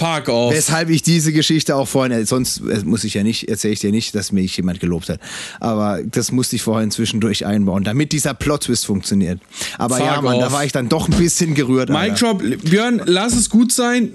Fuck 0.00 0.30
off. 0.30 0.54
Weshalb 0.54 0.88
ich 0.88 1.02
diese 1.02 1.30
Geschichte 1.30 1.76
auch 1.76 1.86
vorhin, 1.86 2.24
sonst 2.24 2.62
äh, 2.62 2.82
muss 2.84 3.04
ich 3.04 3.12
ja 3.12 3.22
nicht, 3.22 3.50
erzähle 3.50 3.74
ich 3.74 3.80
dir 3.80 3.90
nicht, 3.90 4.14
dass 4.14 4.32
mich 4.32 4.56
jemand 4.56 4.80
gelobt 4.80 5.10
hat. 5.10 5.20
Aber 5.60 6.00
das 6.02 6.32
musste 6.32 6.56
ich 6.56 6.62
vorhin 6.62 6.90
zwischendurch 6.90 7.44
einbauen, 7.44 7.84
damit 7.84 8.12
dieser 8.12 8.32
Plot-Twist 8.32 8.86
funktioniert. 8.86 9.40
Aber 9.76 9.96
Fuck 9.96 10.06
ja, 10.06 10.22
Mann, 10.22 10.36
off. 10.36 10.44
da 10.44 10.52
war 10.52 10.64
ich 10.64 10.72
dann 10.72 10.88
doch 10.88 11.06
ein 11.06 11.18
bisschen 11.18 11.54
gerührt. 11.54 11.90
Mic 11.90 12.14
Drop, 12.14 12.42
Björn, 12.62 13.02
lass 13.04 13.34
es 13.34 13.50
gut 13.50 13.72
sein. 13.72 14.12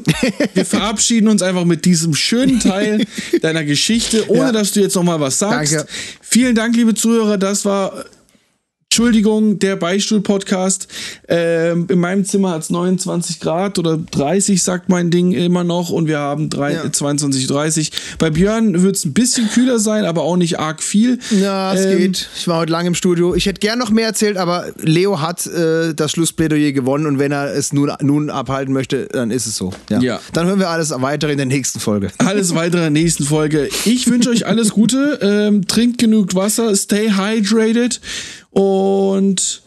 Wir 0.56 0.66
verabschieden 0.66 1.28
uns 1.28 1.44
einfach 1.44 1.66
mit 1.66 1.86
diesem 1.86 2.16
schönen 2.16 2.60
Teil 2.60 3.06
deiner 3.44 3.64
Geschichte, 3.64 4.28
ohne 4.30 4.40
ja. 4.40 4.52
dass 4.52 4.72
du 4.72 4.80
jetzt 4.80 4.96
nochmal 4.96 5.20
was 5.20 5.38
sagst. 5.38 5.76
Danke. 5.76 5.90
Vielen 6.20 6.56
Dank, 6.56 6.76
liebe 6.76 6.96
Zuhörer. 6.96 7.38
Das 7.38 7.64
war 7.64 8.06
Entschuldigung, 8.96 9.60
der 9.60 9.76
Beistuhl-Podcast. 9.76 10.88
Ähm, 11.28 11.86
in 11.90 12.00
meinem 12.00 12.24
Zimmer 12.24 12.52
hat 12.52 12.62
es 12.62 12.70
29 12.70 13.42
Grad 13.42 13.78
oder 13.78 13.98
30, 13.98 14.64
sagt 14.64 14.88
mein 14.88 15.12
Ding 15.12 15.34
immer 15.34 15.66
noch. 15.66 15.90
Und 15.90 16.08
wir 16.08 16.20
haben 16.20 16.50
drei, 16.50 16.76
ja. 16.76 16.90
22, 16.90 17.46
30. 17.46 17.92
Bei 18.20 18.30
Björn 18.30 18.84
wird 18.84 18.96
es 18.96 19.04
ein 19.04 19.12
bisschen 19.12 19.50
kühler 19.50 19.80
sein, 19.80 20.06
aber 20.06 20.22
auch 20.22 20.38
nicht 20.38 20.60
arg 20.60 20.82
viel. 20.82 21.20
Ja, 21.30 21.74
es 21.74 21.84
ähm, 21.88 21.98
geht. 21.98 22.30
Ich 22.38 22.48
war 22.48 22.60
heute 22.60 22.72
lange 22.72 22.88
im 22.88 22.96
Studio. 22.96 23.36
Ich 23.36 23.48
hätte 23.48 23.60
gern 23.60 23.80
noch 23.80 23.90
mehr 23.90 24.06
erzählt, 24.08 24.38
aber 24.38 24.68
Leo 24.78 25.20
hat 25.20 25.46
äh, 25.46 25.94
das 25.94 26.12
Schlussplädoyer 26.12 26.72
gewonnen. 26.72 27.06
Und 27.06 27.20
wenn 27.20 27.34
er 27.34 27.54
es 27.54 27.74
nun, 27.74 27.92
nun 28.00 28.30
abhalten 28.30 28.74
möchte, 28.74 29.10
dann 29.12 29.30
ist 29.30 29.46
es 29.46 29.58
so. 29.58 29.74
Ja. 29.90 30.00
ja. 30.00 30.22
Dann 30.32 30.48
hören 30.48 30.60
wir 30.60 30.70
alles 30.70 30.94
weitere 30.96 31.34
in 31.34 31.38
der 31.38 31.48
nächsten 31.48 31.82
Folge. 31.82 32.12
Alles 32.20 32.56
weitere 32.56 32.88
in 32.88 32.94
der 32.94 33.04
nächsten 33.04 33.26
Folge. 33.26 33.68
Ich 33.84 34.10
wünsche 34.10 34.30
euch 34.30 34.46
alles 34.46 34.70
Gute. 34.70 35.20
Ähm, 35.22 35.68
trinkt 35.68 35.98
genug 35.98 36.34
Wasser. 36.34 36.74
Stay 36.78 37.12
hydrated. 37.12 38.00
Und 38.56 39.62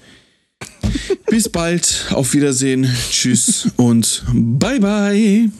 bis 1.26 1.48
bald. 1.48 2.06
Auf 2.10 2.32
Wiedersehen. 2.32 2.88
Tschüss 3.10 3.68
und 3.76 4.24
bye 4.32 4.80
bye. 4.80 5.50